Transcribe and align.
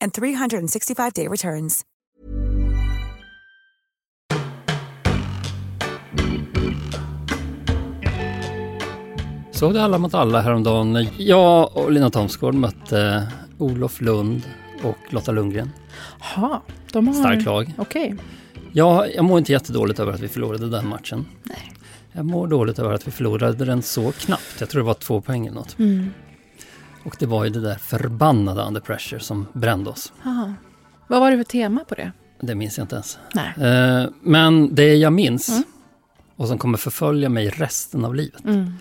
and 0.00 0.12
365-day 0.12 1.28
returns. 1.28 1.84
Såg 9.58 9.74
du 9.74 9.80
Alla 9.80 9.98
mot 9.98 10.14
alla 10.14 10.40
häromdagen 10.40 10.92
när 10.92 11.08
jag 11.16 11.76
och 11.76 11.92
Lina 11.92 12.10
Thomsgård 12.10 12.54
mötte 12.54 13.28
Olof 13.58 14.00
Lund 14.00 14.42
och 14.82 14.98
Lotta 15.10 15.32
Lundgren? 15.32 15.70
Jaha, 16.20 16.60
de 16.92 17.06
har... 17.06 17.14
Starkt 17.14 17.44
lag. 17.44 17.74
Okej. 17.78 18.16
Jag, 18.72 19.14
jag 19.14 19.24
mår 19.24 19.38
inte 19.38 19.52
jättedåligt 19.52 20.00
över 20.00 20.12
att 20.12 20.20
vi 20.20 20.28
förlorade 20.28 20.70
den 20.70 20.88
matchen. 20.88 21.26
Nej. 21.42 21.72
Jag 22.12 22.24
mår 22.24 22.46
dåligt 22.46 22.78
över 22.78 22.92
att 22.92 23.06
vi 23.06 23.10
förlorade 23.10 23.64
den 23.64 23.82
så 23.82 24.12
knappt. 24.12 24.56
Jag 24.60 24.68
tror 24.68 24.82
det 24.82 24.86
var 24.86 24.94
två 24.94 25.20
poäng 25.20 25.46
eller 25.46 25.56
något. 25.56 25.78
Mm. 25.78 26.10
Och 27.08 27.16
det 27.18 27.26
var 27.26 27.44
ju 27.44 27.50
det 27.50 27.60
där 27.60 27.74
förbannade 27.74 28.62
under 28.62 28.80
pressure 28.80 29.20
som 29.20 29.46
brände 29.52 29.90
oss. 29.90 30.12
Aha. 30.24 30.54
Vad 31.06 31.20
var 31.20 31.30
det 31.30 31.36
för 31.36 31.44
tema 31.44 31.84
på 31.84 31.94
det? 31.94 32.12
Det 32.40 32.54
minns 32.54 32.78
jag 32.78 32.84
inte 32.84 32.94
ens. 32.94 33.18
Nej. 33.34 33.54
Eh, 33.68 34.08
men 34.22 34.74
det 34.74 34.94
jag 34.94 35.12
minns 35.12 35.48
Mm. 35.48 35.62
och 36.36 36.48
som 36.48 36.58
kommer 36.58 36.78
förfölja 36.78 37.28
mig 37.28 37.48
resten 37.48 38.04
av 38.04 38.14
livet. 38.14 38.44
Mm. 38.44 38.72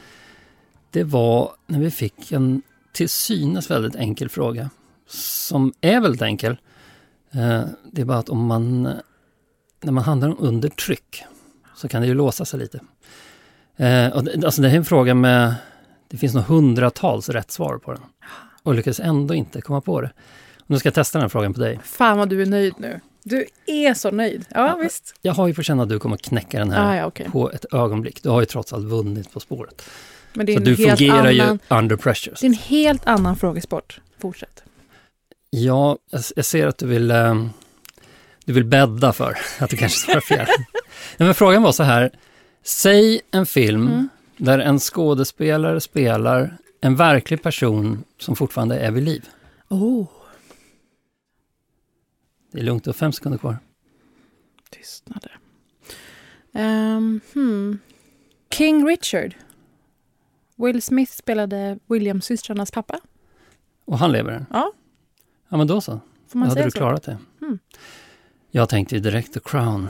Det 0.92 1.04
var 1.04 1.52
när 1.68 1.80
vi 1.80 1.92
fick 1.92 2.32
en 2.32 2.62
till 2.94 3.10
synes 3.10 3.72
väldigt 3.72 3.96
enkel 3.96 4.30
fråga. 4.30 4.70
Som 5.10 5.74
är 5.82 6.02
väldigt 6.02 6.22
enkel. 6.22 6.58
Eh, 7.32 7.62
det 7.92 8.02
är 8.02 8.06
bara 8.06 8.18
att 8.18 8.30
om 8.30 8.46
man, 8.46 8.84
när 9.84 9.92
man 9.92 10.04
handlar 10.04 10.36
under 10.40 10.70
tryck 10.70 11.24
så 11.76 11.88
kan 11.88 12.02
det 12.02 12.08
ju 12.08 12.14
låsa 12.14 12.46
sig 12.46 12.60
lite. 12.60 12.80
Eh, 13.78 14.16
alltså 14.16 14.62
det 14.62 14.68
här 14.68 14.76
är 14.76 14.80
en 14.80 14.86
fråga 14.86 15.14
med, 15.14 15.56
det 16.08 16.18
finns 16.18 16.34
nog 16.34 16.44
hundratals 16.44 17.30
rätt 17.30 17.52
svar 17.52 17.78
på 17.78 17.94
den. 17.94 18.02
Och 18.64 18.76
lyckades 18.76 19.00
ändå 19.00 19.34
inte 19.34 19.62
komma 19.62 19.82
på 19.82 20.02
det. 20.02 20.12
Nu 20.68 20.80
ska 20.80 20.88
jag 20.88 20.94
testa 20.94 21.18
den 21.18 21.24
här 21.24 21.30
frågan 21.30 21.54
på 21.54 21.60
dig. 21.60 21.80
Fan 21.84 22.18
vad 22.18 22.30
du 22.30 22.42
är 22.42 22.46
nöjd 22.46 22.74
nu. 22.78 23.00
Du 23.24 23.46
är 23.66 23.94
så 23.94 24.12
nöjd. 24.12 24.46
Ja, 24.50 24.76
visst. 24.84 25.14
Jag 25.22 25.34
har 25.34 25.48
ju 25.48 25.54
på 25.54 25.64
känn 25.64 25.80
att 25.80 25.90
du 25.90 26.00
kommer 26.00 26.18
knäcka 26.18 26.60
den 26.60 26.72
här 26.72 26.92
Ah, 26.92 26.96
ja, 26.96 27.06
okej. 27.06 27.30
på 27.32 27.52
ett 27.52 27.66
ögonblick. 27.74 28.24
Du 28.24 28.30
har 28.30 28.40
ju 28.40 28.46
trots 28.46 28.74
allt 28.74 28.86
vunnit 28.86 29.34
På 29.34 29.40
spåret. 29.40 29.90
Men 30.34 30.46
det 30.46 30.54
är 30.54 30.58
Så 30.58 30.64
du 30.64 30.76
fungerar 30.76 31.18
annan, 31.20 31.34
ju 31.36 31.58
under 31.78 31.96
pressure. 31.96 32.36
Det 32.42 32.46
är 32.46 32.50
en 32.50 32.54
helt 32.54 33.08
annan 33.08 33.36
frågesport. 33.36 34.02
Fortsätt. 34.22 34.64
Ja, 35.50 35.98
jag, 36.12 36.22
jag 36.36 36.46
ser 36.46 36.68
att 36.68 36.78
du 36.78 36.88
vill, 36.88 37.12
eh, 37.12 37.46
du 38.46 38.54
vill 38.54 38.66
bädda 38.66 39.14
för 39.14 39.38
att 39.60 39.70
du 39.70 39.78
kanske 39.78 40.00
svarar 40.00 40.22
fel. 40.22 40.46
Nej, 41.18 41.28
men 41.28 41.34
frågan 41.36 41.64
var 41.64 41.72
så 41.72 41.84
här, 41.84 42.12
säg 42.64 43.22
en 43.32 43.46
film 43.46 43.88
Mm. 43.88 44.10
Där 44.38 44.60
en 44.60 44.80
skådespelare 44.80 45.82
spelar 45.82 46.58
en 46.82 46.96
verklig 46.96 47.44
person 47.44 48.04
som 48.18 48.36
fortfarande 48.36 48.80
är 48.80 48.92
vid 48.92 49.04
liv. 49.04 49.30
Oh, 49.70 50.08
Det 52.52 52.60
är 52.60 52.64
lugnt, 52.64 52.84
du 52.84 52.90
har 52.90 52.94
fem 52.94 53.12
sekunder 53.12 53.38
kvar. 53.40 53.58
tystnader. 54.70 55.38
Um, 56.52 57.22
hmm. 57.34 57.80
King 58.54 58.88
Richard. 58.88 59.36
Will 60.56 60.82
Smith 60.82 61.12
spelade 61.12 61.80
Williams-systrarnas 61.88 62.72
pappa. 62.74 63.00
Och 63.86 64.00
han 64.00 64.12
lever? 64.12 64.46
Ja. 64.52 64.72
Ja, 65.50 65.58
men 65.58 65.68
då 65.68 65.82
så. 65.82 65.92
Får 65.92 66.00
Då 66.32 66.38
man 66.40 66.48
hade 66.50 66.54
säga 66.54 66.66
du 66.66 66.72
så? 66.72 66.78
klarat 66.78 67.04
det. 67.04 67.18
Mm. 67.42 67.60
Jag 68.52 68.70
tänkte 68.70 68.96
ju 68.96 69.02
direkt 69.02 69.34
The 69.34 69.40
Crown. 69.40 69.90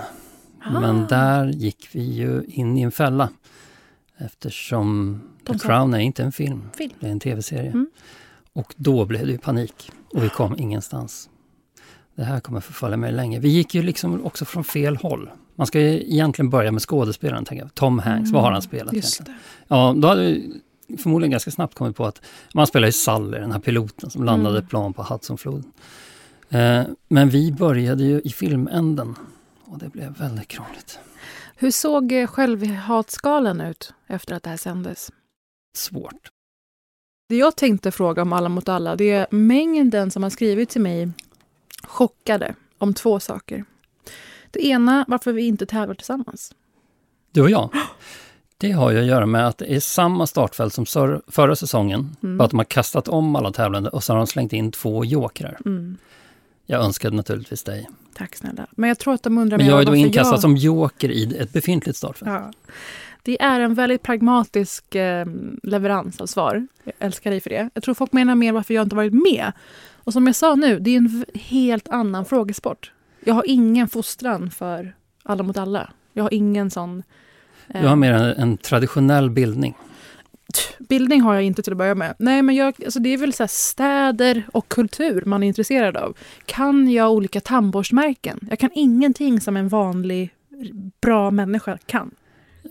Ah. 0.63 0.79
Men 0.79 1.07
där 1.07 1.47
gick 1.47 1.89
vi 1.95 2.01
ju 2.03 2.43
in 2.47 2.77
i 2.77 2.81
en 2.81 2.91
fälla. 2.91 3.29
Eftersom 4.17 5.21
The 5.47 5.59
Crown 5.59 5.93
är 5.93 5.99
inte 5.99 6.23
en 6.23 6.31
film, 6.31 6.69
Film. 6.77 6.93
det 6.99 7.07
är 7.07 7.11
en 7.11 7.19
tv-serie. 7.19 7.69
Mm. 7.71 7.87
Och 8.53 8.73
då 8.77 9.05
blev 9.05 9.25
det 9.25 9.31
ju 9.31 9.37
panik 9.37 9.91
och 10.13 10.23
vi 10.23 10.29
kom 10.29 10.55
ingenstans. 10.59 11.29
Det 12.15 12.23
här 12.23 12.39
kommer 12.39 12.59
förfölja 12.59 12.97
mig 12.97 13.11
länge. 13.11 13.39
Vi 13.39 13.49
gick 13.49 13.75
ju 13.75 13.83
liksom 13.83 14.25
också 14.25 14.45
från 14.45 14.63
fel 14.63 14.95
håll. 14.97 15.29
Man 15.55 15.67
ska 15.67 15.79
ju 15.79 16.01
egentligen 16.13 16.49
börja 16.49 16.71
med 16.71 16.81
skådespelaren, 16.81 17.45
tänker 17.45 17.63
jag. 17.63 17.73
Tom 17.75 17.99
Hanks, 17.99 18.31
vad 18.31 18.43
har 18.43 18.51
han 18.51 18.61
spelat 18.61 18.83
Mm, 18.93 18.95
Just 18.95 19.15
egentligen? 19.19 19.39
det. 19.67 19.75
Ja, 19.75 19.93
då 19.97 20.07
hade 20.07 20.21
vi 20.21 20.61
förmodligen 20.97 21.31
ganska 21.31 21.51
snabbt 21.51 21.73
kommit 21.75 21.95
på 21.95 22.05
att 22.05 22.21
man 22.53 22.67
spelar 22.67 22.87
ju 22.87 22.91
Sully, 22.91 23.37
den 23.39 23.51
här 23.51 23.59
piloten 23.59 24.09
som 24.09 24.23
landade 24.23 24.55
Mm. 24.55 24.63
ett 24.63 24.69
plan 24.69 24.93
på 24.93 25.03
Hudsonfloden. 25.03 25.71
Eh, 26.49 26.81
men 27.07 27.29
vi 27.29 27.51
började 27.51 28.03
ju 28.03 28.21
i 28.21 28.29
filmänden 28.29 29.15
och 29.65 29.77
det 29.79 29.89
blev 29.89 30.17
väldigt 30.17 30.47
krångligt. 30.47 30.99
Hur 31.59 31.71
såg 31.71 32.11
eh, 32.11 32.27
självhatskalan 32.27 33.61
ut 33.61 33.93
efter 34.07 34.35
att 34.35 34.43
det 34.43 34.49
här 34.49 34.57
sändes? 34.57 35.11
Svårt. 35.77 36.29
Det 37.29 37.35
jag 37.35 37.55
tänkte 37.55 37.91
fråga 37.91 38.21
om 38.21 38.33
Alla 38.33 38.49
mot 38.49 38.69
alla, 38.69 38.95
det 38.95 39.11
är 39.11 39.27
mängden 39.31 40.11
som 40.11 40.23
har 40.23 40.29
skrivit 40.29 40.69
till 40.69 40.81
mig 40.81 41.11
chockade 41.83 42.55
om 42.77 42.93
två 42.93 43.19
saker. 43.19 43.65
Det 44.51 44.65
ena, 44.65 45.05
varför 45.07 45.31
vi 45.31 45.47
inte 45.47 45.65
tävlar 45.65 45.95
tillsammans. 45.95 46.55
Du 47.31 47.41
och 47.41 47.49
jag. 47.49 47.69
Det 48.57 48.71
har 48.71 48.91
ju 48.91 48.99
att 48.99 49.05
göra 49.05 49.25
med 49.25 49.47
att 49.47 49.57
det 49.57 49.75
är 49.75 49.79
samma 49.79 50.27
startfält 50.27 50.73
som 50.73 50.85
förra 51.27 51.55
säsongen. 51.55 52.15
Mm. 52.23 52.37
Bara 52.37 52.45
att 52.45 52.51
de 52.51 52.59
har 52.59 52.65
kastat 52.65 53.07
om 53.07 53.35
alla 53.35 53.51
tävlande 53.51 53.89
och 53.89 54.03
så 54.03 54.13
har 54.13 54.17
de 54.17 54.27
slängt 54.27 54.53
in 54.53 54.71
två 54.71 55.05
jokrar. 55.05 55.57
Mm. 55.65 55.97
Jag 56.69 56.83
önskade 56.83 57.15
naturligtvis 57.15 57.63
dig. 57.63 57.89
Tack 58.13 58.35
snälla. 58.35 58.67
Men 58.71 58.87
jag 58.87 58.99
tror 58.99 59.13
att 59.13 59.23
de 59.23 59.37
undrar 59.37 59.57
Men 59.57 59.67
jag 59.67 59.81
är 59.81 59.85
då 59.85 59.95
inkastad 59.95 60.33
jag... 60.33 60.41
som 60.41 60.57
joker 60.57 61.11
i 61.11 61.37
ett 61.37 61.53
befintligt 61.53 61.97
startfält. 61.97 62.31
Ja. 62.31 62.51
Det 63.23 63.41
är 63.41 63.59
en 63.59 63.73
väldigt 63.73 64.03
pragmatisk 64.03 64.95
eh, 64.95 65.25
leverans 65.63 66.21
av 66.21 66.25
svar. 66.25 66.67
Jag 66.83 66.93
älskar 66.99 67.31
dig 67.31 67.39
för 67.41 67.49
det. 67.49 67.69
Jag 67.73 67.83
tror 67.83 67.95
folk 67.95 68.11
menar 68.13 68.35
mer 68.35 68.51
varför 68.51 68.73
jag 68.73 68.83
inte 68.85 68.95
varit 68.95 69.13
med. 69.13 69.51
Och 69.93 70.13
som 70.13 70.27
jag 70.27 70.35
sa 70.35 70.55
nu, 70.55 70.79
det 70.79 70.91
är 70.91 70.97
en 70.97 71.25
helt 71.33 71.87
annan 71.87 72.25
frågesport. 72.25 72.91
Jag 73.25 73.33
har 73.33 73.43
ingen 73.47 73.87
fostran 73.87 74.51
för 74.51 74.95
alla 75.23 75.43
mot 75.43 75.57
alla. 75.57 75.89
Jag 76.13 76.23
har 76.23 76.33
ingen 76.33 76.71
sån... 76.71 77.03
eh, 77.67 77.81
Du 77.81 77.87
har 77.87 77.95
mer 77.95 78.13
en, 78.13 78.23
en 78.23 78.57
traditionell 78.57 79.29
bildning. 79.29 79.77
Bildning 80.79 81.21
har 81.21 81.33
jag 81.33 81.43
inte 81.43 81.63
till 81.63 81.73
att 81.73 81.77
börja 81.77 81.95
med. 81.95 82.15
Nej, 82.19 82.41
men 82.41 82.55
jag, 82.55 82.83
alltså 82.85 82.99
det 82.99 83.09
är 83.09 83.17
väl 83.17 83.33
så 83.33 83.43
här 83.43 83.47
städer 83.47 84.43
och 84.53 84.67
kultur 84.67 85.23
man 85.25 85.43
är 85.43 85.47
intresserad 85.47 85.97
av. 85.97 86.17
Kan 86.45 86.91
jag 86.91 87.11
olika 87.11 87.41
tandborstmärken? 87.41 88.47
Jag 88.49 88.59
kan 88.59 88.69
ingenting 88.73 89.41
som 89.41 89.57
en 89.57 89.67
vanlig 89.67 90.33
bra 91.01 91.31
människa 91.31 91.77
kan. 91.85 92.11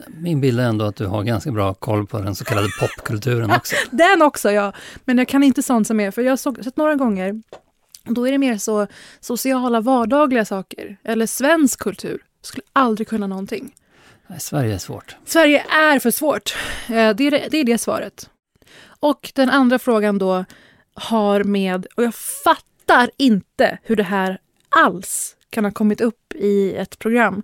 Min 0.09 0.41
bild 0.41 0.61
är 0.61 0.65
ändå 0.65 0.85
att 0.85 0.97
du 0.97 1.07
har 1.07 1.23
ganska 1.23 1.51
bra 1.51 1.75
koll 1.75 2.07
på 2.07 2.19
den 2.19 2.35
så 2.35 2.45
kallade 2.45 2.69
popkulturen 2.81 3.51
också. 3.51 3.77
Den 3.91 4.23
också, 4.23 4.51
ja. 4.51 4.73
Men 5.05 5.19
jag 5.19 5.29
kan 5.29 5.43
inte 5.43 5.63
sånt 5.63 5.87
som 5.87 6.01
är... 6.01 6.11
För 6.11 6.23
jag 6.23 6.33
har 6.33 6.63
sett 6.63 6.77
några 6.77 6.95
gånger 6.95 7.43
Då 8.05 8.29
är 8.29 8.33
det 8.33 8.39
mer 8.39 8.59
så 8.59 8.87
sociala 9.21 9.81
vardagliga 9.81 10.45
saker. 10.45 10.97
Eller 11.05 11.27
svensk 11.27 11.81
kultur. 11.81 12.23
Skulle 12.43 12.65
aldrig 12.73 13.09
kunna 13.09 13.27
någonting. 13.27 13.75
Sverige 14.39 14.75
är 14.75 14.79
svårt. 14.79 15.17
Sverige 15.25 15.65
är 15.71 15.99
för 15.99 16.11
svårt. 16.11 16.55
Eh, 16.89 16.93
Det 16.93 17.25
är 17.27 17.31
det, 17.31 17.49
det 17.51 17.57
är 17.59 17.65
det 17.65 17.79
svaret. 17.79 18.31
Och 19.01 19.33
den 19.35 19.51
andra 19.51 19.79
frågan 19.79 20.19
då 20.19 20.45
har 20.95 21.45
med, 21.45 21.87
och 21.97 22.03
jag 22.05 22.15
fattar 22.15 23.11
inte 23.17 23.79
hur 23.83 23.97
det 23.97 24.03
här 24.03 24.39
alls 24.69 25.37
kan 25.51 25.65
ha 25.65 25.73
kommit 25.73 26.01
upp 26.01 26.33
i 26.35 26.75
ett 26.75 26.99
program. 26.99 27.43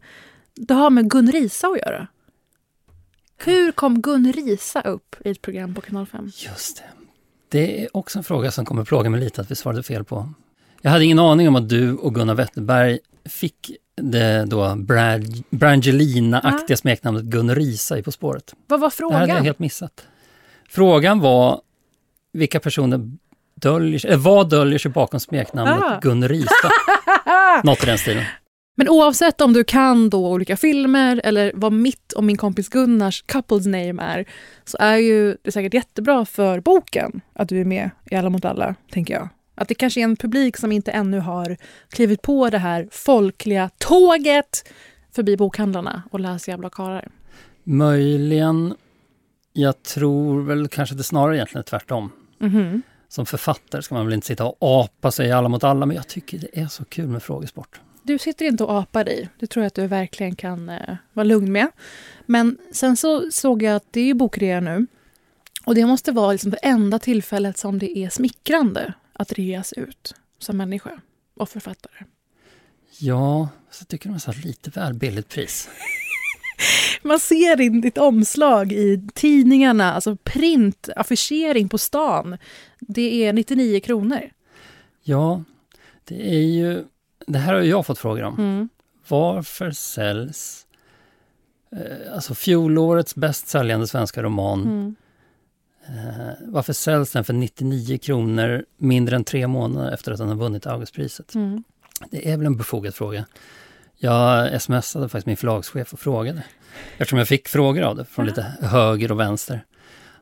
Det 0.55 0.75
har 0.75 0.91
med 0.91 1.11
Gun 1.11 1.33
Risa 1.33 1.67
att 1.69 1.79
göra. 1.79 2.07
Hur 3.39 3.73
kom 3.73 4.03
Gun 4.03 4.33
Risa 4.33 4.81
upp 4.81 5.17
i 5.25 5.31
ett 5.31 5.43
program 5.43 5.75
på 5.75 5.81
Kanal 5.81 6.07
5? 6.07 6.31
Just 6.37 6.77
det. 6.77 6.85
Det 7.49 7.83
är 7.83 7.97
också 7.97 8.19
en 8.19 8.25
fråga 8.25 8.51
som 8.51 8.65
kommer 8.65 8.85
plåga 8.85 9.11
mig 9.11 9.21
lite 9.21 9.41
att 9.41 9.51
vi 9.51 9.55
svarade 9.55 9.83
fel 9.83 10.05
på. 10.05 10.29
Jag 10.81 10.91
hade 10.91 11.05
ingen 11.05 11.19
aning 11.19 11.49
om 11.49 11.57
att 11.57 11.69
du 11.69 11.95
och 11.97 12.15
Gunnar 12.15 12.35
Wetterberg 12.35 12.99
fick 13.25 13.71
det 13.97 14.45
då 14.45 14.75
Brad- 14.75 15.43
Brangelina-aktiga 15.51 16.77
smeknamnet 16.77 17.25
Gun 17.25 17.55
Risa 17.55 17.99
i 17.99 18.03
På 18.03 18.13
spåret. 18.13 18.55
Vad 18.67 18.81
var 18.81 18.93
Det 18.99 19.05
här 19.05 19.11
hade 19.13 19.21
jag 19.21 19.29
frågan? 19.29 19.45
helt 19.45 19.59
missat. 19.59 20.07
Frågan 20.69 21.21
var 21.21 21.61
vilka 22.33 22.61
personer 22.61 23.11
döljer 23.55 23.99
sig, 23.99 24.11
eller 24.11 24.19
vad 24.23 24.51
döljer 24.51 24.79
sig 24.79 24.91
bakom 24.91 25.21
smeknamnet 25.21 25.83
Ah. 25.83 25.99
Gun 26.03 26.29
Risa? 26.29 26.49
Något 27.65 27.83
i 27.83 27.87
den 27.87 27.99
stilen. 27.99 28.25
Men 28.75 28.89
oavsett 28.89 29.41
om 29.41 29.53
du 29.53 29.65
kan 29.65 30.11
då 30.11 30.29
olika 30.33 30.57
filmer 30.57 31.21
eller 31.25 31.53
vad 31.55 31.73
mitt 31.73 32.13
och 32.13 32.25
min 32.25 32.37
kompis 32.37 32.69
Gunnars 32.69 33.23
couples 33.27 33.67
name 33.67 34.03
är 34.03 34.25
så 34.65 34.77
är 34.81 34.97
ju 34.97 35.37
det 35.43 35.53
säkert 35.53 35.75
jättebra 35.75 36.25
för 36.25 36.61
boken 36.61 37.21
att 37.35 37.49
du 37.49 37.61
är 37.61 37.65
med 37.65 37.91
i 38.11 38.17
Alla 38.17 38.31
mot 38.31 38.45
alla, 38.45 38.75
tänker 38.93 39.15
jag. 39.15 39.29
Att 39.55 39.69
det 39.69 39.75
kanske 39.75 40.01
är 40.01 40.05
en 40.05 40.17
publik 40.17 40.57
som 40.57 40.73
inte 40.73 40.91
ännu 40.91 41.19
har 41.19 41.57
klivit 41.89 42.23
på 42.23 42.51
det 42.51 42.59
här 42.59 42.89
folkliga 42.91 43.71
tåget 43.79 44.73
förbi 45.13 45.37
bokhandlarna 45.37 46.03
och 46.11 46.21
läst 46.21 46.49
jävla 46.49 46.71
karlar. 46.71 47.09
Möjligen, 47.65 48.75
jag 49.53 49.83
tror 49.83 50.43
väl 50.43 50.69
kanske 50.69 50.95
det 50.95 51.03
snarare 51.03 51.37
egentligen 51.37 51.61
är 51.61 51.67
tvärtom. 51.67 52.11
Mhm. 52.39 52.83
Som 53.09 53.27
författare 53.27 53.83
ska 53.83 53.95
man 53.95 54.07
väl 54.07 54.15
inte 54.15 54.27
sitta 54.27 54.45
och 54.45 54.57
apa 54.61 55.11
sig 55.11 55.33
alla 55.33 55.49
mot 55.49 55.65
alla, 55.65 55.87
men 55.87 55.97
jag 55.97 56.09
tycker 56.09 56.39
det 56.39 56.61
är 56.61 56.67
så 56.67 56.85
kul 56.85 57.09
med 57.09 57.23
frågesport. 57.23 57.81
Du 58.03 58.19
sitter 58.19 58.45
inte 58.45 58.65
och 58.65 58.79
apar 58.79 59.05
dig. 59.05 59.29
Det 59.39 59.47
tror 59.47 59.63
jag 59.63 59.67
att 59.67 59.75
du 59.75 59.87
verkligen 59.87 60.37
kan 60.37 60.69
eh, 60.69 60.97
vara 61.13 61.25
lugn 61.25 61.53
med. 61.53 61.69
Men 62.27 62.59
sen 62.73 62.97
så 62.97 63.31
såg 63.31 63.63
jag 63.63 63.77
att 63.77 63.87
det 63.91 64.11
är 64.11 64.15
bokrea 64.15 64.61
nu. 64.61 64.87
Och 65.67 65.75
det 65.75 65.87
måste 65.87 66.13
vara 66.13 66.33
liksom 66.33 66.51
det 66.51 66.57
enda 66.57 66.99
tillfället 66.99 67.59
som 67.59 67.79
det 67.79 67.99
är 67.99 68.09
smickrande 68.09 68.93
att 69.23 69.33
reas 69.33 69.73
ut 69.73 70.15
som 70.39 70.57
människa 70.57 70.91
och 71.35 71.49
författare. 71.49 72.05
Ja, 72.99 73.49
så 73.71 73.85
tycker 73.85 74.09
de 74.09 74.21
satt 74.21 74.45
lite 74.45 74.71
väl 74.71 74.95
billigt 74.95 75.29
pris. 75.29 75.69
Man 77.03 77.21
ser 77.21 77.57
din, 77.57 77.81
ditt 77.81 77.99
omslag 77.99 78.73
i 78.73 79.09
tidningarna, 79.15 79.95
alltså 79.95 80.17
print, 80.17 80.89
affischering 80.97 81.69
på 81.69 81.79
stan. 81.79 82.37
Det 82.81 83.25
är 83.27 83.33
99 83.33 83.81
kronor. 83.81 84.31
Ja, 85.03 85.45
det 86.05 86.35
är 86.35 86.41
ju... 86.41 86.85
Det 87.27 87.39
här 87.39 87.55
har 87.55 87.61
jag 87.61 87.87
fått 87.87 87.99
frågor 87.99 88.23
om. 88.23 88.35
Mm. 88.39 88.69
Varför 89.09 89.71
säljs 89.71 90.67
eh, 91.73 92.15
alltså 92.15 92.35
fjolårets 92.35 93.15
bäst 93.15 93.49
säljande 93.49 93.87
svenska 93.87 94.23
roman, 94.23 94.63
Mm. 94.63 94.97
Eh, 95.89 96.29
varför 96.41 96.73
säljs 96.73 97.13
den 97.13 97.25
för 97.25 97.33
99 97.33 97.99
kronor 97.99 98.65
mindre 98.77 99.17
än 99.17 99.25
tre 99.25 99.47
månader 99.47 99.93
efter 99.95 100.13
att 100.13 100.19
den 100.19 100.29
har 100.29 100.37
vunnit 100.37 100.67
Augustpriset? 100.67 101.35
Mm. 101.35 101.65
Det 102.11 102.31
är 102.31 102.37
väl 102.37 102.47
en 102.47 102.57
befogad 102.57 102.95
fråga. 102.95 103.25
Jag 103.97 104.63
smsade 104.63 105.09
faktiskt 105.09 105.27
min 105.27 105.37
förlagschef 105.37 105.93
och 105.93 106.01
frågade. 106.01 106.43
Eftersom 106.99 107.19
jag 107.19 107.29
fick 107.29 107.49
frågor 107.49 107.83
av 107.83 107.97
det 107.97 108.05
från 108.05 108.27
lite 108.27 108.43
höger 108.61 109.13
och 109.13 109.21
vänster. 109.21 109.65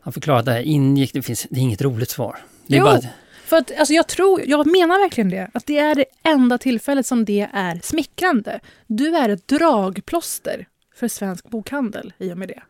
Han 0.01 0.12
förklarade 0.12 0.41
att 0.41 0.47
det 0.47 0.53
här 0.53 0.61
ingick, 0.62 1.12
det, 1.12 1.23
finns, 1.23 1.47
det 1.51 1.61
är 1.61 1.62
inget 1.62 1.83
roligt 1.83 2.11
svar. 2.11 2.37
Det 2.67 2.77
Jo. 2.77 2.85
bara, 2.85 3.01
För 3.45 3.57
att, 3.57 3.79
alltså 3.79 3.95
jag, 3.95 4.07
tror, 4.07 4.43
jag 4.47 4.67
menar 4.67 4.99
verkligen 4.99 5.31
det. 5.31 5.51
Att 5.55 5.67
det 5.67 5.79
är 5.79 5.95
det 5.95 6.05
enda 6.23 6.59
tillfället 6.59 7.07
som 7.07 7.25
det 7.25 7.49
är 7.53 7.81
smickrande. 7.83 8.61
Du 8.87 9.17
är 9.17 9.29
ett 9.29 9.49
dragplåster 9.49 10.67
för 10.95 11.09
svensk 11.09 11.49
bokhandel 11.51 12.12
i 12.19 12.33
och 12.33 12.39
med 12.39 12.49
det. 12.49 12.62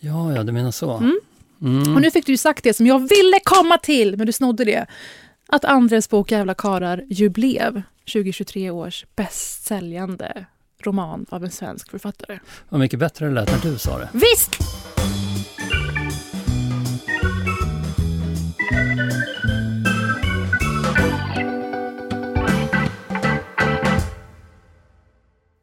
ja, 0.00 0.34
ja, 0.34 0.42
du 0.42 0.52
menar 0.52 0.70
så. 0.70 0.96
Mm. 0.96 1.20
Mm. 1.62 1.94
Och 1.94 2.02
nu 2.02 2.10
fick 2.10 2.26
du 2.26 2.32
ju 2.32 2.38
sagt 2.38 2.64
det 2.64 2.74
som 2.74 2.86
jag 2.86 2.98
ville 2.98 3.40
komma 3.44 3.78
till, 3.78 4.16
men 4.16 4.26
du 4.26 4.32
snodde 4.32 4.64
det. 4.64 4.86
Att 5.48 5.64
Andres 5.64 6.10
bok 6.10 6.30
Jävla 6.30 6.54
karar 6.54 7.04
ju 7.08 7.28
blev 7.28 7.82
2023 8.12 8.70
års 8.70 9.06
bäst 9.16 9.66
säljande 9.66 10.46
roman 10.82 11.26
av 11.28 11.44
en 11.44 11.50
svensk 11.50 11.90
författare. 11.90 12.38
Vad 12.68 12.80
mycket 12.80 12.98
bättre 12.98 13.26
det 13.26 13.32
lät 13.32 13.64
när 13.64 13.70
du 13.70 13.78
sa 13.78 13.98
det. 13.98 14.08
Visst! 14.12 14.58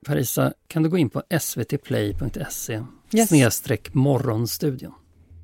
Parisa, 0.05 0.53
kan 0.67 0.83
du 0.83 0.89
gå 0.89 0.97
in 0.97 1.09
på 1.09 1.23
svtplay.se 1.39 2.83
snedstreck 3.27 3.93
morgonstudion. 3.93 4.93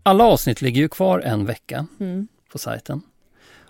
Alla 0.03 0.24
avsnitt 0.24 0.62
ligger 0.62 0.81
ju 0.81 0.89
kvar 0.89 1.19
en 1.19 1.45
vecka 1.45 1.88
Mm. 2.00 2.27
på 2.51 2.57
sajten. 2.57 3.01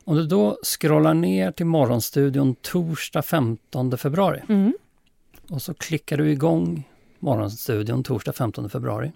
Om 0.04 0.16
du 0.16 0.25
då 0.28 0.57
scrollar 0.63 1.13
ner 1.13 1.51
till 1.51 1.66
morgonstudion 1.66 2.56
torsdag 2.56 3.22
15 3.22 3.98
februari 3.98 4.42
Mm. 4.50 4.74
och 5.50 5.62
så 5.62 5.74
klickar 5.74 6.18
du 6.18 6.31
igång 6.31 6.89
morgonstudion 7.19 8.04
torsdag 8.04 8.33
15 8.33 8.69
februari. 8.69 9.12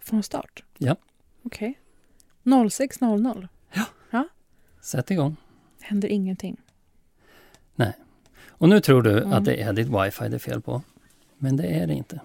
Från 0.00 0.22
start? 0.22 0.62
Ja. 0.78 0.96
Okej. 1.42 1.78
06.00. 2.44 3.48
Sätt 4.80 5.10
igång. 5.10 5.36
Händer 5.80 6.08
ingenting. 6.08 6.56
Och 8.60 8.68
nu 8.68 8.80
tror 8.80 9.02
du 9.02 9.18
Mm. 9.18 9.32
att 9.32 9.44
det 9.44 9.62
är 9.62 9.72
ditt 9.72 9.86
wifi 9.88 10.28
det 10.28 10.34
är 10.36 10.38
fel 10.38 10.60
på. 10.60 10.82
Men 11.38 11.56
det 11.56 11.66
är 11.66 11.86
det 11.86 11.94
inte. 11.94 12.20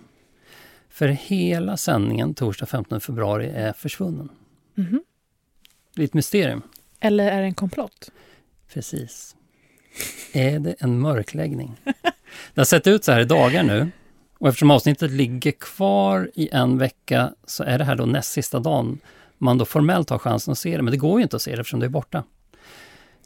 För 0.94 1.08
hela 1.08 1.78
sändningen 1.78 2.34
torsdag 2.34 2.66
15 2.66 3.02
februari 3.02 3.50
är 3.56 3.74
försvunnen. 3.74 4.30
Mhm. 4.76 5.04
Det 5.96 6.02
är 6.02 6.06
ett 6.06 6.14
mysterium. 6.14 6.62
Eller 7.00 7.32
är 7.32 7.42
det 7.42 7.48
en 7.48 7.54
komplott? 7.54 8.10
Precis. 8.74 9.36
Är 10.34 10.60
det 10.60 10.76
en 10.80 11.00
mörkläggning? 11.00 11.76
Det 12.54 12.62
har 12.62 12.66
sett 12.66 12.88
ut 12.88 13.04
så 13.04 13.12
här 13.12 13.20
i 13.20 13.26
dagar 13.26 13.64
nu. 13.64 13.92
Och 14.38 14.48
eftersom 14.48 14.72
avsnittet 14.72 15.12
ligger 15.12 15.52
kvar 15.52 16.32
i 16.34 16.50
en 16.52 16.78
vecka 16.78 17.34
så 17.46 17.64
är 17.64 17.78
det 17.78 17.84
här 17.84 17.96
då 17.96 18.06
näst 18.06 18.32
sista 18.32 18.60
dagen 18.60 19.00
man 19.38 19.58
då 19.58 19.66
formellt 19.66 20.10
har 20.10 20.20
chansen 20.20 20.52
att 20.52 20.58
se 20.58 20.78
det. 20.78 20.84
Men 20.84 20.92
det 20.92 20.98
går 20.98 21.20
ju 21.20 21.24
inte 21.24 21.36
att 21.36 21.42
se 21.42 21.52
det 21.52 21.60
eftersom 21.60 21.80
det 21.80 21.86
är 21.86 21.90
borta. 21.90 22.24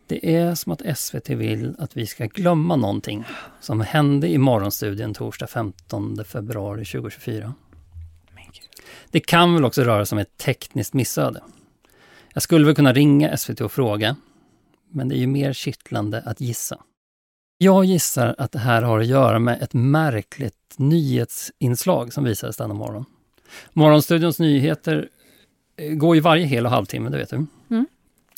Det 0.07 0.35
är 0.35 0.55
som 0.55 0.71
att 0.71 0.97
SVT 0.97 1.29
vill 1.29 1.75
att 1.79 1.97
vi 1.97 2.07
ska 2.07 2.25
glömma 2.25 2.75
någonting 2.75 3.25
som 3.61 3.81
hände 3.81 4.27
i 4.27 4.37
morgonstudien 4.37 5.13
torsdag 5.13 5.47
15 5.47 6.23
februari 6.25 6.85
2024. 6.85 7.53
Men 8.35 8.43
gud. 8.43 8.85
Det 9.11 9.19
kan 9.19 9.53
väl 9.53 9.65
också 9.65 9.83
röra 9.83 10.05
sig 10.05 10.15
om 10.15 10.19
ett 10.19 10.37
tekniskt 10.37 10.93
missöde. 10.93 11.41
Jag 12.33 12.43
skulle 12.43 12.65
väl 12.65 12.75
kunna 12.75 12.93
ringa 12.93 13.37
SVT 13.37 13.61
och 13.61 13.71
fråga, 13.71 14.15
men 14.89 15.09
det 15.09 15.15
är 15.15 15.19
ju 15.19 15.27
mer 15.27 15.53
kittlande 15.53 16.23
att 16.25 16.41
gissa. 16.41 16.77
Jag 17.57 17.85
gissar 17.85 18.35
att 18.37 18.51
det 18.51 18.59
här 18.59 18.81
har 18.81 18.99
att 18.99 19.07
göra 19.07 19.39
med 19.39 19.61
ett 19.61 19.73
märkligt 19.73 20.75
nyhetsinslag 20.77 22.13
som 22.13 22.23
visades 22.23 22.57
denna 22.57 22.73
morgon. 22.73 23.05
Morgonstudions 23.73 24.39
nyheter 24.39 25.09
går 25.91 26.15
ju 26.15 26.21
varje 26.21 26.45
hel 26.45 26.65
och 26.65 26.71
halvtimme, 26.71 27.09
det 27.09 27.17
vet 27.17 27.29
du. 27.29 27.45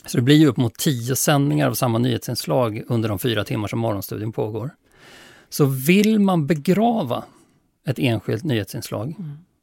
Mm. 0.01 0.09
Så 0.09 0.17
det 0.17 0.23
blir 0.23 0.35
ju 0.35 0.47
upp 0.47 0.57
mot 0.57 0.77
tio 0.77 1.15
sändningar 1.15 1.69
av 1.69 1.73
samma 1.73 1.97
nyhetsinslag 1.97 2.83
under 2.87 3.09
de 3.09 3.19
fyra 3.19 3.43
timmar 3.43 3.67
som 3.67 3.79
Morgonstudion 3.79 4.31
pågår. 4.31 4.71
Så 5.49 5.65
vill 5.65 6.19
man 6.19 6.47
begrava 6.47 7.23
ett 7.85 7.99
enskilt 7.99 8.43
nyhetsinslag, 8.43 9.15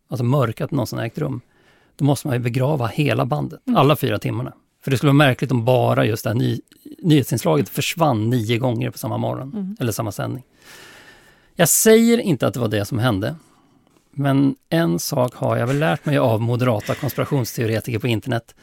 alltså 0.08 0.24
mörka 0.24 0.64
att 0.64 0.70
det 0.70 0.76
någonsin 0.76 0.98
ägt 0.98 1.18
rum, 1.18 1.40
då 1.96 2.04
måste 2.04 2.26
man 2.26 2.36
ju 2.36 2.42
begrava 2.42 2.86
hela 2.86 3.26
bandet, 3.26 3.60
alla 3.76 3.96
fyra 3.96 4.18
timmarna. 4.18 4.52
För 4.82 4.90
det 4.90 4.96
skulle 4.96 5.08
vara 5.08 5.28
märkligt 5.28 5.50
om 5.50 5.64
bara 5.64 6.04
just 6.04 6.24
det 6.24 6.30
här 6.30 6.34
ny, 6.34 6.60
nyhetsinslaget 6.98 7.68
försvann 7.68 8.30
nio 8.30 8.58
gånger 8.58 8.90
på 8.90 8.98
samma 8.98 9.18
morgon, 9.18 9.76
eller 9.80 9.92
samma 9.92 10.12
sändning. 10.12 10.42
Jag 11.54 11.68
säger 11.68 12.18
inte 12.18 12.46
att 12.46 12.54
det 12.54 12.60
var 12.60 12.68
det 12.68 12.84
som 12.84 12.98
hände, 12.98 13.36
men 14.10 14.56
en 14.68 14.98
sak 14.98 15.34
har 15.34 15.56
jag 15.56 15.66
väl 15.66 15.78
lärt 15.78 16.06
mig 16.06 16.18
av 16.18 16.40
moderata 16.40 16.94
konspirationsteoretiker 16.94 17.98
på 17.98 18.06
internet. 18.06 18.54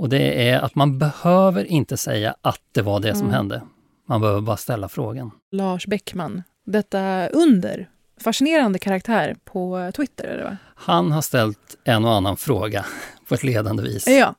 Och 0.00 0.08
det 0.08 0.48
är 0.48 0.58
att 0.60 0.74
man 0.74 0.98
behöver 0.98 1.64
inte 1.64 1.96
säga 1.96 2.34
att 2.42 2.60
det 2.72 2.82
var 2.82 3.00
det 3.00 3.14
som 3.14 3.22
Mm. 3.26 3.34
hände. 3.34 3.62
Man 4.08 4.20
behöver 4.20 4.40
bara 4.40 4.56
ställa 4.56 4.88
frågan. 4.88 5.30
Lars 5.52 5.86
Bäckman. 5.86 6.42
Detta 6.66 7.28
under. 7.28 7.88
Fascinerande 8.20 8.78
karaktär 8.78 9.36
på 9.44 9.90
Twitter, 9.96 10.24
är 10.24 10.38
det 10.38 10.44
va? 10.44 10.56
Han 10.74 11.12
har 11.12 11.22
ställt 11.22 11.76
en 11.84 12.04
och 12.04 12.14
annan 12.14 12.36
fråga 12.36 12.84
på 13.28 13.34
ett 13.34 13.42
ledande 13.44 13.82
vis. 13.82 14.06
Ja. 14.08 14.34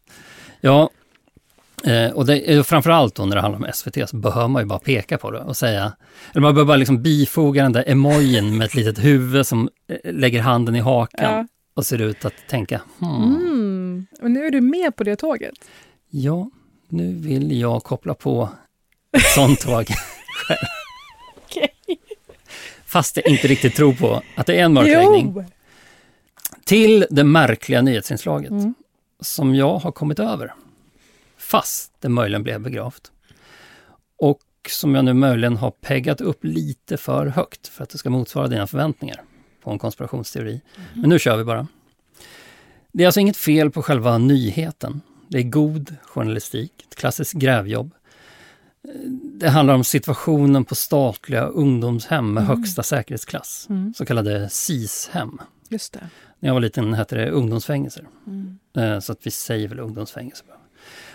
Ja, 0.61 0.89
Eh, 1.85 2.11
och 2.11 2.25
det 2.25 2.53
är 2.53 2.63
framförallt 2.63 3.15
då 3.15 3.25
när 3.25 3.35
det 3.35 3.41
handlar 3.41 3.59
om 3.67 3.73
SVT 3.73 4.09
så 4.09 4.15
behöver 4.15 4.47
man 4.47 4.61
ju 4.61 4.65
bara 4.65 4.79
peka 4.79 5.17
på 5.17 5.31
det 5.31 5.39
och 5.39 5.57
säga, 5.57 5.93
eller 6.31 6.41
man 6.41 6.53
behöver 6.53 6.67
bara 6.67 6.77
liksom 6.77 7.01
bifoga 7.01 7.63
den 7.63 7.71
där 7.71 7.83
emojin 7.87 8.57
med 8.57 8.65
ett 8.65 8.73
litet 8.75 9.03
huvud 9.03 9.47
som 9.47 9.69
eh, 9.87 10.13
lägger 10.13 10.41
handen 10.41 10.75
i 10.75 10.79
hakan 10.79 11.33
Ja. 11.33 11.47
Och 11.73 11.85
ser 11.85 12.01
ut 12.01 12.25
att 12.25 12.33
tänka, 12.49 12.81
hmm, 12.99 13.35
Mm. 13.35 14.05
Och 14.21 14.31
nu 14.31 14.45
är 14.45 14.51
du 14.51 14.61
med 14.61 14.95
på 14.95 15.03
det 15.03 15.15
tåget. 15.15 15.53
ja, 16.09 16.49
nu 16.89 17.13
vill 17.13 17.59
jag 17.59 17.83
koppla 17.83 18.13
på 18.13 18.49
ett 19.17 19.23
sånt 19.35 19.59
tåg 19.61 19.85
själv. 20.35 20.57
Fast 22.85 23.17
jag 23.17 23.27
inte 23.27 23.47
riktigt 23.47 23.75
tror 23.75 23.93
på 23.93 24.21
att 24.35 24.45
det 24.45 24.59
är 24.59 24.63
en 24.63 24.73
mörkläggning. 24.73 25.33
Jo! 25.35 25.45
Till 26.65 27.05
det 27.09 27.23
märkliga 27.23 27.81
nyhetsinslaget 27.81 28.51
Mm. 28.51 28.73
som 29.19 29.55
jag 29.55 29.77
har 29.77 29.91
kommit 29.91 30.19
över. 30.19 30.53
Fast 31.37 31.93
det 31.99 32.09
möjligen 32.09 32.43
blev 32.43 32.61
begravt. 32.61 33.11
Och 34.17 34.39
som 34.69 34.95
jag 34.95 35.05
nu 35.05 35.13
möjligen 35.13 35.57
har 35.57 35.71
peggat 35.71 36.21
upp 36.21 36.39
lite 36.43 36.97
för 36.97 37.25
högt 37.27 37.67
för 37.67 37.83
att 37.83 37.89
det 37.89 37.97
ska 37.97 38.09
motsvara 38.09 38.47
dina 38.47 38.67
förväntningar 38.67 39.21
på 39.61 39.71
en 39.71 39.79
konspirationsteori. 39.79 40.61
Men 40.93 41.09
nu 41.09 41.19
kör 41.19 41.37
vi 41.37 41.43
bara. 41.43 41.67
Det 42.91 43.03
är 43.03 43.07
alltså 43.07 43.19
inget 43.19 43.37
fel 43.37 43.71
på 43.71 43.81
själva 43.81 44.17
nyheten. 44.17 45.01
Det 45.27 45.37
är 45.37 45.43
god 45.43 45.95
journalistik, 46.03 46.71
ett 46.89 46.95
klassiskt 46.95 47.33
grävjobb. 47.33 47.91
Det 49.39 49.49
handlar 49.49 49.73
om 49.73 49.83
situationen 49.83 50.65
på 50.65 50.75
statliga 50.75 51.45
ungdomshem 51.45 52.33
med 52.33 52.45
högsta 52.45 52.83
säkerhetsklass, 52.83 53.67
Mm. 53.69 53.93
så 53.93 54.05
kallade 54.05 54.49
SIS-hem. 54.49 55.39
Just 55.69 55.93
det. 55.93 56.09
När 56.39 56.49
jag 56.49 56.53
var 56.53 56.61
liten 56.61 56.93
hette 56.93 57.15
det 57.15 57.29
ungdomsfängelser. 57.29 58.07
Mm. 58.27 58.57
Eh, 58.77 58.99
Så 58.99 59.11
att 59.11 59.19
vi 59.23 59.31
säger 59.31 59.67
väl 59.67 59.79
ungdomsfängelser. 59.79 60.45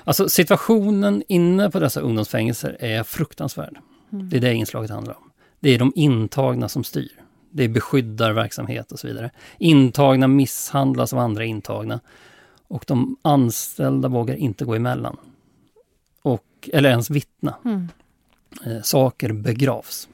Alltså 0.04 0.28
situationen 0.28 1.22
inne 1.28 1.70
på 1.70 1.80
dessa 1.80 2.00
ungdomsfängelser 2.00 2.76
är 2.80 3.02
fruktansvärd. 3.02 3.78
Mm. 4.12 4.28
Det 4.28 4.36
är 4.36 4.40
det 4.40 4.54
inslaget 4.54 4.90
handlar 4.90 5.14
om. 5.16 5.30
Det 5.60 5.70
är 5.74 5.78
de 5.78 5.92
intagna 5.96 6.68
som 6.68 6.84
styr. 6.84 7.12
Det 7.56 7.64
är 7.64 7.68
beskyddarverksamhet 7.68 8.92
och 8.92 8.98
så 8.98 9.06
vidare. 9.06 9.30
Intagna 9.58 10.26
misshandlas 10.28 11.12
av 11.12 11.18
andra 11.18 11.44
intagna. 11.44 12.00
Och 12.68 12.84
de 12.86 13.16
anställda 13.22 14.08
vågar 14.08 14.34
inte 14.34 14.64
gå 14.64 14.74
emellan. 14.74 15.16
Och, 16.22 16.44
eller 16.72 16.90
ens 16.90 17.10
vittna. 17.10 17.54
Mm. 17.64 17.88
Eh, 18.66 18.82
saker 18.82 19.32
begravs. 19.32 20.08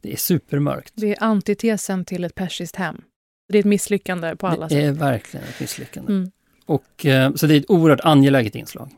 Det 0.00 0.12
är 0.12 0.16
supermörkt. 0.16 0.92
Det 0.96 1.12
är 1.12 1.22
antitesen 1.22 2.04
till 2.04 2.24
ett 2.24 2.34
persiskt 2.34 2.76
hem. 2.76 3.02
Det 3.48 3.58
är 3.58 3.60
ett 3.60 3.66
misslyckande 3.66 4.36
på 4.36 4.46
alla 4.46 4.68
Det 4.68 4.74
sätt. 4.74 4.84
är 4.84 4.92
verkligen 4.92 5.46
ett 5.46 5.60
misslyckande. 5.60 6.12
Mm. 6.12 6.30
Och, 6.66 7.06
eh, 7.06 7.34
så 7.34 7.46
det 7.46 7.54
är 7.54 7.58
ett 7.58 7.70
oerhört 7.70 8.00
angeläget 8.00 8.54
inslag. 8.54 8.90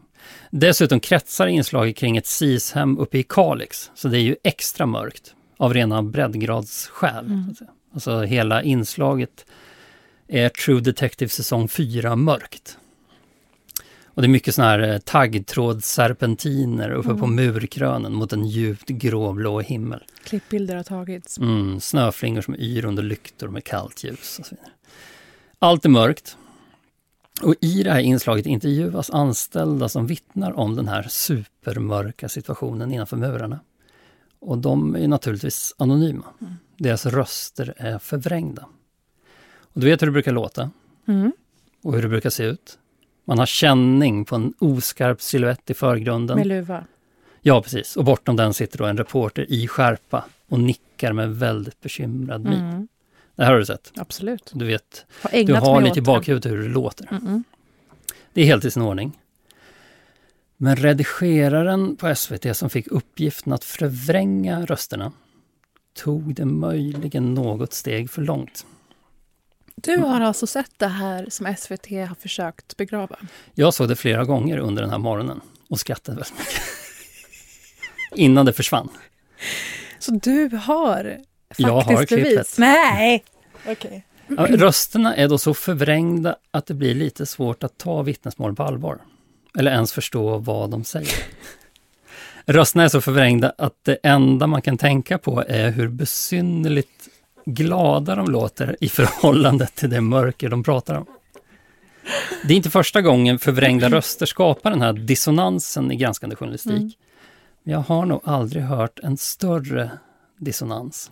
Dessutom 0.50 1.00
kretsar 1.00 1.46
inslaget 1.46 1.96
kring 1.96 2.16
ett 2.16 2.26
SIS-hem 2.26 2.98
uppe 2.98 3.18
i 3.18 3.22
Kalix, 3.22 3.90
så 3.94 4.08
det 4.08 4.18
är 4.18 4.22
ju 4.22 4.36
extra 4.44 4.86
mörkt 4.86 5.34
av 5.62 5.74
rena 5.74 6.02
breddgradsskäl. 6.02 7.26
Mm. 7.26 7.54
Alltså 7.94 8.20
hela 8.20 8.62
inslaget 8.62 9.46
är 10.28 10.48
True 10.48 10.80
Detective 10.80 11.28
säsong 11.28 11.68
4 11.68 12.16
mörkt. 12.16 12.78
Och 14.04 14.22
det 14.22 14.26
är 14.26 14.30
mycket 14.30 14.54
såna 14.54 14.68
här 14.68 14.78
eh, 14.78 14.98
taggtrådsserpentiner 14.98 16.90
uppe 16.90 17.08
på 17.08 17.24
Mm. 17.24 17.34
murkrönen 17.34 18.12
mot 18.14 18.32
en 18.32 18.46
djupt 18.46 18.88
gråblå 18.88 19.60
himmel. 19.60 20.04
Klippbilder 20.24 20.76
har 20.76 20.82
tagits. 20.82 21.38
Mm, 21.38 21.80
snöflingor 21.80 22.40
som 22.42 22.54
yr 22.54 22.84
under 22.84 23.02
lyktor 23.02 23.48
med 23.48 23.64
kallt 23.64 24.04
ljus 24.04 24.38
och 24.38 24.46
så 24.46 24.54
vidare. 24.54 24.70
Allt 25.58 25.84
är 25.84 25.88
mörkt. 25.88 26.36
Och 27.42 27.54
i 27.60 27.82
det 27.82 27.90
här 27.92 28.00
inslaget 28.00 28.46
intervjuas 28.46 29.10
anställda 29.10 29.88
som 29.88 30.06
vittnar 30.06 30.58
om 30.58 30.76
den 30.76 30.88
här 30.88 31.02
supermörka 31.02 32.28
situationen 32.28 32.92
innanför 32.92 33.16
murarna. 33.16 33.60
Och 34.44 34.58
de 34.58 34.96
är 34.96 35.08
naturligtvis 35.08 35.74
anonyma. 35.78 36.24
Deras 36.76 37.06
röster 37.06 37.74
är 37.76 37.98
förvrängda. 37.98 38.66
Och 39.60 39.80
du 39.80 39.86
vet 39.86 40.02
hur 40.02 40.06
det 40.06 40.12
brukar 40.12 40.32
låta 40.32 40.70
Mm. 41.08 41.32
och 41.82 41.94
hur 41.94 42.02
det 42.02 42.08
brukar 42.08 42.30
se 42.30 42.44
ut. 42.44 42.78
Man 43.24 43.38
har 43.38 43.46
känning 43.46 44.24
på 44.24 44.36
en 44.36 44.54
oskarp 44.58 45.20
silhuett 45.22 45.70
i 45.70 45.74
förgrunden. 45.74 46.36
Med 46.38 46.46
luva. 46.46 46.84
Ja, 47.40 47.62
precis. 47.62 47.96
Och 47.96 48.04
bortom 48.04 48.36
den 48.36 48.54
sitter 48.54 48.78
då 48.78 48.84
en 48.84 48.96
reporter 48.96 49.46
i 49.52 49.68
skärpa 49.68 50.24
och 50.48 50.60
nickar 50.60 51.12
med 51.12 51.36
väldigt 51.36 51.80
bekymrad 51.80 52.44
min. 52.44 52.52
Mm. 52.52 52.88
Det 53.36 53.44
här 53.44 53.52
har 53.52 53.58
du 53.58 53.64
sett. 53.66 53.92
Absolut. 53.96 54.50
Du 54.54 54.64
vet, 54.64 55.06
Har 55.22 55.44
du 55.44 55.54
har 55.54 55.80
lite 55.82 55.98
i 55.98 56.02
bakhuvudet 56.02 56.52
hur 56.52 56.62
det 56.62 56.68
låter. 56.68 57.04
det. 57.04 57.10
Mm-mm. 57.16 57.42
Det 58.32 58.40
är 58.42 58.46
helt 58.46 58.64
i 58.64 58.70
sin 58.70 58.82
ordning. 58.82 59.18
Men 60.62 60.76
redigeraren 60.76 61.96
på 61.96 62.14
SVT 62.14 62.56
som 62.56 62.70
fick 62.70 62.86
uppgiften 62.86 63.52
att 63.52 63.64
förvränga 63.64 64.66
rösterna 64.66 65.12
tog 65.94 66.34
det 66.34 66.44
möjligen 66.44 67.34
något 67.34 67.72
steg 67.72 68.10
för 68.10 68.22
långt. 68.22 68.66
Du 69.74 69.96
har 69.96 70.20
alltså 70.20 70.46
sett 70.46 70.78
det 70.78 70.88
här 70.88 71.26
som 71.30 71.54
SVT 71.56 71.90
har 71.90 72.14
försökt 72.14 72.76
begrava? 72.76 73.16
Jag 73.54 73.74
såg 73.74 73.88
det 73.88 73.96
flera 73.96 74.24
gånger 74.24 74.58
under 74.58 74.82
den 74.82 74.90
här 74.90 74.98
morgonen 74.98 75.40
och 75.68 75.80
skrattade 75.80 76.16
väldigt 76.16 76.38
mycket. 76.38 76.62
Innan 78.20 78.46
det 78.46 78.52
försvann. 78.52 78.88
Så 79.98 80.12
du 80.12 80.48
har 80.48 81.04
faktiskt 81.48 81.68
Jag 81.68 81.80
har 81.80 81.94
bevis? 81.94 82.08
klippet. 82.08 82.54
Nej! 82.58 83.24
Okej. 83.66 84.06
Ja, 84.26 84.46
rösterna 84.50 85.16
är 85.16 85.28
då 85.28 85.38
så 85.38 85.54
förvrängda 85.54 86.36
att 86.50 86.66
det 86.66 86.74
blir 86.74 86.94
lite 86.94 87.26
svårt 87.26 87.62
att 87.62 87.78
ta 87.78 88.02
vittnesmål 88.02 88.56
på 88.56 88.62
allvar. 88.62 89.00
Eller 89.58 89.70
ens 89.70 89.92
förstå 89.92 90.38
vad 90.38 90.70
de 90.70 90.84
säger. 90.84 91.14
Rösterna 92.46 92.84
är 92.84 92.88
så 92.88 93.00
förvrängda 93.00 93.52
att 93.58 93.84
det 93.84 93.98
enda 94.02 94.46
man 94.46 94.62
kan 94.62 94.78
tänka 94.78 95.18
på 95.18 95.44
är 95.48 95.70
hur 95.70 95.88
besynnerligt 95.88 97.08
glada 97.44 98.14
de 98.14 98.30
låter 98.30 98.76
i 98.80 98.88
förhållande 98.88 99.66
till 99.66 99.90
det 99.90 100.00
mörker 100.00 100.48
de 100.48 100.62
pratar 100.62 100.94
om. 100.94 101.06
Det 102.44 102.52
är 102.52 102.56
inte 102.56 102.70
första 102.70 103.02
gången 103.02 103.38
förvrängda 103.38 103.88
röster 103.88 104.26
skapar 104.26 104.70
den 104.70 104.82
här 104.82 104.92
dissonansen 104.92 105.92
i 105.92 105.96
granskande 105.96 106.36
journalistik. 106.36 106.72
Mm. 106.72 106.92
Jag 107.62 107.78
har 107.78 108.06
nog 108.06 108.20
aldrig 108.24 108.62
hört 108.62 108.98
en 109.02 109.16
större 109.16 109.90
dissonans. 110.38 111.10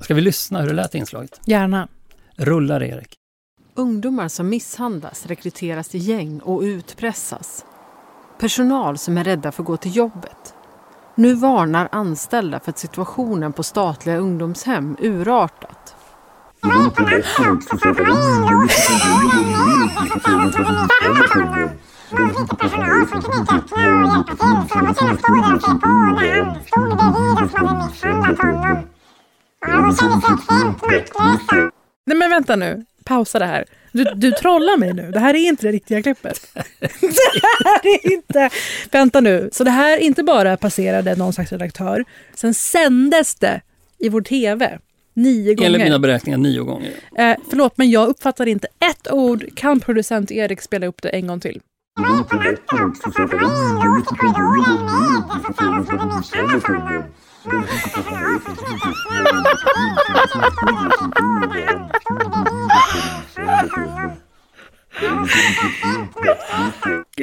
Ska 0.00 0.14
vi 0.14 0.20
lyssna 0.20 0.60
hur 0.60 0.68
det 0.68 0.74
lät 0.74 0.94
i 0.94 0.98
inslaget? 0.98 1.40
Gärna. 1.46 1.88
Rullar 2.36 2.82
Erik. 2.82 3.14
Ungdomar 3.74 4.28
som 4.28 4.48
misshandlas 4.48 5.26
rekryteras 5.26 5.88
till 5.88 6.08
gäng 6.08 6.40
och 6.40 6.60
utpressas. 6.60 7.64
Personal 8.38 8.98
som 8.98 9.18
är 9.18 9.24
rädda 9.24 9.52
för 9.52 9.62
att 9.62 9.66
gå 9.66 9.76
till 9.76 9.96
jobbet. 9.96 10.54
Nu 11.14 11.34
varnar 11.34 11.88
anställda 11.92 12.60
för 12.60 12.70
att 12.70 12.78
situationen 12.78 13.52
på 13.52 13.62
statliga 13.62 14.16
ungdomshem 14.16 14.96
urartat. 15.00 15.96
Nej 32.04 32.16
men 32.16 32.30
vänta 32.30 32.56
nu. 32.56 32.84
Pausa 33.04 33.38
det 33.38 33.46
här. 33.46 33.64
Du, 33.92 34.04
du 34.04 34.32
trollar 34.32 34.76
mig 34.76 34.92
nu. 34.94 35.10
Det 35.10 35.18
här 35.18 35.34
är 35.34 35.48
inte 35.48 35.66
det 35.66 35.72
riktiga 35.72 36.02
klippet. 36.02 36.54
Det 37.00 37.42
här 37.64 37.86
är 37.86 38.12
inte... 38.12 38.50
Vänta 38.90 39.20
nu. 39.20 39.48
Så 39.52 39.64
det 39.64 39.70
här 39.70 39.98
inte 39.98 40.22
bara 40.22 40.56
passerade 40.56 41.16
någon 41.16 41.32
slags 41.32 41.52
redaktör. 41.52 42.04
Sen 42.34 42.54
sändes 42.54 43.34
det 43.34 43.60
i 43.98 44.08
vår 44.08 44.20
TV. 44.20 44.78
Nio 45.14 45.54
gånger. 45.54 45.66
Enligt 45.66 45.82
mina 45.82 45.98
beräkningar 45.98 46.38
nio 46.38 46.62
gånger. 46.62 46.92
Eh, 47.18 47.36
förlåt, 47.50 47.78
men 47.78 47.90
jag 47.90 48.08
uppfattar 48.08 48.46
inte 48.46 48.68
ett 48.90 49.12
ord. 49.12 49.44
Kan 49.56 49.80
producent 49.80 50.30
Erik 50.30 50.62
spela 50.62 50.86
upp 50.86 51.02
det 51.02 51.08
en 51.08 51.26
gång 51.26 51.40
till? 51.40 51.60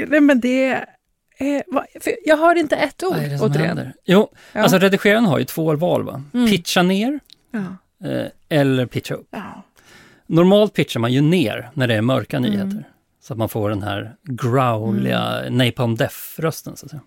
Nej, 0.07 0.21
men 0.21 0.39
det... 0.39 0.65
är- 1.38 1.63
för 2.03 2.11
Jag 2.25 2.38
hör 2.38 2.55
inte 2.55 2.75
ett 2.75 3.03
ord 3.03 3.15
Vad 3.39 3.51
återigen. 3.51 3.93
Jo, 4.05 4.29
Ja. 4.53 4.61
alltså 4.61 4.77
redigeraren 4.77 5.25
har 5.25 5.39
ju 5.39 5.45
två 5.45 5.75
val 5.75 6.03
va? 6.03 6.23
Mm. 6.33 6.49
Pitcha 6.49 6.81
ner 6.83 7.19
Ja. 7.51 7.59
eh, 8.09 8.25
eller 8.49 8.85
pitcha 8.85 9.13
upp. 9.15 9.27
Ja. 9.31 9.63
Normalt 10.27 10.73
pitchar 10.73 10.99
man 10.99 11.13
ju 11.13 11.21
ner 11.21 11.69
när 11.73 11.88
det 11.88 11.95
är 11.95 12.01
mörka 12.01 12.38
Mm. 12.38 12.49
nyheter. 12.51 12.83
Så 13.21 13.33
att 13.33 13.38
man 13.39 13.49
får 13.49 13.69
den 13.69 13.83
här 13.83 14.15
growliga 14.23 15.43
Napalm 15.49 15.95
Death-rösten 15.95 16.75
så 16.75 16.85
att 16.85 16.89
säga. 16.91 17.01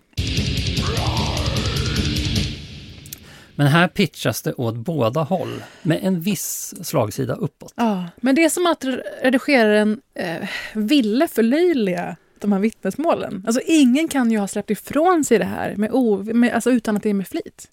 Men 3.55 3.67
här 3.67 3.87
pitchas 3.87 4.41
det 4.41 4.53
åt 4.53 4.75
båda 4.75 5.21
håll 5.21 5.63
med 5.81 5.99
en 6.03 6.21
viss 6.21 6.73
slagsida 6.81 7.35
uppåt. 7.35 7.73
Ja, 7.75 8.05
men 8.21 8.35
det 8.35 8.43
är 8.43 8.49
som 8.49 8.67
att 8.67 8.85
redigeraren 9.21 10.01
eh, 10.13 10.49
ville 10.73 11.27
förlöjliga 11.27 12.15
de 12.39 12.51
här 12.51 12.59
vittnesmålen? 12.59 13.43
Alltså 13.47 13.61
ingen 13.65 14.07
kan 14.07 14.31
ju 14.31 14.37
ha 14.37 14.47
släppt 14.47 14.69
ifrån 14.69 15.23
sig 15.23 15.37
det 15.37 15.45
här 15.45 15.75
med, 15.75 15.91
o, 15.91 16.23
med, 16.23 16.53
alltså 16.53 16.71
utan 16.71 16.97
att 16.97 17.03
det 17.03 17.09
är 17.09 17.13
med 17.13 17.27
flit. 17.27 17.67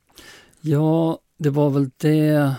Ja, 0.60 1.18
det 1.36 1.50
var 1.50 1.70
väl 1.70 1.90
det. 1.96 2.54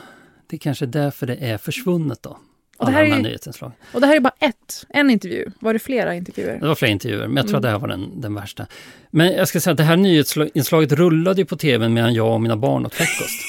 Det 0.47 0.55
är 0.55 0.59
kanske 0.59 0.85
därför 0.85 1.27
det 1.27 1.35
är 1.35 1.57
försvunnet 1.57 2.23
då. 2.23 2.37
Och 2.81 2.87
det 2.87 2.91
här 2.91 3.03
är-. 3.03 3.71
Och 3.93 4.01
det 4.01 4.07
här 4.07 4.15
är 4.15 4.19
bara 4.19 4.33
ett, 4.39 4.85
en 4.89 5.09
intervju. 5.09 5.51
Var 5.59 5.73
det 5.73 5.79
flera 5.79 6.15
intervjuer? 6.15 6.59
Det 6.61 6.67
var 6.67 6.75
flera 6.75 6.91
intervjuer, 6.91 7.27
men 7.27 7.37
jag 7.37 7.45
tror 7.47 7.49
Mm. 7.49 7.57
att 7.57 7.61
det 7.63 7.69
här 7.69 7.79
var 7.79 7.87
den, 7.87 8.21
den 8.21 8.35
värsta. 8.35 8.67
Men 9.11 9.33
jag 9.33 9.47
ska 9.47 9.59
säga 9.59 9.71
att 9.71 9.77
det 9.77 9.83
här 9.83 9.97
nyhetsinslaget 9.97 10.91
rullade 10.91 11.41
ju 11.41 11.45
på 11.45 11.55
tvn 11.57 11.93
medan 11.93 12.13
jag 12.13 12.33
och 12.33 12.41
mina 12.41 12.57
barn 12.57 12.85
åt 12.85 12.93
frukost. 12.93 13.41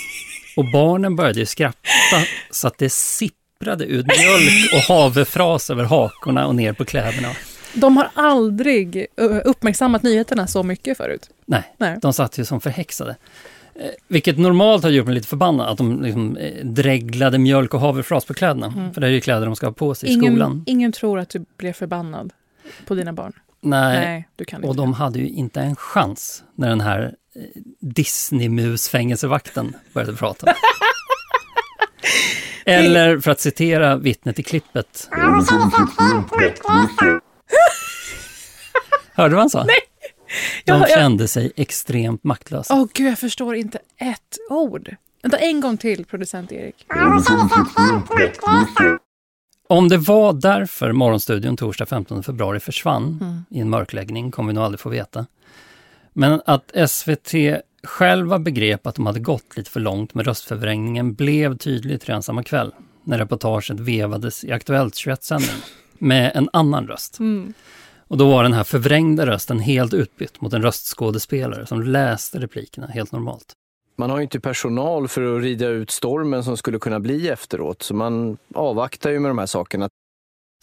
Och 0.57 0.65
barnen 0.73 1.17
började 1.17 1.41
ju 1.41 1.47
skratta 1.47 1.79
så 2.51 2.67
att 2.67 2.79
det 2.79 2.93
sipprade 2.93 3.85
ut 3.85 4.07
mjölk 4.07 4.73
och 4.75 4.95
havrefras 4.95 5.71
över 5.71 5.85
hakorna 5.85 6.47
och 6.47 6.55
ner 6.55 6.73
på 6.73 6.85
kläderna. 6.85 7.29
De 7.75 7.97
har 7.97 8.09
aldrig 8.15 9.07
uppmärksammat 9.45 10.03
nyheterna 10.03 10.47
så 10.47 10.63
mycket 10.63 10.97
förut. 10.97 11.31
Nej, 11.47 11.63
Nej. 11.79 11.99
de 12.03 12.13
satt 12.13 12.39
ju 12.39 12.45
som 12.45 12.61
förhäxade. 12.61 13.17
Eh, 13.75 13.91
vilket 14.09 14.39
normalt 14.39 14.83
har 14.83 14.91
gjort 14.91 15.07
mig 15.07 15.15
lite 15.15 15.29
förbannad, 15.29 15.69
att 15.69 15.79
de 15.79 16.03
liksom, 16.03 16.37
eh, 16.37 16.65
dreglade 16.65 17.39
mjölk 17.39 17.75
och 17.75 17.81
havrefras 17.81 18.25
på 18.25 18.35
kläderna. 18.35 18.67
Mm. 18.77 18.95
För 18.95 19.01
det 19.01 19.07
är 19.07 19.11
ju 19.11 19.21
kläder 19.21 19.47
de 19.47 19.57
ska 19.57 19.67
ha 19.67 19.73
på 19.73 19.95
sig 19.95 20.09
i 20.09 20.13
Ingen, 20.13 20.33
skolan. 20.33 20.65
ingen 20.67 20.93
tror 20.93 21.19
att 21.19 21.29
du 21.29 21.45
blev 21.57 21.73
förbannad 21.73 22.33
på 22.87 22.95
dina 22.95 23.13
barn. 23.13 23.33
Nej, 23.61 23.99
Nej, 24.07 24.29
du 24.37 24.45
kan 24.45 24.65
och 24.65 24.71
inte. 24.71 24.83
de 24.83 24.93
hade 24.93 25.19
ju 25.19 25.29
inte 25.29 25.61
en 25.61 25.77
chans 25.77 26.45
när 26.55 26.69
den 26.69 26.81
här 26.81 27.15
eh, 27.35 27.41
Disneymus-fängelsevakten 27.81 29.77
började 29.93 30.17
prata. 30.17 30.47
Eller 32.65 33.19
för 33.19 33.31
att 33.31 33.41
citera 33.41 33.97
vittnet 33.97 34.39
i 34.39 34.43
klippet. 34.43 35.09
Hörde 39.15 39.29
du 39.29 39.35
vad 39.35 39.43
han 39.43 39.51
sa? 39.51 39.65
Nej. 39.65 39.77
De 40.65 40.73
Jag- 40.73 40.81
jag- 40.81 40.89
kände 40.91 41.29
sig 41.29 41.53
extremt 41.57 42.25
maktlösa. 42.25 42.75
Åh 42.75 42.87
gud, 42.93 43.11
jag 43.11 43.19
förstår 43.19 43.55
inte 43.57 43.79
ett 43.97 44.37
ord. 44.51 44.97
Vänta, 45.23 45.39
en 45.39 45.61
gång 45.61 45.77
till, 45.77 46.05
producent 46.05 46.53
Erik. 46.53 46.87
Om 49.69 49.89
det 49.89 49.97
var 49.97 50.33
därför 50.33 50.93
Morgonstudion 50.93 51.57
torsdag 51.57 51.87
15 51.87 52.23
februari 52.23 52.61
försvann 52.61 53.19
Mm. 53.21 53.45
i 53.51 53.61
en 53.61 53.71
mörkläggning 53.71 54.31
kommer 54.31 54.49
vi 54.49 54.55
nog 54.55 54.65
aldrig 54.65 54.81
få 54.81 54.89
veta. 54.89 55.27
Men 56.13 56.43
att 56.47 56.71
SVT 56.91 57.35
själva 57.85 58.39
begrep 58.39 58.87
att 58.87 58.95
de 58.95 59.07
hade 59.07 59.21
gått 59.21 59.57
lite 59.57 59.71
för 59.71 59.81
långt 59.81 60.15
med 60.15 60.27
röstförvrängningen 60.27 61.15
blev 61.15 61.57
tydligt 61.57 62.09
redan 62.09 62.23
samma 62.23 62.43
kväll 62.43 62.75
när 63.05 63.19
reportaget 63.19 63.81
vevades 63.81 64.45
i 64.45 64.53
Aktuellt 64.53 64.95
21-sändning 64.95 65.57
med 65.99 66.33
en 66.35 66.49
annan 66.53 66.87
röst. 66.89 67.19
Mm. 67.19 67.53
Och 68.13 68.19
då 68.19 68.31
var 68.31 68.43
den 68.43 68.53
här 68.53 68.65
förvrängda 68.65 69.27
rösten 69.27 69.59
helt 69.59 69.95
utbytt 69.95 70.41
mot 70.41 70.53
en 70.53 70.63
röstskådespelare 70.63 71.67
som 71.67 71.83
läste 71.83 72.39
replikerna 72.39 72.87
helt 72.87 73.13
normalt. 73.13 73.53
Man 73.97 74.11
har 74.11 74.17
ju 74.17 74.23
inte 74.23 74.41
personal 74.41 75.09
för 75.09 75.37
att 75.37 75.43
rida 75.43 75.67
ut 75.67 75.91
stormen 75.91 76.45
som 76.45 76.57
skulle 76.57 76.79
kunna 76.79 77.01
bli 77.01 77.29
efteråt, 77.29 77.83
så 77.83 77.95
man 77.95 78.39
avvaktar 78.55 79.11
ju 79.11 79.21
med 79.21 79.31
de 79.31 79.39
här 79.39 79.47
sakerna. 79.47 79.89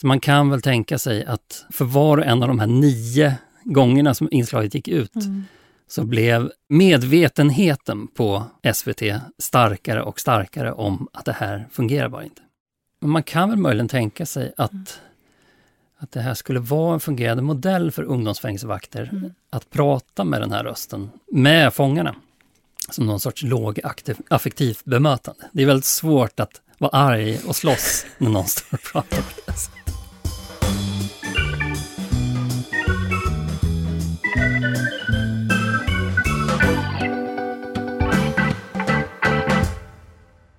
Så 0.02 0.08
man 0.08 0.20
kan 0.20 0.50
väl 0.50 0.62
tänka 0.62 0.98
sig 0.98 1.26
att 1.26 1.66
för 1.70 1.86
var 1.86 2.18
och 2.18 2.26
en 2.26 2.44
av 2.44 2.48
de 2.48 2.60
här 2.60 2.68
nio 2.68 3.36
gångerna 3.64 4.14
som 4.14 4.28
inslaget 4.32 4.76
gick 4.76 4.88
ut 4.88 5.16
Mm. 5.16 5.44
så 5.88 6.04
blev 6.04 6.52
medvetenheten 6.70 8.08
på 8.08 8.44
SVT 8.74 9.02
starkare 9.38 10.04
och 10.04 10.20
starkare 10.20 10.72
om 10.72 11.08
att 11.14 11.26
det 11.26 11.34
här 11.34 11.68
fungerar 11.72 12.10
bara 12.10 12.24
inte. 12.24 12.42
Men 13.02 13.10
man 13.10 13.24
kan 13.24 13.50
väl 13.50 13.60
möjligen 13.60 13.88
tänka 13.88 14.26
sig 14.26 14.54
att, 14.58 15.02
att 16.02 16.12
det 16.12 16.22
här 16.22 16.34
skulle 16.34 16.60
vara 16.60 16.94
en 16.94 17.00
fungerande 17.00 17.44
modell 17.44 17.92
för 17.92 18.04
ungdomsfängelsevakter 18.04 19.10
Mm. 19.12 19.34
att 19.50 19.70
prata 19.70 20.24
med 20.24 20.42
den 20.42 20.52
här 20.52 20.64
rösten, 20.64 21.10
med 21.32 21.74
fångarna, 21.74 22.16
som 22.90 23.06
någon 23.06 23.20
sorts 23.20 23.44
lågaffektivt 23.44 24.86
bemötande. 24.86 25.50
Det 25.52 25.62
är 25.62 25.68
väldigt 25.68 25.86
svårt 25.86 26.40
att 26.40 26.62
vara 26.78 26.92
arg 26.92 27.40
och 27.48 27.56
slåss 27.56 28.06
när 28.18 28.30
någon 28.30 28.46
står 28.48 28.78
och 28.78 28.84
pratar 28.84 29.18
på 29.18 29.42
det 29.46 29.54
sättet. 29.54 29.80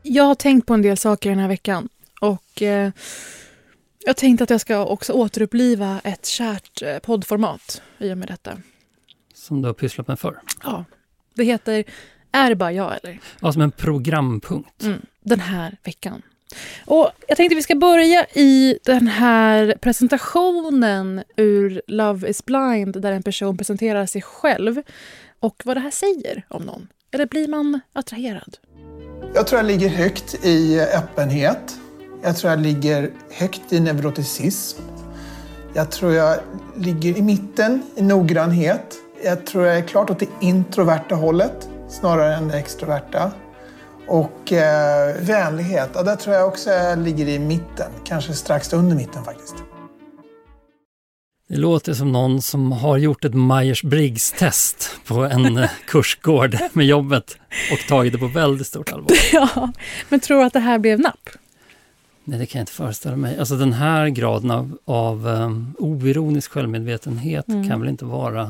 Jag 0.02 0.24
har 0.24 0.34
tänkt 0.34 0.66
på 0.66 0.74
en 0.74 0.82
del 0.82 0.96
saker 0.96 1.30
den 1.30 1.38
här 1.38 1.48
veckan. 1.48 1.88
Och 2.20 2.62
eh, 2.62 2.90
jag 4.04 4.16
tänkte 4.16 4.44
att 4.44 4.50
jag 4.50 4.60
ska 4.60 4.84
också 4.84 5.12
återuppliva 5.12 6.00
ett 6.04 6.26
kärt 6.26 6.82
eh, 6.82 6.98
poddformat 6.98 7.82
i 7.98 8.12
och 8.12 8.18
med 8.18 8.28
detta. 8.28 8.58
Som 9.34 9.62
du 9.62 9.68
har 9.68 9.74
pysslat 9.74 10.08
med 10.08 10.18
förr. 10.18 10.40
Ja, 10.62 10.84
det 11.34 11.44
heter 11.44 11.84
Är 12.32 12.48
det 12.48 12.56
bara 12.56 12.72
jag 12.72 12.96
eller? 13.02 13.20
Ja, 13.40 13.52
som 13.52 13.62
en 13.62 13.70
programpunkt. 13.70 14.82
Mm, 14.82 15.00
den 15.20 15.40
här 15.40 15.76
veckan. 15.84 16.22
Och 16.86 17.10
jag 17.28 17.36
tänkte 17.36 17.54
vi 17.54 17.62
ska 17.62 17.74
börja 17.74 18.26
i 18.34 18.78
den 18.84 19.06
här 19.06 19.74
presentationen 19.80 21.22
ur 21.36 21.82
Love 21.86 22.28
is 22.28 22.44
blind 22.44 23.02
där 23.02 23.12
en 23.12 23.22
person 23.22 23.58
presenterar 23.58 24.06
sig 24.06 24.22
själv 24.22 24.82
och 25.40 25.62
vad 25.64 25.76
det 25.76 25.80
här 25.80 25.90
säger 25.90 26.46
om 26.48 26.62
någon. 26.62 26.88
Eller 27.10 27.26
blir 27.26 27.48
man 27.48 27.80
attraherad? 27.92 28.56
Jag 29.34 29.46
tror 29.46 29.58
jag 29.58 29.66
ligger 29.66 29.88
högt 29.88 30.44
i 30.44 30.80
öppenhet. 30.80 31.79
Jag 32.22 32.36
tror 32.36 32.50
jag 32.50 32.60
ligger 32.60 33.10
högt 33.30 33.72
i 33.72 33.80
neuroticism. 33.80 34.82
Jag 35.74 35.90
tror 35.90 36.12
jag 36.12 36.38
ligger 36.76 37.18
i 37.18 37.22
mitten 37.22 37.82
i 37.96 38.02
noggrannhet. 38.02 38.94
Jag 39.24 39.46
tror 39.46 39.66
jag 39.66 39.76
är 39.76 39.82
klart 39.82 40.10
åt 40.10 40.18
det 40.18 40.28
introverta 40.40 41.14
hållet 41.14 41.68
snarare 41.88 42.34
än 42.34 42.48
det 42.48 42.58
extroverta. 42.58 43.32
Och 44.06 44.52
eh, 44.52 45.16
vänlighet, 45.20 45.90
ja, 45.94 46.02
där 46.02 46.16
tror 46.16 46.36
jag 46.36 46.48
också 46.48 46.70
jag 46.70 46.98
ligger 46.98 47.28
i 47.28 47.38
mitten. 47.38 47.90
Kanske 48.04 48.32
strax 48.32 48.72
under 48.72 48.96
mitten 48.96 49.24
faktiskt. 49.24 49.54
Det 51.48 51.56
låter 51.56 51.94
som 51.94 52.12
någon 52.12 52.42
som 52.42 52.72
har 52.72 52.96
gjort 52.96 53.24
ett 53.24 53.34
Myers-Briggs-test 53.34 54.90
på 55.06 55.14
en 55.14 55.56
eh, 55.56 55.70
kursgård 55.86 56.56
med 56.72 56.86
jobbet 56.86 57.36
och 57.72 57.88
tagit 57.88 58.12
det 58.12 58.18
på 58.18 58.26
väldigt 58.26 58.66
stort 58.66 58.92
allvar. 58.92 59.16
Ja, 59.32 59.72
men 60.08 60.20
tror 60.20 60.38
du 60.38 60.44
att 60.44 60.52
det 60.52 60.60
här 60.60 60.78
blev 60.78 61.00
napp? 61.00 61.30
Nej, 62.24 62.38
det 62.38 62.46
kan 62.46 62.58
jag 62.58 62.62
inte 62.62 62.72
föreställa 62.72 63.16
mig. 63.16 63.38
Alltså 63.38 63.56
den 63.56 63.72
här 63.72 64.08
graden 64.08 64.50
av, 64.50 64.78
av 64.84 65.26
um, 65.26 65.74
oironisk 65.78 66.50
självmedvetenhet 66.50 67.48
Mm. 67.48 67.68
kan 67.68 67.80
väl 67.80 67.88
inte 67.88 68.04
vara 68.04 68.42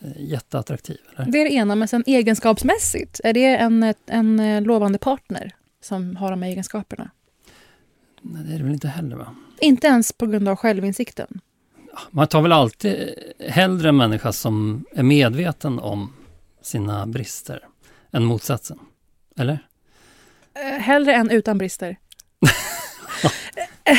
eh, 0.00 0.10
jätteattraktiv? 0.18 0.98
Eller? 1.16 1.32
Det 1.32 1.38
är 1.38 1.44
det 1.44 1.52
ena, 1.52 1.74
men 1.74 1.88
sen 1.88 2.04
egenskapsmässigt, 2.06 3.20
är 3.24 3.32
det 3.32 3.56
en, 3.56 3.94
en 4.06 4.40
eh, 4.40 4.62
lovande 4.62 4.98
partner 4.98 5.54
som 5.82 6.16
har 6.16 6.30
de 6.30 6.42
här 6.42 6.50
egenskaperna? 6.50 7.10
Nej, 8.22 8.42
det 8.46 8.54
är 8.54 8.58
det 8.58 8.64
väl 8.64 8.72
inte 8.72 8.88
heller 8.88 9.16
va? 9.16 9.34
Inte 9.60 9.86
ens 9.86 10.12
på 10.12 10.26
grund 10.26 10.48
av 10.48 10.56
självinsikten. 10.56 11.40
Man 12.10 12.26
tar 12.26 12.42
väl 12.42 12.52
alltid 12.52 13.14
hellre 13.48 13.88
en 13.88 13.96
människa 13.96 14.32
som 14.32 14.84
är 14.92 15.02
medveten 15.02 15.78
om 15.78 16.12
sina 16.62 17.06
brister 17.06 17.60
än 18.12 18.24
motsatsen? 18.24 18.78
Eller? 19.38 19.58
Eh, 20.54 20.78
Hellre 20.80 21.14
än 21.14 21.30
utan 21.30 21.58
brister. 21.58 21.96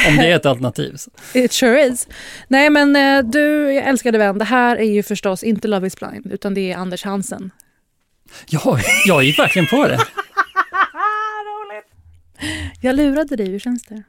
Om 0.09 0.15
det 0.17 0.31
är 0.31 0.35
ett 0.35 0.45
alternativ. 0.45 0.95
Så. 0.95 1.11
It 1.39 1.51
sure 1.53 1.85
is. 1.85 2.07
Nej 2.47 2.69
men 2.69 2.95
eh, 2.95 3.31
du, 3.31 3.73
jag 3.73 3.85
älskade 3.87 4.17
vän, 4.17 4.37
det 4.37 4.45
här 4.45 4.75
är 4.75 4.91
ju 4.91 5.03
förstås 5.03 5.43
inte 5.43 5.67
Love 5.67 5.87
is 5.87 5.95
blind, 5.99 6.31
utan 6.33 6.53
det 6.53 6.71
är 6.71 6.77
Anders 6.77 7.03
Hansen. 7.03 7.51
Ja, 8.49 8.79
jag 9.05 9.23
gick 9.23 9.39
verkligen 9.39 9.67
på 9.67 9.87
det. 9.87 9.99
Jag 12.81 12.95
lurade 12.95 13.35
dig, 13.35 13.47
hur 13.49 13.59
känns 13.59 13.83
det? 13.83 14.03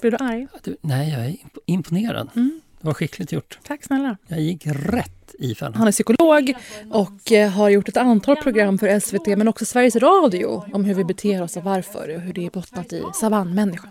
Blir 0.00 0.10
du 0.10 0.16
arg? 0.20 0.46
Du, 0.62 0.76
nej, 0.80 1.10
jag 1.12 1.20
är 1.24 1.28
imp- 1.28 1.58
imponerad. 1.66 2.28
Mm. 2.36 2.60
Det 2.80 2.86
var 2.86 2.94
skickligt 2.94 3.32
gjort. 3.32 3.58
Tack 3.66 3.84
snälla. 3.84 4.16
Jag 4.26 4.40
gick 4.40 4.62
rätt 4.66 5.34
i 5.38 5.54
fällan. 5.54 5.74
Han 5.74 5.88
är 5.88 5.92
psykolog 5.92 6.54
och 6.90 7.32
eh, 7.32 7.50
har 7.50 7.68
gjort 7.68 7.88
ett 7.88 7.96
antal 7.96 8.36
program 8.36 8.78
för 8.78 9.00
SVT 9.00 9.26
men 9.26 9.48
också 9.48 9.64
Sveriges 9.64 9.96
Radio 9.96 10.64
om 10.72 10.84
hur 10.84 10.94
vi 10.94 11.04
beter 11.04 11.42
oss 11.42 11.56
och 11.56 11.64
varför 11.64 12.14
och 12.14 12.20
hur 12.20 12.32
det 12.32 12.46
är 12.46 12.50
bottnat 12.50 12.92
i 12.92 13.02
savannmänniskan. 13.14 13.90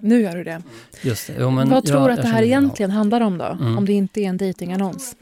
Nu 0.00 0.20
gör 0.20 0.36
du 0.36 0.44
det. 0.44 0.62
Just 1.02 1.26
det. 1.26 1.36
Jo, 1.40 1.50
men 1.50 1.68
Vad 1.68 1.76
jag- 1.76 1.84
tror 1.86 1.96
du 2.06 2.12
att 2.12 2.16
jag 2.16 2.16
det 2.18 2.22
här 2.28 2.34
känner- 2.34 2.46
egentligen 2.46 2.90
handlar 2.90 3.20
om 3.20 3.38
då? 3.38 3.44
Mm. 3.44 3.78
Om 3.78 3.84
det 3.84 3.92
inte 3.92 4.20
är 4.20 4.28
en 4.28 4.36
dejtingannons? 4.36 5.16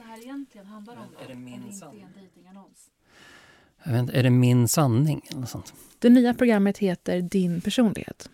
Jag 3.85 3.93
vet 3.93 4.01
inte, 4.01 4.13
är 4.19 4.23
det 4.23 4.31
min 4.31 4.69
sanning? 4.69 5.21
Eller 5.31 5.47
sånt? 5.47 5.73
Det 5.99 6.09
nya 6.11 6.35
programmet 6.35 6.79
heter 6.79 7.21
Din 7.21 7.61
personlighet. 7.61 8.29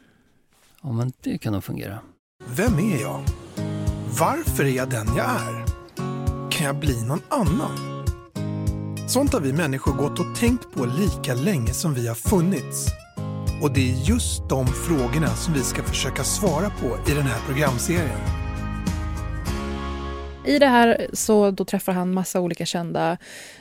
Ja, 0.83 0.93
men 0.93 1.13
det 1.21 1.39
kan 1.39 1.53
nog 1.53 1.65
fungera. 1.65 1.99
Vem 2.47 2.79
är 2.79 3.01
jag? 3.01 3.21
Varför 4.21 4.65
är 4.65 4.69
jag 4.77 4.91
den 4.91 5.07
jag 5.17 5.27
är? 5.27 5.65
Kan 6.51 6.67
jag 6.67 6.77
bli 6.77 7.05
någon 7.07 7.21
annan? 7.29 8.05
Sånt 9.09 9.33
har 9.33 9.41
vi 9.41 9.53
människor 9.53 9.93
gått 9.93 10.19
och 10.21 10.37
tänkt 10.37 10.73
på 10.73 10.85
lika 10.87 11.35
länge 11.35 11.73
som 11.73 11.95
vi 11.95 12.09
har 12.09 12.15
funnits. 12.15 12.87
Och 13.61 13.73
det 13.73 13.91
är 13.91 13.95
just 13.95 14.49
de 14.49 14.67
frågorna 14.67 15.27
som 15.27 15.55
vi 15.55 15.61
ska 15.61 15.83
försöka 15.83 16.25
svara 16.25 16.71
på 16.71 17.11
i 17.11 17.15
den 17.15 17.23
här 17.23 17.41
programserien. 17.47 18.21
I 20.47 20.59
det 20.59 20.67
här 20.67 21.07
så 21.13 21.51
då 21.51 21.65
träffar 21.65 21.93
han 21.93 22.15
massa 22.15 22.41
olika 22.41 22.67
kända, 22.67 23.19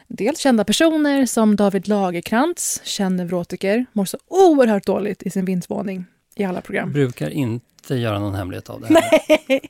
dels 0.07 0.39
kända 0.39 0.63
personer 0.63 1.25
som 1.25 1.55
David 1.55 1.87
Lagerkrantz, 1.87 2.81
känd 2.83 3.15
neurotiker, 3.15 3.85
mår 3.93 4.05
så 4.05 4.17
oerhört 4.27 4.85
dåligt 4.85 5.23
i 5.23 5.29
sin 5.29 5.45
vindsvåning 5.45 6.05
i 6.35 6.43
alla 6.43 6.61
program. 6.61 6.91
Brukar 6.91 7.29
inte 7.29 7.95
göra 7.95 8.19
någon 8.19 8.35
hemlighet 8.35 8.69
av 8.69 8.81
det. 8.81 8.87
Här. 8.87 9.21
Nej. 9.47 9.61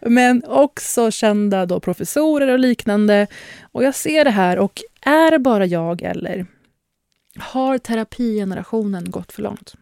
Men 0.00 0.44
också 0.44 1.10
kända 1.10 1.66
då 1.66 1.80
professorer 1.80 2.48
och 2.48 2.58
liknande. 2.58 3.26
Och 3.72 3.84
jag 3.84 3.94
ser 3.94 4.24
det 4.24 4.30
här 4.30 4.58
och 4.58 4.82
är 5.00 5.30
det 5.30 5.38
bara 5.38 5.66
jag 5.66 6.02
eller 6.02 6.46
har 7.38 7.78
terapigenerationen 7.78 9.10
gått 9.10 9.32
för 9.32 9.42
långt? 9.42 9.74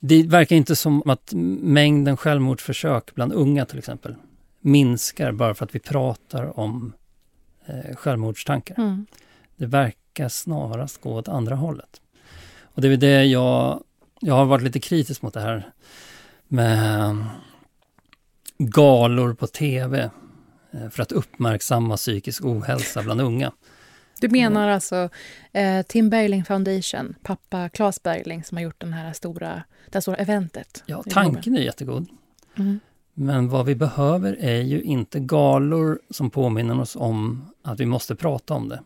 Det 0.00 0.22
verkar 0.22 0.56
inte 0.56 0.76
som 0.76 1.10
att 1.10 1.32
mängden 1.62 2.16
självmordsförsök 2.16 3.14
bland 3.14 3.32
unga 3.32 3.66
till 3.66 3.78
exempel 3.78 4.14
minskar 4.60 5.32
bara 5.32 5.54
för 5.54 5.64
att 5.64 5.74
vi 5.74 5.78
pratar 5.78 6.58
om 6.58 6.92
eh, 7.66 7.96
självmordstankar. 7.96 8.74
Mm. 8.78 9.06
Det 9.56 9.66
verkar 9.66 10.28
snarast 10.28 11.00
gå 11.00 11.14
åt 11.14 11.28
andra 11.28 11.54
hållet. 11.54 12.00
Och 12.62 12.82
det 12.82 12.88
är 12.88 12.96
det 12.96 13.24
jag, 13.24 13.82
jag 14.20 14.34
har 14.34 14.44
varit 14.44 14.62
lite 14.64 14.80
kritisk 14.80 15.22
mot 15.22 15.34
det 15.34 15.40
här 15.40 15.72
med 16.48 17.16
galor 18.58 19.34
på 19.34 19.46
tv 19.46 20.10
eh, 20.70 20.88
för 20.90 21.02
att 21.02 21.12
uppmärksamma 21.12 21.96
psykisk 21.96 22.44
ohälsa 22.44 23.02
bland 23.02 23.20
unga. 23.20 23.52
Du 24.22 24.28
menar 24.28 24.68
alltså 24.68 25.08
eh, 25.52 25.82
Tim 25.82 26.10
Bergling 26.10 26.44
Foundation, 26.44 27.14
pappa 27.22 27.68
Claes 27.68 28.02
Bergling 28.02 28.44
som 28.44 28.56
har 28.56 28.64
gjort 28.64 28.80
den 28.80 28.92
här 28.92 29.12
stora, 29.12 29.62
det 29.86 29.94
här 29.94 30.00
stora 30.00 30.16
eventet? 30.16 30.82
Ja, 30.86 31.04
tanken 31.10 31.56
är 31.56 31.60
jättegod. 31.60 32.06
Mm. 32.58 32.80
Men 33.14 33.48
vad 33.48 33.66
vi 33.66 33.74
behöver 33.74 34.36
är 34.40 34.60
ju 34.60 34.82
inte 34.82 35.20
galor 35.20 35.98
som 36.10 36.30
påminner 36.30 36.80
oss 36.80 36.96
om 36.96 37.44
att 37.62 37.80
vi 37.80 37.86
måste 37.86 38.14
prata 38.14 38.54
om 38.54 38.68
det. 38.68 38.82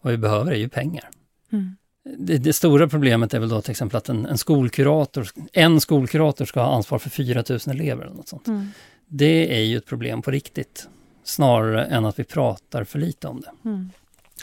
Vad 0.00 0.10
vi 0.10 0.16
behöver 0.16 0.52
är 0.52 0.56
ju 0.56 0.68
pengar. 0.68 1.08
Mm. 1.52 1.76
Det, 2.18 2.38
det, 2.38 2.52
stora 2.52 2.88
problemet 2.88 3.34
är 3.34 3.38
väl 3.38 3.48
då 3.48 3.60
till 3.60 3.70
exempel 3.70 3.96
att 3.96 4.08
en, 4.08 4.26
en, 4.26 4.38
skolkurator, 4.38 5.28
en 5.52 5.80
skolkurator 5.80 6.44
ska 6.44 6.60
ha 6.60 6.74
ansvar 6.74 6.98
för 6.98 7.10
4 7.10 7.44
000 7.48 7.58
elever 7.66 8.04
eller 8.04 8.14
något 8.14 8.28
sånt. 8.28 8.48
Mm. 8.48 8.68
Det 9.06 9.58
är 9.58 9.62
ju 9.62 9.76
ett 9.76 9.86
problem 9.86 10.22
på 10.22 10.30
riktigt, 10.30 10.88
snarare 11.24 11.84
än 11.84 12.04
att 12.04 12.18
vi 12.18 12.24
pratar 12.24 12.84
för 12.84 12.98
lite 12.98 13.28
om 13.28 13.40
det. 13.40 13.68
Mm. 13.68 13.90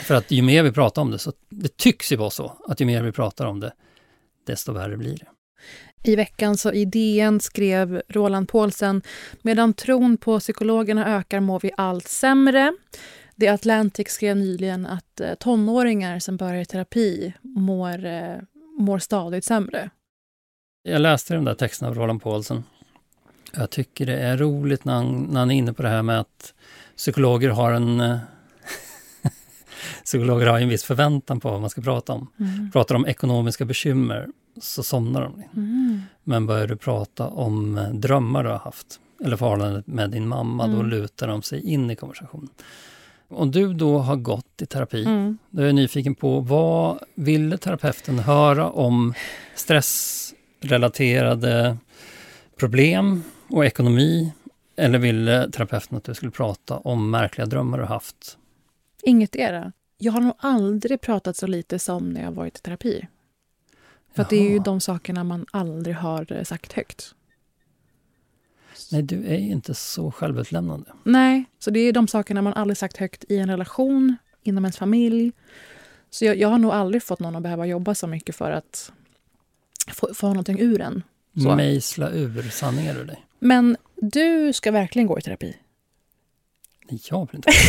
För 0.04 0.16
att 0.16 0.32
ju 0.32 0.42
mer 0.42 0.64
vi 0.64 0.72
pratar 0.72 1.02
om 1.02 1.12
det, 1.12 1.20
så 1.20 1.34
det 1.50 1.78
tycks 1.78 2.12
ju 2.12 2.16
vara 2.16 2.30
så, 2.30 2.58
att 2.68 2.82
ju 2.82 2.86
mer 2.86 3.04
vi 3.04 3.12
pratar 3.12 3.46
om 3.46 3.60
det, 3.60 3.74
desto 4.46 4.72
värre 4.72 4.98
blir 4.98 5.18
det. 5.18 5.28
I 6.04 6.16
veckan 6.16 6.58
så 6.58 6.72
i 6.72 6.86
DN 6.86 7.40
skrev 7.40 8.02
Roland 8.08 8.50
Paulsen 8.50 9.02
Medan 9.42 9.74
tron 9.74 10.18
på 10.18 10.40
psykologerna 10.40 11.18
ökar 11.18 11.40
mår 11.40 11.60
vi 11.60 11.72
allt 11.78 12.08
sämre. 12.08 12.74
The 13.40 13.48
Atlantic 13.48 14.08
skrev 14.10 14.38
nyligen 14.38 14.86
att 14.86 15.20
eh, 15.20 15.34
tonåringar 15.34 16.20
som 16.20 16.38
börjar 16.38 16.62
i 16.62 16.66
terapi 16.66 17.34
mår, 17.42 18.06
eh, 18.06 18.36
mår 18.80 19.00
stadigt 19.00 19.46
sämre. 19.46 19.90
Jag 20.84 21.02
läste 21.02 21.34
den 21.34 21.46
där 21.46 21.54
texten 21.54 21.88
av 21.88 21.96
Roland 21.96 22.22
Paulsen. 22.22 22.64
Jag 23.54 23.70
tycker 23.70 24.06
det 24.06 24.18
är 24.20 24.38
roligt 24.38 24.86
när 24.86 24.94
han, 24.94 25.28
när 25.32 25.40
han 25.40 25.52
är 25.52 25.56
inne 25.56 25.74
på 25.74 25.84
det 25.84 25.90
här 25.90 26.04
med 26.04 26.20
att 26.20 26.54
psykologer 26.98 27.50
har 27.50 27.72
en 27.72 28.00
eh, 28.00 28.18
psykologer 30.04 30.48
har 30.48 30.60
en 30.60 30.70
viss 30.70 30.84
förväntan 30.84 31.40
på 31.40 31.52
vad 31.52 31.62
man 31.62 31.70
ska 31.70 31.82
prata 31.82 32.14
om. 32.14 32.28
Mm. 32.40 32.72
Pratar 32.72 32.96
om 32.96 33.06
ekonomiska 33.06 33.66
bekymmer 33.66 34.28
så 34.62 34.84
somnar 34.84 35.22
de. 35.22 35.44
Mm. 35.56 36.02
Men 36.24 36.46
börjar 36.48 36.68
du 36.68 36.76
prata 36.76 37.28
om 37.28 37.88
drömmar 37.94 38.44
du 38.44 38.50
har 38.50 38.58
haft 38.60 39.00
eller 39.26 39.38
förhållandet 39.38 39.88
med 39.88 40.12
din 40.12 40.28
mamma, 40.28 40.64
Mm. 40.64 40.78
då 40.78 40.84
lutar 40.84 41.28
de 41.28 41.42
sig 41.42 41.62
in 41.62 41.92
i 41.92 41.96
konversationen. 41.96 42.50
Om 43.30 43.52
du 43.52 43.74
då 43.74 44.00
har 44.00 44.16
gått 44.16 44.62
i 44.62 44.66
terapi, 44.66 45.06
Mm. 45.06 45.38
då 45.50 45.62
är 45.62 45.66
jag 45.66 45.76
nyfiken 45.76 46.16
på 46.16 46.40
vad 46.40 47.00
ville 47.16 47.58
terapeuten 47.58 48.20
höra 48.20 48.70
om 48.70 49.14
stressrelaterade 49.56 51.78
problem 52.60 53.24
och 53.50 53.66
ekonomi? 53.66 54.34
Eller 54.76 55.00
ville 55.00 55.52
terapeuten 55.52 55.98
att 55.98 56.04
du 56.04 56.14
skulle 56.14 56.32
prata 56.32 56.78
om 56.78 57.10
märkliga 57.10 57.46
drömmar 57.46 57.78
du 57.78 57.86
haft? 57.86 58.38
Inget 59.08 59.36
era. 59.36 59.72
Jag 59.98 60.12
har 60.12 60.22
nog 60.22 60.34
aldrig 60.38 61.02
pratat 61.02 61.38
så 61.38 61.48
lite 61.48 61.80
som 61.80 62.10
när 62.10 62.24
jag 62.24 62.32
varit 62.32 62.58
i 62.58 62.62
terapi. 62.62 63.08
För 64.16 64.26
det 64.30 64.36
är 64.36 64.50
ju 64.50 64.60
de 64.60 64.80
sakerna 64.80 65.24
man 65.24 65.46
aldrig 65.52 65.96
har 65.96 66.32
eh, 66.32 66.44
sagt 66.44 66.74
högt. 66.74 67.16
Nej, 68.92 69.02
du 69.02 69.26
är 69.26 69.38
inte 69.38 69.74
så 69.74 70.12
självutlämnande. 70.12 70.92
Nej, 71.04 71.46
så 71.60 71.72
det 71.72 71.80
är 71.80 71.94
de 71.94 72.08
sakerna 72.08 72.42
man 72.42 72.54
aldrig 72.54 72.78
sagt 72.78 72.98
högt 72.98 73.26
i 73.30 73.38
en 73.38 73.50
relation, 73.50 74.16
inom 74.44 74.66
ens 74.66 74.78
familj. 74.78 75.32
Så 76.10 76.26
jag, 76.26 76.38
jag 76.38 76.48
har 76.48 76.58
nog 76.58 76.72
aldrig 76.72 77.04
fått 77.04 77.20
någon 77.20 77.36
att 77.36 77.44
behöva 77.44 77.66
jobba 77.66 77.96
så 77.96 78.08
mycket 78.08 78.36
för 78.36 78.52
att 78.52 78.92
få, 79.88 80.14
få 80.14 80.28
någonting 80.28 80.60
ur 80.60 80.82
en. 80.82 81.04
Så. 81.44 81.56
Mejsla 81.56 82.10
ur 82.10 82.50
sanningar 82.50 82.96
ur 82.96 83.06
dig. 83.06 83.26
Men 83.40 83.78
du 83.96 84.54
ska 84.54 84.72
verkligen 84.72 85.08
gå 85.08 85.20
i 85.20 85.22
terapi. 85.22 85.56
Nej, 86.90 87.02
jag 87.10 87.28
vill 87.32 87.36
inte. 87.36 87.50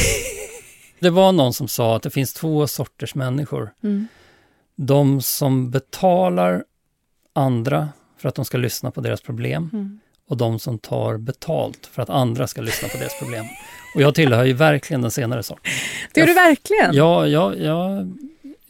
det 1.01 1.11
var 1.11 1.33
någon 1.33 1.53
som 1.53 1.69
sa 1.69 1.97
att 1.97 2.03
det 2.03 2.11
finns 2.11 2.33
två 2.35 2.67
sorters 2.67 3.15
människor. 3.15 3.71
Mm. 3.83 4.07
De 4.77 5.23
som 5.23 5.71
betalar 5.71 6.65
andra 7.33 7.89
för 8.19 8.29
att 8.29 8.35
de 8.35 8.45
ska 8.45 8.59
lyssna 8.59 8.91
på 8.91 9.01
deras 9.01 9.21
problem 9.21 9.71
Mm. 9.73 10.01
och 10.29 10.37
de 10.37 10.59
som 10.59 10.79
tar 10.79 11.17
betalt 11.17 11.87
för 11.93 12.03
att 12.03 12.11
andra 12.11 12.47
ska 12.47 12.61
lyssna 12.61 12.89
på 12.89 12.97
deras 12.99 13.19
problem. 13.19 13.45
Och 13.95 14.03
jag 14.03 14.15
tillhör 14.15 14.45
ju 14.45 14.53
verkligen 14.53 15.03
den 15.03 15.11
senare 15.11 15.43
sorten. 15.43 15.73
Det 16.15 16.21
gör 16.21 16.27
du 16.27 16.35
verkligen. 16.35 16.95
Ja, 16.95 17.27
jag, 17.27 17.59
jag, 17.61 18.13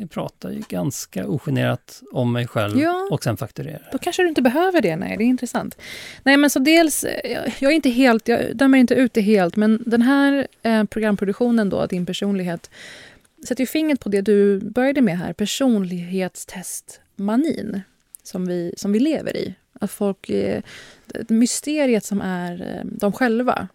jag 0.01 0.11
pratar 0.11 0.51
ju 0.51 0.63
ganska 0.69 1.27
ogenerat 1.29 2.03
om 2.13 2.33
mig 2.33 2.47
själv 2.47 2.79
Ja. 2.79 3.09
och 3.11 3.23
sen 3.25 3.37
fakturerar. 3.37 3.89
Då 3.93 3.99
kanske 3.99 4.23
du 4.23 4.29
inte 4.29 4.43
behöver 4.43 4.81
det. 4.81 4.97
Nej, 4.97 5.17
det 5.17 5.25
är 5.25 5.27
intressant. 5.27 5.79
Nej, 6.23 6.37
men 6.37 6.51
så 6.51 6.59
dels, 6.59 7.05
eh, 7.05 7.33
jag- 7.33 7.53
jag 7.59 7.73
är 7.73 7.77
inte 7.77 7.91
helt, 7.91 8.29
jag 8.29 8.57
dömer 8.57 8.79
inte 8.79 8.95
ut 8.95 9.15
det 9.15 9.21
helt, 9.21 9.57
men 9.57 9.83
den 9.87 10.03
här 10.03 10.47
eh, 10.63 10.85
programproduktionen 10.85 11.71
då, 11.71 11.87
din 11.87 12.07
personlighet, 12.07 12.71
sätter 13.49 13.63
ju 13.63 13.67
fingret 13.67 14.01
på 14.01 14.09
det 14.09 14.21
du 14.21 14.61
började 14.61 15.01
med 15.01 15.19
här, 15.19 15.33
personlighetstestmanin 15.33 17.81
som 18.23 18.47
vi, 18.47 18.75
som 18.77 18.93
vi 18.93 18.99
lever 19.01 19.37
i. 19.37 19.55
Att 19.81 19.91
folk, 19.91 20.31
eh, 20.31 20.63
mysteriet 21.29 22.05
som 22.05 22.21
är 22.21 22.77
eh, 22.77 22.85
de 22.85 23.13
själva. 23.13 23.69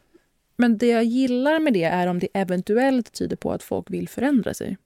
Men 0.57 0.77
det 0.77 0.87
jag 0.87 1.03
gillar 1.03 1.59
med 1.59 1.73
det 1.73 1.83
är 1.83 2.07
om 2.07 2.19
det 2.19 2.27
eventuellt 2.33 3.13
tyder 3.13 3.35
på 3.35 3.51
att 3.51 3.63
folk 3.63 3.91
vill 3.91 4.09
förändra 4.09 4.53
sig. 4.53 4.77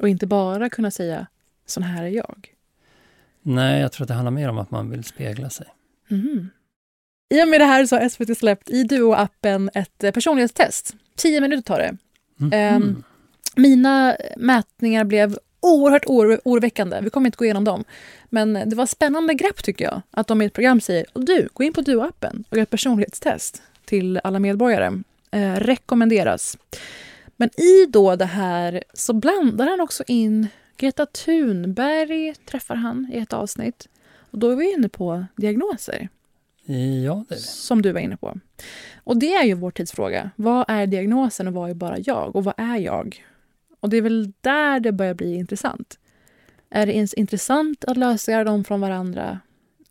Och 0.00 0.08
inte 0.08 0.26
bara 0.26 0.70
kunna 0.70 0.90
säga, 0.90 1.26
sån 1.66 1.82
här 1.82 2.02
är 2.02 2.08
jag. 2.08 2.48
Nej, 3.42 3.80
jag 3.80 3.92
tror 3.92 4.04
att 4.04 4.08
det 4.08 4.14
handlar 4.14 4.30
mer 4.30 4.48
om 4.48 4.58
att 4.58 4.70
man 4.70 4.90
vill 4.90 5.04
spegla 5.04 5.50
sig. 5.50 5.66
Mhm. 6.08 6.50
I 7.34 7.42
och 7.44 7.48
med 7.48 7.60
det 7.60 7.64
här 7.64 7.86
så 7.86 7.96
har 7.96 8.08
SVT 8.08 8.38
släppt 8.38 8.70
i 8.70 8.84
Duo-appen 8.84 9.70
ett 9.74 10.04
eh, 10.04 10.10
personlighetstest. 10.10 10.94
Tio 11.16 11.40
minuter 11.40 11.62
tar 11.62 11.78
det. 11.78 11.96
Mhm. 12.36 12.52
Ehm, 12.52 13.02
mina 13.56 14.16
mätningar 14.36 15.04
blev 15.04 15.38
oerhört 15.60 16.04
oro- 16.06 16.40
oroväckande. 16.44 17.00
Vi 17.02 17.10
kommer 17.10 17.28
inte 17.28 17.36
gå 17.36 17.44
igenom 17.44 17.64
dem. 17.64 17.84
Men 18.28 18.52
det 18.52 18.76
var 18.76 18.86
spännande 18.86 19.34
grepp 19.34 19.62
tycker 19.62 19.84
jag. 19.84 20.02
Att 20.10 20.26
de 20.26 20.42
i 20.42 20.44
ett 20.44 20.52
program 20.52 20.80
säger 20.80 21.06
du, 21.14 21.48
gå 21.52 21.64
in 21.64 21.72
på 21.72 21.80
Duo-appen 21.80 22.44
och 22.48 22.56
gör 22.56 22.62
ett 22.62 22.70
personlighetstest 22.70 23.62
till 23.84 24.20
alla 24.24 24.38
medborgare. 24.38 25.02
Eh, 25.30 25.54
rekommenderas. 25.54 26.58
Men 27.40 27.60
i 27.60 27.86
då 27.88 28.16
det 28.16 28.24
här 28.24 28.84
så 28.94 29.12
blandar 29.12 29.66
han 29.66 29.80
också 29.80 30.04
in 30.06 30.48
Greta 30.76 31.06
Thunberg 31.06 32.34
träffar 32.34 32.74
han 32.74 33.10
i 33.12 33.18
ett 33.18 33.32
avsnitt. 33.32 33.88
Och 34.30 34.38
då 34.38 34.50
är 34.50 34.56
vi 34.56 34.72
inne 34.72 34.88
på 34.88 35.24
diagnoser 35.36 36.08
Ja, 37.04 37.24
det 37.28 37.34
är 37.34 37.38
det. 37.38 37.42
som 37.42 37.82
du 37.82 37.92
var 37.92 38.00
inne 38.00 38.16
på. 38.16 38.36
Och 39.04 39.18
det 39.18 39.34
är 39.34 39.44
ju 39.44 39.54
vår 39.54 39.70
tidsfråga. 39.70 40.30
Vad 40.36 40.64
är 40.68 40.86
diagnosen 40.86 41.46
och 41.46 41.52
vad 41.54 41.70
är 41.70 41.74
bara 41.74 41.98
jag? 41.98 42.36
Och 42.36 42.44
vad 42.44 42.54
är 42.56 42.76
jag? 42.76 43.24
Och 43.80 43.88
det 43.90 43.96
är 43.96 44.02
väl 44.02 44.32
där 44.40 44.80
det 44.80 44.92
börjar 44.92 45.14
bli 45.14 45.34
intressant. 45.34 45.98
Är 46.70 46.86
det 46.86 46.96
ens 46.96 47.14
intressant 47.14 47.84
att 47.84 47.96
lösgöra 47.96 48.44
dem 48.44 48.64
från 48.64 48.80
varandra? 48.80 49.40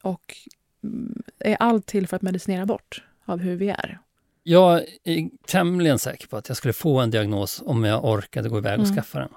Och 0.02 0.36
mm, 0.84 1.24
är 1.40 1.58
allt 1.60 1.86
till 1.86 2.08
för 2.08 2.16
att 2.16 2.22
medicinera 2.22 2.66
bort 2.66 3.04
av 3.26 3.40
hur 3.40 3.56
vi 3.56 3.70
är? 3.70 4.00
Jag 4.44 4.80
är 5.04 5.30
tämligen 5.48 6.00
säker 6.00 6.28
på 6.28 6.38
att 6.38 6.48
jag 6.48 6.58
skulle 6.58 6.74
få 6.74 7.00
en 7.00 7.12
diagnos 7.12 7.62
om 7.66 7.84
jag 7.84 8.06
orkade 8.06 8.50
gå 8.50 8.58
iväg 8.58 8.80
och 8.80 8.86
Mm. 8.86 8.96
skaffa 8.96 9.20
den. 9.20 9.30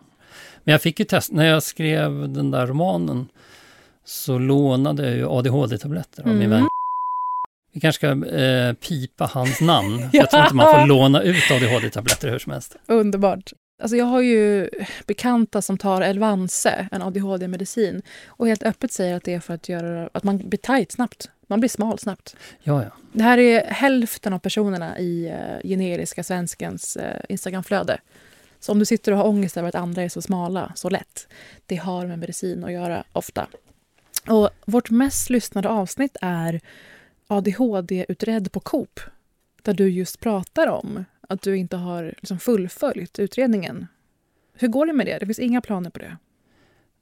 Men 0.65 0.73
jag 0.73 0.83
fick 0.83 0.99
ju 0.99 1.05
test, 1.05 1.33
när 1.33 1.45
jag 1.45 1.63
skrev 1.63 2.29
den 2.33 2.51
där 2.51 2.67
romanen 2.67 3.29
så 4.05 4.39
lånade 4.39 5.07
jag 5.09 5.17
ju 5.17 5.29
ADHD-tabletter 5.29 6.23
av 6.23 6.29
min 6.29 6.37
Mm. 6.37 6.51
vän. 6.51 6.67
Vi 7.75 7.81
kanske 7.81 7.99
ska 7.99 8.27
eh, 8.37 8.73
pipa 8.73 9.27
hans 9.27 9.61
namn, 9.61 9.99
Ja. 10.01 10.09
jag 10.13 10.31
tror 10.31 10.43
inte 10.43 10.55
man 10.55 10.81
får 10.81 10.87
låna 10.87 11.23
ut 11.23 11.51
ADHD-tabletter 11.51 12.29
hur 12.31 12.39
som 12.39 12.53
helst. 12.53 12.77
Underbart. 12.87 13.53
Alltså 13.83 13.97
jag 13.97 14.05
har 14.05 14.21
ju 14.21 14.69
bekanta 15.07 15.63
som 15.63 15.79
tar 15.79 16.01
Elvanse, 16.03 16.89
en 16.93 17.03
ADHD-medicin, 17.03 18.03
och 18.27 18.47
helt 18.49 18.63
öppet 18.63 18.93
säger 18.93 19.17
att 19.17 19.25
det 19.25 19.35
är 19.35 19.41
för 19.41 19.55
att, 19.55 19.69
göra, 19.69 20.09
att 20.15 20.25
man 20.25 20.49
blir 20.49 20.59
tajt 20.59 20.93
snabbt. 20.93 21.31
Man 21.53 21.61
blir 21.61 21.69
smal 21.69 21.99
snabbt. 21.99 22.37
Ja, 22.63 22.83
ja. 22.83 22.91
Det 23.13 23.23
här 23.23 23.39
är 23.39 23.65
hälften 23.65 24.33
av 24.33 24.39
personerna 24.39 24.99
i 24.99 25.29
uh, 25.31 25.69
generiska 25.69 26.25
svenskens 26.25 26.97
uh, 26.97 27.05
Instagramflöde. 27.29 28.01
Så 28.61 28.73
om 28.73 28.79
du 28.79 28.85
sitter 28.85 29.13
och 29.13 29.19
har 29.19 29.27
ångest 29.27 29.57
över 29.57 29.69
att 29.69 29.75
andra 29.75 30.03
är 30.03 30.09
så 30.09 30.23
smala 30.23 30.73
så 30.75 30.89
lätt, 30.89 31.29
det 31.67 31.77
har 31.77 32.07
med 32.07 32.19
medicin 32.19 32.65
att 32.65 32.73
göra 32.73 33.05
ofta. 33.13 33.47
Och 34.29 34.51
vårt 34.65 34.91
mest 34.91 35.31
lyssnade 35.31 35.69
avsnitt 35.69 36.17
är 36.21 36.61
ADHD-utredd 37.27 38.53
på 38.53 38.61
Coop. 38.61 39.01
Där 39.63 39.75
du 39.75 39.89
just 39.89 40.21
pratar 40.21 40.67
om 40.67 41.05
att 41.29 41.43
du 41.43 41.57
inte 41.57 41.77
har 41.77 42.15
liksom 42.17 42.39
fullföljt 42.39 43.19
utredningen. 43.19 43.87
Hur 44.55 44.69
går 44.69 44.87
det 44.87 44.93
med 44.93 45.07
det? 45.07 45.19
Det 45.19 45.27
finns 45.27 45.39
inga 45.39 45.61
planer 45.61 45.91
på 45.91 45.99
det? 45.99 46.17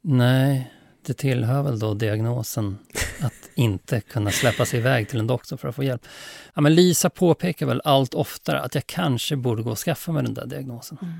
Nej, 0.01 0.73
det 1.07 1.15
tillhör 1.15 1.63
väl 1.63 1.79
då 1.79 1.95
diagnosen 1.95 2.79
att 3.23 3.51
inte 3.55 4.01
kunna 4.01 4.31
släppa 4.31 4.65
sig 4.65 4.81
iväg 4.81 5.09
till 5.09 5.19
en 5.19 5.27
doktor 5.27 5.57
för 5.57 5.69
att 5.69 5.75
få 5.75 5.83
hjälp. 5.83 6.07
Ja, 6.55 6.61
men 6.61 6.75
Lisa 6.75 7.11
påpekar 7.11 7.67
väl 7.67 7.81
allt 7.85 8.15
oftare 8.15 8.61
att 8.61 8.75
jag 8.75 8.87
kanske 8.87 9.37
borde 9.37 9.63
gå 9.63 9.71
och 9.71 9.79
skaffa 9.79 10.13
mig 10.13 10.23
den 10.23 10.35
där 10.35 10.47
diagnosen. 10.47 10.99
Mm. 11.03 11.15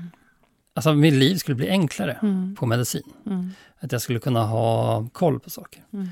Alltså 0.73 0.93
mitt 0.93 1.13
liv 1.13 1.35
skulle 1.35 1.55
bli 1.55 1.69
enklare 1.69 2.17
mm. 2.21 2.55
på 2.55 2.65
medicin. 2.65 3.13
Mm. 3.25 3.51
Att 3.79 3.91
jag 3.91 4.01
skulle 4.01 4.19
kunna 4.19 4.43
ha 4.43 5.07
koll 5.13 5.39
på 5.39 5.49
saker. 5.49 5.83
Mm. 5.93 6.09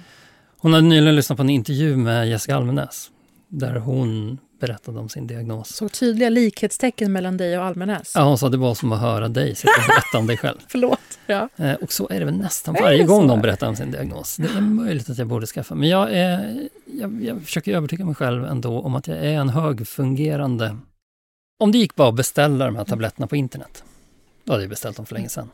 Hon 0.57 0.73
hade 0.73 0.87
nyligen 0.87 1.15
lyssnat 1.15 1.37
på 1.37 1.43
en 1.43 1.49
intervju 1.49 1.97
med 1.97 2.29
Jessica 2.29 2.55
Almenäs 2.55 3.11
där 3.47 3.75
hon 3.75 4.37
berättade 4.59 4.99
om 4.99 5.09
sin 5.09 5.27
diagnos. 5.27 5.75
Så 5.75 5.89
tydliga 5.89 6.29
likhetstecken 6.29 7.11
mellan 7.11 7.37
dig 7.37 7.57
och 7.57 7.63
Almenäs? 7.63 8.11
Ja, 8.15 8.23
hon 8.23 8.37
sa 8.37 8.49
det 8.49 8.57
var 8.57 8.75
som 8.75 8.91
att 8.91 9.01
höra 9.01 9.27
dig 9.27 9.55
sitta 9.55 9.71
och 9.77 9.87
berätta 9.87 10.17
om 10.17 10.27
dig 10.27 10.37
själv. 10.37 10.57
Förlåt. 10.67 10.99
Ja. 11.27 11.49
Eh, 11.57 11.73
och 11.73 11.93
så 11.93 12.09
är 12.09 12.19
det 12.19 12.25
väl 12.25 12.37
nästan 12.37 12.73
varje 12.73 13.03
gång 13.03 13.27
de 13.27 13.41
berättar 13.41 13.67
om 13.67 13.75
sin 13.75 13.91
diagnos. 13.91 14.35
Det 14.35 14.57
är 14.57 14.61
möjligt 14.61 15.09
att 15.09 15.17
jag 15.17 15.27
borde 15.27 15.45
skaffa, 15.45 15.75
men 15.75 15.89
jag, 15.89 16.13
är, 16.13 16.67
jag, 16.85 17.23
jag 17.23 17.41
försöker 17.41 17.75
övertyga 17.75 18.05
mig 18.05 18.15
själv 18.15 18.45
ändå 18.45 18.81
om 18.81 18.95
att 18.95 19.07
jag 19.07 19.17
är 19.17 19.33
en 19.33 19.49
högfungerande... 19.49 20.77
Om 21.59 21.71
det 21.71 21.77
gick 21.77 21.95
bara 21.95 22.09
att 22.09 22.15
beställa 22.15 22.65
de 22.65 22.75
här 22.75 22.85
tabletterna 22.85 23.27
på 23.27 23.35
internet, 23.35 23.83
då 24.43 24.53
hade 24.53 24.63
jag 24.63 24.69
beställt 24.69 24.97
dem 24.97 25.05
för 25.05 25.15
länge 25.15 25.29
sedan. 25.29 25.49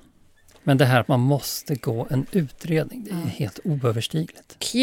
Men 0.64 0.78
det 0.78 0.86
här 0.86 1.00
att 1.00 1.08
man 1.08 1.20
måste 1.20 1.76
gå 1.76 2.08
en 2.10 2.26
utredning, 2.32 3.04
det 3.04 3.12
är 3.12 3.16
helt 3.16 3.60
oöverstigligt. 3.64 4.58
Q 4.60 4.78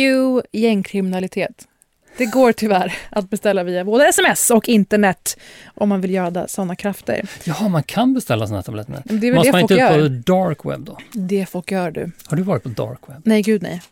gängkriminalitet. 0.53 1.69
Det 2.16 2.27
går 2.27 2.53
tyvärr 2.53 2.94
att 3.11 3.31
beställa 3.31 3.64
via 3.64 3.85
både 3.85 4.09
sms 4.09 4.51
och 4.51 4.68
internet 4.68 5.38
om 5.75 5.88
man 5.88 6.01
vill 6.01 6.11
göra 6.11 6.48
sådana 6.48 6.77
krafter. 6.77 7.29
Ja, 7.44 7.68
man 7.68 7.83
kan 7.83 8.14
beställa 8.14 8.46
sådana 8.46 8.62
tabletter. 8.62 9.03
Det 9.05 9.29
är 9.29 9.35
Måste 9.35 9.53
man 9.53 9.61
inte 9.61 9.75
ut 9.75 10.27
på 10.27 10.33
dark 10.33 10.64
web 10.64 10.81
då? 10.81 10.98
Det 11.12 11.46
folk 11.46 11.70
gör 11.70 11.90
du. 11.90 12.11
Har 12.27 12.37
du 12.37 12.42
varit 12.42 12.62
på 12.62 12.68
dark 12.68 13.01
web? 13.07 13.22
Nej, 13.25 13.42
gud 13.42 13.62
nej. 13.62 13.83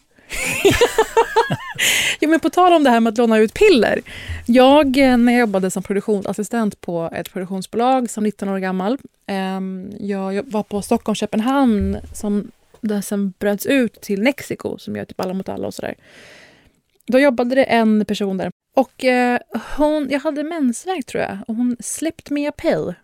jo, 2.20 2.30
men 2.30 2.40
på 2.40 2.50
tal 2.50 2.72
om 2.72 2.85
det 2.85 2.90
här 2.90 3.00
med 3.00 3.12
att 3.12 3.18
låna 3.18 3.38
ut 3.38 3.54
piller. 3.54 4.00
Jag, 4.46 4.96
eh, 4.96 5.16
när 5.16 5.33
jag 5.33 5.40
jobbade 5.40 5.70
som 5.70 5.83
produktionsassistent 5.83 6.80
på 6.80 7.11
ett 7.12 7.33
produktionsbolag 7.33 8.11
som 8.11 8.24
19 8.24 8.48
år 8.48 8.59
gammal. 8.59 8.98
Ehm, 9.26 9.92
jag 10.00 10.50
var 10.50 10.62
på 10.62 10.83
Stockholm 10.83 11.14
Köpenhamn 11.14 11.98
som 12.14 12.50
det 12.80 13.02
sen 13.02 13.33
bröts 13.38 13.66
ut 13.66 14.00
till 14.00 14.22
Mexiko 14.22 14.78
som 14.78 14.96
gör 14.96 15.04
typ 15.04 15.20
alla 15.20 15.35
mot 15.35 15.48
alla 15.48 15.66
och 15.66 15.74
sådär. 15.74 15.94
Då 17.11 17.18
jobbade 17.18 17.55
det 17.55 17.64
en 17.64 18.05
person 18.05 18.37
där. 18.37 18.51
Och 18.77 19.05
eh, 19.05 19.40
hon, 19.77 20.09
jag 20.11 20.20
hade 20.20 20.44
mensvärk 20.44 21.07
tror 21.07 21.23
jag 21.23 21.38
och 21.49 21.55
hon 21.55 21.77
slipped 21.81 22.33
me 22.33 22.49
a 22.49 22.53
pill. 22.53 22.94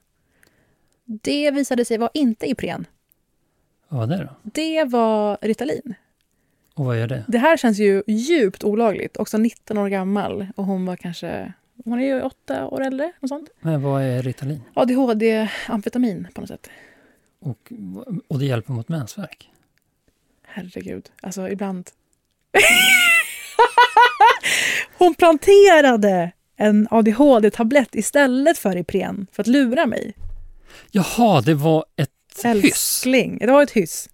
Det 1.05 1.51
visade 1.51 1.85
sig 1.85 1.99
vara 1.99 2.11
inte 2.15 2.51
Ipren. 2.51 2.87
Vad 3.89 4.01
var 4.09 4.17
det 4.17 4.25
då? 4.25 4.37
Det 4.43 4.85
var 4.85 5.39
Ritalin. 5.43 5.95
Och 6.75 6.85
vad 6.85 6.99
gör 6.99 7.07
det? 7.07 7.25
Det 7.29 7.39
här 7.39 7.57
känns 7.57 7.79
ju 7.79 8.03
djupt 8.07 8.65
olagligt. 8.65 9.17
Också 9.17 9.39
19 9.39 9.79
år 9.79 9.89
gammal 9.89 10.47
och 10.57 10.65
hon 10.65 10.87
var 10.87 10.97
kanske 10.97 11.53
hon 11.85 12.01
är 12.01 12.05
ju 12.05 12.23
åtta 12.23 12.67
år 12.67 12.81
äldre. 12.81 13.13
Och 13.21 13.29
sånt. 13.29 13.51
Men 13.61 13.83
vad 13.83 14.03
är 14.03 14.23
Ritalin? 14.23 14.61
ADHD-amfetamin 14.75 16.27
på 16.35 16.41
något 16.41 16.51
sätt. 16.51 16.71
Och, 17.41 17.73
och 18.29 18.39
det 18.39 18.45
hjälper 18.45 18.73
mot 18.73 18.89
mensvärk? 18.89 19.51
Herregud. 20.43 21.11
Alltså 21.21 21.49
ibland... 21.49 21.91
hon 24.99 25.15
planterade 25.15 26.33
en 26.57 26.89
ADHD-tablett 26.91 27.95
istället 27.95 28.59
för 28.59 28.77
Ipren 28.77 29.27
för 29.33 29.43
att 29.43 29.47
lura 29.47 29.87
mig. 29.87 30.15
Jaha, 30.91 31.41
det 31.41 31.55
var 31.55 31.85
ett 31.97 32.11
Älskling. 32.45 33.31
hyss? 33.33 33.41
Det 33.41 33.53
var 33.53 33.63
ett 33.63 33.71
hyss. 33.71 34.09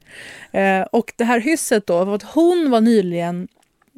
Eh, 0.52 0.80
och 0.82 1.12
det 1.16 1.24
här 1.24 1.40
hysset 1.40 1.86
då 1.86 2.04
var 2.04 2.14
att 2.14 2.22
hon 2.22 2.70
var 2.70 2.80
nyligen, 2.80 3.48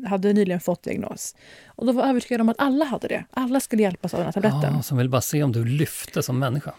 hade 0.07 0.33
nyligen 0.33 0.61
fått 0.61 0.83
diagnos. 0.83 1.37
Och 1.67 1.87
då 1.87 1.93
var 1.93 2.03
jag 2.03 2.11
övertygad 2.11 2.41
om 2.41 2.49
att 2.49 2.61
alla 2.61 2.85
hade 2.85 3.09
det. 3.09 3.25
Alla 3.31 3.61
skulle 3.61 3.83
hjälpas 3.83 4.15
av 4.15 4.19
den 4.19 4.25
här 4.27 4.33
tabletten. 4.33 4.75
Ja, 4.77 4.83
som 4.83 4.99
vill 4.99 5.09
bara 5.09 5.21
se 5.21 5.43
om 5.43 5.53
du 5.53 5.65
lyfte 5.65 6.23
som 6.23 6.39
människa. 6.39 6.73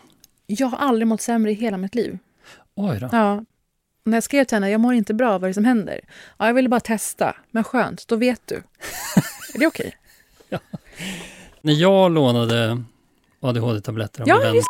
Jag 0.47 0.67
har 0.67 0.77
aldrig 0.77 1.07
mått 1.07 1.21
sämre 1.21 1.51
i 1.51 1.53
hela 1.55 1.77
mitt 1.77 1.95
liv. 1.95 2.17
Oj 2.75 2.99
då. 2.99 3.09
Ja. 3.11 3.43
När 4.03 4.17
jag 4.17 4.23
skrev 4.23 4.43
till 4.43 4.55
henne, 4.55 4.69
jag 4.69 4.81
mår 4.81 4.93
inte 4.93 5.13
bra, 5.13 5.31
vad 5.31 5.43
är 5.43 5.47
det 5.47 5.53
som 5.53 5.65
händer? 5.65 5.99
Ja, 6.37 6.47
jag 6.47 6.53
ville 6.53 6.69
bara 6.69 6.79
testa. 6.79 7.35
Men 7.51 7.63
skönt, 7.63 8.07
då 8.07 8.15
vet 8.15 8.41
du. 8.45 8.63
är 9.55 9.59
det 9.59 9.67
okej? 9.67 9.95
Ja. 10.49 10.59
När 11.61 11.73
jag 11.73 12.11
lånade 12.11 12.83
ADHD-tabletter 13.39 14.21
av 14.21 14.27
ja, 14.27 14.35
min 14.35 14.53
vän, 14.53 14.63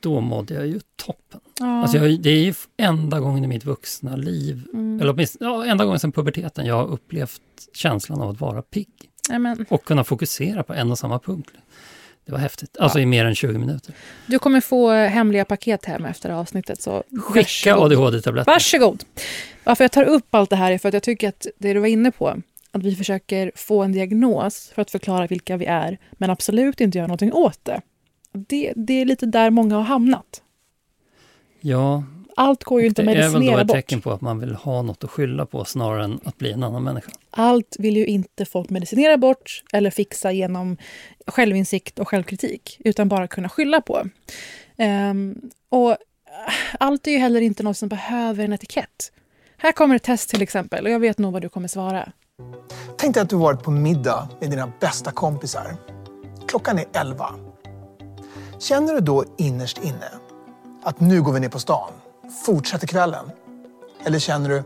då 0.00 0.20
mådde 0.20 0.54
jag 0.54 0.66
ju 0.66 0.80
toppen. 0.96 1.40
Ja. 1.58 1.82
Alltså 1.82 1.96
jag, 1.96 2.20
det 2.20 2.30
är 2.30 2.44
ju 2.44 2.54
enda 2.76 3.20
gången 3.20 3.44
i 3.44 3.46
mitt 3.46 3.64
vuxna 3.64 4.16
liv, 4.16 4.68
mm. 4.72 5.00
eller 5.00 5.12
åtminstone 5.12 5.50
ja, 5.50 5.64
enda 5.64 5.84
gången 5.84 6.00
sedan 6.00 6.12
puberteten, 6.12 6.66
jag 6.66 6.74
har 6.74 6.86
upplevt 6.86 7.40
känslan 7.72 8.20
av 8.20 8.30
att 8.30 8.40
vara 8.40 8.62
pigg. 8.62 8.88
Amen. 9.30 9.66
Och 9.68 9.84
kunna 9.84 10.04
fokusera 10.04 10.62
på 10.62 10.74
en 10.74 10.90
och 10.90 10.98
samma 10.98 11.18
punkt. 11.18 11.50
Det 12.26 12.32
var 12.32 12.38
häftigt. 12.38 12.76
Alltså 12.78 12.98
ja. 12.98 13.02
i 13.02 13.06
mer 13.06 13.24
än 13.24 13.34
20 13.34 13.58
minuter. 13.58 13.94
Du 14.26 14.38
kommer 14.38 14.60
få 14.60 14.92
hemliga 14.92 15.44
paket 15.44 15.84
hem 15.84 16.04
efter 16.04 16.30
avsnittet. 16.30 16.82
Så 16.82 17.02
Skicka 17.22 17.76
ADHD-tabletter. 17.76 18.52
Varsågod. 18.52 19.04
Varför 19.64 19.84
jag 19.84 19.92
tar 19.92 20.04
upp 20.04 20.34
allt 20.34 20.50
det 20.50 20.56
här 20.56 20.72
är 20.72 20.78
för 20.78 20.88
att 20.88 20.94
jag 20.94 21.02
tycker 21.02 21.28
att 21.28 21.46
det 21.58 21.72
du 21.72 21.80
var 21.80 21.86
inne 21.86 22.10
på, 22.10 22.36
att 22.72 22.82
vi 22.82 22.94
försöker 22.94 23.52
få 23.54 23.82
en 23.82 23.92
diagnos 23.92 24.72
för 24.74 24.82
att 24.82 24.90
förklara 24.90 25.26
vilka 25.26 25.56
vi 25.56 25.66
är, 25.66 25.98
men 26.12 26.30
absolut 26.30 26.80
inte 26.80 26.98
göra 26.98 27.06
någonting 27.06 27.32
åt 27.32 27.58
det. 27.62 27.80
Det, 28.32 28.72
det 28.76 29.00
är 29.00 29.04
lite 29.04 29.26
där 29.26 29.50
många 29.50 29.76
har 29.76 29.82
hamnat. 29.82 30.42
Ja. 31.60 32.04
Allt 32.36 32.64
går 32.64 32.80
ju 32.80 32.86
inte 32.86 33.02
att 33.02 33.06
medicinera 33.06 33.32
bort. 33.32 33.42
Det 33.42 33.52
är 33.52 33.56
väl 33.56 33.66
då 33.66 33.74
ett 33.74 33.86
tecken 33.86 34.00
på 34.00 34.10
att 34.12 34.20
man 34.20 34.38
vill 34.38 34.54
ha 34.54 34.82
något 34.82 35.04
att 35.04 35.10
skylla 35.10 35.46
på 35.46 35.64
snarare 35.64 36.04
än 36.04 36.20
att 36.24 36.38
bli 36.38 36.52
en 36.52 36.62
annan 36.62 36.84
människa. 36.84 37.10
Allt 37.30 37.76
vill 37.78 37.96
ju 37.96 38.06
inte 38.06 38.44
folk 38.44 38.70
medicinera 38.70 39.16
bort 39.16 39.62
eller 39.72 39.90
fixa 39.90 40.32
genom 40.32 40.76
självinsikt 41.26 41.98
och 41.98 42.08
självkritik, 42.08 42.76
utan 42.84 43.08
bara 43.08 43.28
kunna 43.28 43.48
skylla 43.48 43.80
på. 43.80 44.06
Um, 45.10 45.50
och 45.68 45.96
allt 46.78 47.06
är 47.06 47.10
ju 47.10 47.18
heller 47.18 47.40
inte 47.40 47.62
något 47.62 47.76
som 47.76 47.88
behöver 47.88 48.44
en 48.44 48.52
etikett. 48.52 49.12
Här 49.56 49.72
kommer 49.72 49.96
ett 49.96 50.02
test 50.02 50.30
till 50.30 50.42
exempel 50.42 50.84
och 50.84 50.90
jag 50.90 51.00
vet 51.00 51.18
nog 51.18 51.32
vad 51.32 51.42
du 51.42 51.48
kommer 51.48 51.68
svara. 51.68 52.12
Tänk 52.96 53.14
dig 53.14 53.22
att 53.22 53.30
du 53.30 53.36
varit 53.36 53.62
på 53.62 53.70
middag 53.70 54.28
med 54.40 54.50
dina 54.50 54.72
bästa 54.80 55.12
kompisar. 55.12 55.76
Klockan 56.48 56.78
är 56.78 56.84
elva. 56.92 57.34
Känner 58.58 58.94
du 58.94 59.00
då 59.00 59.24
innerst 59.38 59.84
inne 59.84 60.10
att 60.82 61.00
nu 61.00 61.22
går 61.22 61.32
vi 61.32 61.40
ner 61.40 61.48
på 61.48 61.58
stan, 61.58 61.92
fortsätter 62.46 62.86
kvällen? 62.86 63.30
Eller 64.04 64.18
känner 64.18 64.48
du, 64.48 64.62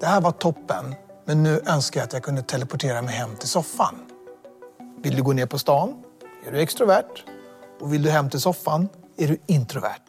det 0.00 0.06
här 0.06 0.20
var 0.20 0.32
toppen, 0.32 0.94
men 1.24 1.42
nu 1.42 1.60
önskar 1.66 2.00
jag 2.00 2.06
att 2.06 2.12
jag 2.12 2.22
kunde 2.22 2.42
teleportera 2.42 3.02
mig 3.02 3.14
hem 3.14 3.36
till 3.36 3.48
soffan? 3.48 3.94
Vill 5.02 5.16
du 5.16 5.22
gå 5.22 5.32
ner 5.32 5.46
på 5.46 5.58
stan 5.58 5.94
är 6.46 6.52
du 6.52 6.60
extrovert. 6.60 7.24
Och 7.80 7.92
vill 7.92 8.02
du 8.02 8.10
hem 8.10 8.30
till 8.30 8.40
soffan 8.40 8.88
är 9.16 9.28
du 9.28 9.38
introvert. 9.46 10.08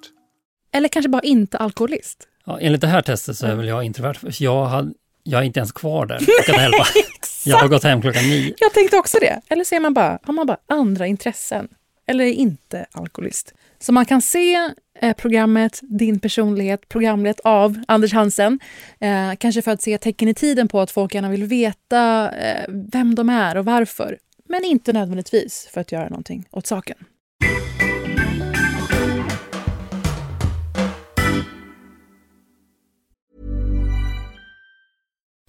Eller 0.72 0.90
kanske 0.90 1.10
bara 1.10 1.22
inte 1.22 1.58
alkoholist. 1.58 2.28
Ja, 2.46 2.60
enligt 2.60 2.82
det 2.82 2.88
här 2.88 3.02
testet 3.02 3.38
så 3.38 3.46
är 3.48 3.56
väl 3.56 3.68
jag 3.68 3.84
introvert. 3.84 4.16
Jag, 4.40 4.66
har, 4.66 4.94
jag 5.24 5.42
är 5.42 5.46
inte 5.46 5.60
ens 5.60 5.72
kvar 5.72 6.06
där 6.06 6.20
klockan 6.20 6.64
elva. 6.64 6.86
jag 7.46 7.58
har 7.58 7.68
gått 7.68 7.84
hem 7.84 8.02
klockan 8.02 8.24
nio. 8.24 8.54
Jag 8.58 8.74
tänkte 8.74 8.98
också 8.98 9.18
det. 9.22 9.42
Eller 9.48 9.64
så 9.64 9.76
är 9.76 9.80
man 9.80 9.94
bara, 9.94 10.20
har 10.24 10.34
man 10.34 10.48
bara 10.48 10.58
andra 10.68 11.08
intressen 11.08 11.68
eller 12.08 12.26
är 12.26 12.32
inte 12.32 12.86
alkoholist. 12.92 13.54
Så 13.80 13.92
man 13.92 14.06
kan 14.06 14.22
se 14.22 14.72
eh, 15.00 15.16
programmet 15.16 15.80
Din 15.82 16.20
personlighet, 16.20 16.90
programlett 16.90 17.40
av 17.40 17.84
Anders 17.88 18.14
Hansen. 18.14 18.60
Eh, 19.00 19.36
kanske 19.38 19.62
för 19.62 19.72
att 19.72 19.82
se 19.82 19.98
tecken 19.98 20.28
i 20.28 20.34
tiden 20.34 20.68
på 20.68 20.80
att 20.80 20.92
folk 20.92 21.16
gärna 21.16 21.30
vill 21.30 21.44
veta 21.44 22.32
eh, 22.32 22.66
vem 22.68 23.16
de 23.16 23.30
är 23.30 23.58
och 23.58 23.66
varför. 23.66 24.18
Men 24.50 24.66
inte 24.66 24.94
nödvändigtvis 24.94 25.70
för 25.74 25.82
att 25.82 25.92
göra 25.92 26.10
någonting 26.10 26.48
åt 26.52 26.68
saken. 26.68 26.98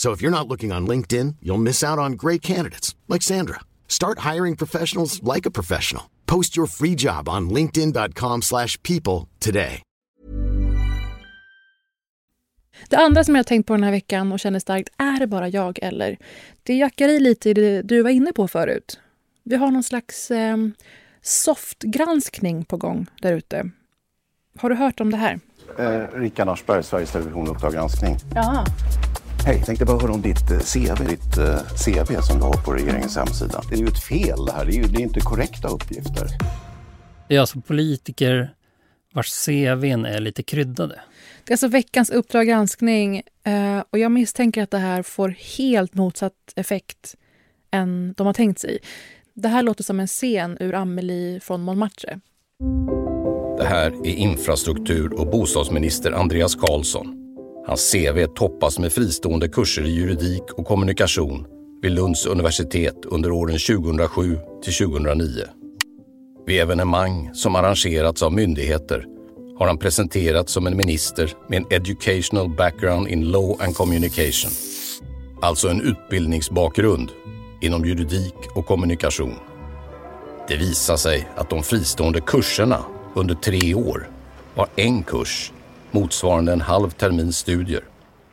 So 0.00 0.12
if 0.12 0.22
you're 0.22 0.38
not 0.38 0.48
looking 0.48 0.72
on 0.72 0.86
LinkedIn, 0.86 1.36
you'll 1.42 1.62
miss 1.62 1.84
out 1.84 1.98
on 1.98 2.12
great 2.12 2.40
candidates 2.42 2.96
like 3.06 3.22
Sandra. 3.22 3.60
Start 3.86 4.34
hiring 4.34 4.56
professionals 4.56 5.22
like 5.22 5.48
a 5.48 5.50
professional. 5.50 6.04
Post 6.26 6.56
your 6.56 6.66
free 6.66 6.94
job 6.98 7.28
on 7.28 7.50
linkedin.com/people 7.50 8.40
slash 8.42 8.82
people 8.82 9.28
today. 9.38 9.82
Det 12.88 12.96
andra 12.96 13.24
som 13.24 13.36
jag 13.36 13.46
tänkt 13.46 13.66
på 13.66 13.72
den 13.72 13.84
här 13.84 13.90
veckan 13.90 14.32
och 14.32 14.40
känner 14.40 14.58
starkt, 14.58 14.88
är 14.96 15.18
det 15.18 15.26
bara 15.26 15.48
jag 15.48 15.78
eller? 15.82 16.18
Det 16.62 16.74
jackar 16.74 17.08
i 17.08 17.20
lite 17.20 17.50
i 17.50 17.54
det 17.54 17.82
du 17.82 18.02
var 18.02 18.10
inne 18.10 18.32
på 18.32 18.48
förut. 18.48 19.00
Vi 19.44 19.56
har 19.56 19.70
någon 19.70 19.82
slags 19.82 20.30
eh, 20.30 20.56
softgranskning 21.22 22.64
på 22.64 22.76
gång 22.76 23.06
där 23.22 23.32
ute. 23.32 23.70
Har 24.58 24.70
du 24.70 24.76
hört 24.76 25.00
om 25.00 25.10
det 25.10 25.16
här? 25.16 25.40
Eh, 25.78 26.20
Rickard 26.20 26.48
Aschberg, 26.48 26.82
Sveriges 26.82 27.12
Television 27.12 27.48
Uppdrag 27.48 27.72
granskning. 27.72 28.16
Ja. 28.34 28.66
Hej, 29.46 29.62
tänkte 29.66 29.84
bara 29.84 29.98
höra 29.98 30.12
om 30.12 30.22
ditt 30.22 30.50
eh, 30.50 30.58
CV, 30.58 31.04
ditt 31.08 31.38
eh, 31.38 31.58
CV 31.58 32.20
som 32.20 32.38
du 32.38 32.44
har 32.44 32.64
på 32.64 32.72
regeringens 32.72 33.16
hemsida. 33.16 33.62
Det 33.68 33.74
är 33.74 33.78
ju 33.78 33.86
ett 33.86 34.02
fel 34.02 34.44
det 34.46 34.52
här, 34.52 34.64
det 34.64 34.72
är 34.72 34.74
ju 34.74 34.82
det 34.82 34.98
är 34.98 35.02
inte 35.02 35.20
korrekta 35.20 35.68
uppgifter. 35.68 36.26
Det 37.28 37.36
är 37.36 37.40
alltså 37.40 37.60
politiker 37.60 38.54
vars 39.12 39.46
CVn 39.46 40.04
är 40.04 40.20
lite 40.20 40.42
kryddade. 40.42 41.00
Det 41.44 41.50
är 41.50 41.54
alltså 41.54 41.68
veckans 41.68 42.10
Uppdrag 42.10 42.46
granskning 42.46 43.22
eh, 43.44 43.82
och 43.90 43.98
jag 43.98 44.12
misstänker 44.12 44.62
att 44.62 44.70
det 44.70 44.78
här 44.78 45.02
får 45.02 45.28
helt 45.58 45.94
motsatt 45.94 46.52
effekt 46.56 47.16
än 47.70 48.14
de 48.16 48.26
har 48.26 48.34
tänkt 48.34 48.58
sig. 48.58 48.78
Det 49.34 49.48
här 49.48 49.62
låter 49.62 49.84
som 49.84 50.00
en 50.00 50.06
scen 50.06 50.56
ur 50.60 50.74
Amelie 50.74 51.40
från 51.40 51.62
Montmartre. 51.62 52.20
Det 53.58 53.64
här 53.64 54.06
är 54.06 54.14
infrastruktur 54.14 55.20
och 55.20 55.26
bostadsminister 55.26 56.12
Andreas 56.12 56.54
Karlsson. 56.54 57.19
Hans 57.66 57.92
CV 57.92 58.26
toppas 58.26 58.78
med 58.78 58.92
fristående 58.92 59.48
kurser 59.48 59.84
i 59.86 59.90
juridik 59.90 60.42
och 60.56 60.66
kommunikation 60.66 61.46
vid 61.82 61.92
Lunds 61.92 62.26
universitet 62.26 63.04
under 63.04 63.32
åren 63.32 63.58
2007 63.58 64.38
till 64.62 64.72
2009. 64.74 65.44
Vid 66.46 66.60
evenemang 66.60 67.30
som 67.34 67.56
arrangerats 67.56 68.22
av 68.22 68.32
myndigheter 68.32 69.06
har 69.58 69.66
han 69.66 69.78
presenterats 69.78 70.52
som 70.52 70.66
en 70.66 70.76
minister 70.76 71.32
med 71.48 71.56
en 71.56 71.66
educational 71.70 72.48
background 72.48 73.08
in 73.08 73.30
law 73.30 73.62
and 73.62 73.74
communication. 73.74 74.50
Alltså 75.42 75.68
en 75.68 75.80
utbildningsbakgrund 75.80 77.10
inom 77.60 77.84
juridik 77.84 78.34
och 78.54 78.66
kommunikation. 78.66 79.34
Det 80.48 80.56
visar 80.56 80.96
sig 80.96 81.28
att 81.36 81.50
de 81.50 81.62
fristående 81.62 82.20
kurserna 82.20 82.84
under 83.14 83.34
tre 83.34 83.74
år 83.74 84.10
var 84.54 84.68
en 84.76 85.02
kurs 85.02 85.52
motsvarande 85.92 86.52
en 86.52 86.60
halv 86.60 86.90
termins 86.90 87.38
studier 87.38 87.84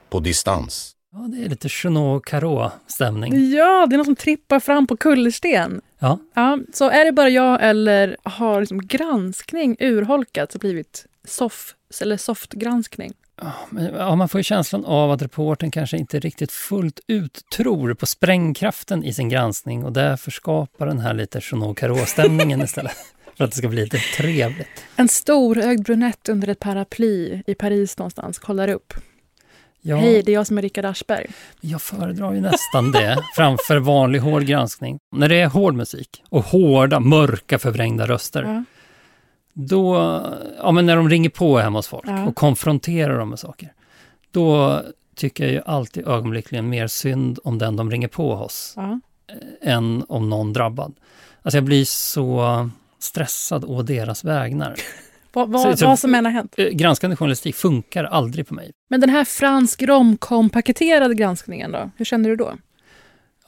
på 0.09 0.19
distans. 0.19 0.93
Ja, 1.13 1.19
det 1.19 1.45
är 1.45 1.49
lite 1.49 1.67
Jeanot 1.71 2.25
Carreau-stämning. 2.25 3.51
Ja, 3.51 3.85
det 3.89 3.95
är 3.95 3.97
någon 3.97 4.05
som 4.05 4.15
trippar 4.15 4.59
fram 4.59 4.87
på 4.87 4.97
kullersten. 4.97 5.81
Ja. 5.99 6.19
Ja, 6.33 6.59
så 6.73 6.89
är 6.89 7.05
det 7.05 7.11
bara 7.11 7.29
jag 7.29 7.63
eller 7.63 8.17
har 8.23 8.59
liksom 8.59 8.87
granskning 8.87 9.75
urholkats 9.79 10.55
och 10.55 10.61
blivit 10.61 11.05
soft, 11.27 11.75
eller 12.01 12.17
softgranskning? 12.17 13.13
Ja, 13.97 14.15
man 14.15 14.29
får 14.29 14.39
ju 14.39 14.43
känslan 14.43 14.85
av 14.85 15.11
att 15.11 15.21
reporten 15.21 15.71
kanske 15.71 15.97
inte 15.97 16.19
riktigt 16.19 16.51
fullt 16.51 16.99
ut 17.07 17.41
tror 17.55 17.93
på 17.93 18.05
sprängkraften 18.05 19.03
i 19.03 19.13
sin 19.13 19.29
granskning 19.29 19.85
och 19.85 19.93
därför 19.93 20.31
skapar 20.31 20.87
den 20.87 20.99
här 20.99 21.13
lite 21.13 21.41
Jeanot 21.51 21.77
Carreau-stämningen 21.77 22.61
istället. 22.63 22.97
För 23.37 23.43
att 23.43 23.51
det 23.51 23.57
ska 23.57 23.67
bli 23.67 23.81
lite 23.83 23.97
trevligt. 24.17 24.83
En 24.95 25.07
storögd 25.07 25.83
brunett 25.83 26.29
under 26.29 26.47
ett 26.47 26.59
paraply 26.59 27.41
i 27.47 27.55
Paris 27.55 27.97
någonstans 27.97 28.39
kollar 28.39 28.67
upp. 28.67 28.93
Ja, 29.81 29.97
Hej, 29.97 30.23
det 30.23 30.31
är 30.31 30.33
jag 30.33 30.47
som 30.47 30.57
är 30.57 30.61
Rickard 30.61 30.85
Aschberg. 30.85 31.25
jag 31.61 31.81
föredrar 31.81 32.33
ju 32.33 32.41
nästan 32.41 32.91
det 32.91 33.17
framför 33.35 33.77
vanlig 33.77 34.19
hård 34.19 34.43
granskning. 34.45 34.97
När 35.15 35.29
det 35.29 35.35
är 35.41 35.47
hård 35.47 35.75
musik 35.75 36.23
och 36.29 36.43
hårda, 36.43 36.99
mörka, 36.99 37.59
förvrängda 37.59 38.07
röster. 38.07 38.43
Ja. 38.43 38.63
Då, 39.53 39.95
ja 40.57 40.71
men 40.71 40.85
när 40.85 40.95
de 40.95 41.09
ringer 41.09 41.29
på 41.29 41.57
hemma 41.59 41.77
hos 41.79 41.87
folk 41.87 42.03
Ja. 42.07 42.25
och 42.27 42.35
konfronterar 42.35 43.19
dem 43.19 43.29
med 43.29 43.39
saker. 43.39 43.73
Då 44.31 44.81
tycker 45.15 45.43
jag 45.43 45.53
ju 45.53 45.61
alltid 45.65 46.07
ögonblickligen 46.07 46.69
mer 46.69 46.87
synd 46.87 47.39
om 47.43 47.57
den 47.57 47.75
de 47.75 47.91
ringer 47.91 48.07
på 48.07 48.35
hos 48.35 48.75
än 49.61 50.03
om 50.09 50.29
någon 50.29 50.53
drabbad. 50.53 50.93
Alltså 51.41 51.57
jag 51.57 51.63
blir 51.63 51.85
så 51.85 52.69
stressad 52.99 53.65
å 53.67 53.81
deras 53.81 54.23
vägnar. 54.23 54.75
Vad, 55.33 55.49
vad, 55.49 55.61
Så- 55.61 55.77
så- 55.77 55.85
vad 55.85 55.99
som 55.99 56.15
än 56.15 56.25
har 56.25 56.31
hänt. 56.31 56.53
Eh, 56.57 56.65
Granskande 56.65 57.15
journalistik 57.15 57.55
funkar 57.55 58.03
aldrig 58.03 58.47
på 58.47 58.53
mig. 58.53 58.71
Men 58.89 59.01
den 59.01 59.09
här 59.09 59.25
fransk 59.25 59.81
romcom-paketerade 59.81 61.13
granskningen 61.15 61.71
då? 61.71 61.91
Hur 61.97 62.05
känner 62.05 62.29
du 62.29 62.35
då? 62.35 62.53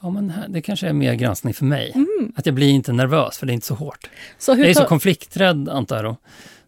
Ja, 0.02 0.10
men 0.10 0.30
här, 0.30 0.48
det 0.48 0.62
kanske 0.62 0.88
är 0.88 0.92
mer 0.92 1.14
granskning 1.14 1.54
för 1.54 1.64
mig. 1.64 1.94
Att 2.36 2.46
jag 2.46 2.54
blir 2.54 2.68
inte 2.70 2.92
nervös, 2.92 3.38
för 3.38 3.46
det 3.46 3.52
är 3.52 3.54
inte 3.54 3.66
så 3.66 3.74
hårt. 3.74 4.10
Så 4.38 4.50
jag 4.52 4.60
är 4.60 4.74
så 4.74 4.84
konflikträdd, 4.84 5.68
antar 5.68 5.96
jag 5.96 6.04
då. 6.04 6.16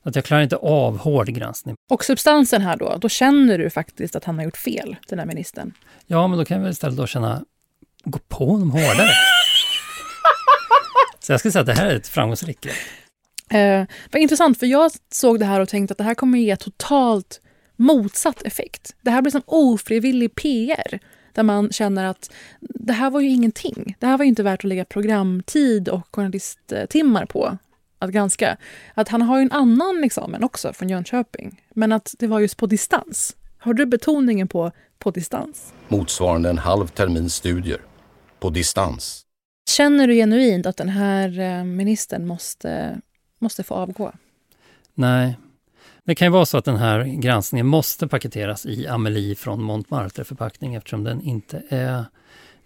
Att 0.02 0.16
jag 0.16 0.24
klarar 0.24 0.42
inte 0.42 0.56
av 0.56 0.98
hård 0.98 1.28
granskning. 1.28 1.74
Och 1.90 2.04
substansen 2.04 2.62
här 2.62 2.76
då, 2.76 2.96
då 3.00 3.08
känner 3.08 3.58
du 3.58 3.70
faktiskt 3.70 4.16
att 4.16 4.24
han 4.24 4.36
har 4.38 4.44
gjort 4.44 4.56
fel, 4.56 4.96
den 5.08 5.18
här 5.18 5.26
ministern. 5.26 5.72
Ja, 6.06 6.26
men 6.28 6.38
då 6.38 6.44
kan 6.44 6.56
jag 6.56 6.62
väl 6.62 6.72
istället 6.72 6.96
då 6.96 7.06
känna, 7.06 7.44
gå 8.04 8.18
på 8.28 8.46
honom 8.46 8.70
hårdare. 8.70 9.10
Så 11.22 11.32
jag 11.32 11.40
skulle 11.40 11.52
säga 11.52 11.60
att 11.60 11.66
det 11.66 11.72
här 11.74 11.86
är 11.86 11.96
ett 11.96 12.08
framgångsrikt 12.08 12.60
grepp. 12.60 12.74
Eh, 13.50 13.84
vad 14.12 14.22
intressant, 14.22 14.58
för 14.58 14.66
jag 14.66 14.90
såg 15.12 15.38
det 15.38 15.44
här 15.44 15.60
och 15.60 15.68
tänkte 15.68 15.92
att 15.92 15.98
det 15.98 16.04
här 16.04 16.14
kommer 16.14 16.38
ge 16.38 16.56
totalt 16.56 17.40
motsatt 17.76 18.42
effekt. 18.42 18.94
Det 19.00 19.10
här 19.10 19.22
blir 19.22 19.32
som 19.32 19.42
ofrivillig 19.46 20.34
PR, 20.34 20.98
där 21.32 21.42
man 21.42 21.72
känner 21.72 22.04
att 22.04 22.30
det 22.60 22.92
här 22.92 23.10
var 23.10 23.20
ju 23.20 23.28
ingenting. 23.28 23.96
Det 23.98 24.06
här 24.06 24.18
var 24.18 24.24
ju 24.24 24.28
inte 24.28 24.42
värt 24.42 24.60
att 24.60 24.64
lägga 24.64 24.84
programtid 24.84 25.88
och 25.88 26.06
journalisttimmar 26.10 27.26
på 27.26 27.58
att 27.98 28.10
granska. 28.10 28.56
Att 28.94 29.08
han 29.08 29.22
har 29.22 29.38
ju 29.38 29.42
en 29.42 29.52
annan 29.52 30.04
examen 30.04 30.44
också 30.44 30.72
från 30.72 30.88
Jönköping, 30.88 31.62
men 31.74 31.92
att 31.92 32.14
det 32.18 32.26
var 32.26 32.40
just 32.40 32.56
på 32.56 32.66
distans. 32.66 33.36
Har 33.58 33.74
du 33.74 33.86
betoningen 33.86 34.48
på 34.48 34.72
på 34.98 35.10
distans? 35.10 35.72
Motsvarande 35.88 36.50
en 36.50 36.58
halv 36.58 36.86
termins 36.86 37.34
studier 37.34 37.80
på 38.40 38.50
distans. 38.50 39.22
Känner 39.76 40.06
du 40.06 40.14
genuint 40.14 40.66
att 40.66 40.76
den 40.76 40.88
här 40.88 41.40
eh, 41.40 41.64
ministern 41.64 42.26
måste, 42.26 43.00
måste 43.38 43.62
få 43.62 43.74
avgå? 43.74 44.12
Nej. 44.94 45.38
Det 46.04 46.14
kan 46.14 46.26
ju 46.26 46.32
vara 46.32 46.46
så 46.46 46.58
att 46.58 46.64
den 46.64 46.76
här 46.76 47.04
granskningen 47.04 47.66
måste 47.66 48.08
paketeras 48.08 48.66
i 48.66 48.86
Amelie 48.86 49.34
från 49.34 49.62
Montmartre-förpackning 49.62 50.74
eftersom 50.74 51.04
den 51.04 51.20
inte 51.22 51.62
är 51.68 52.04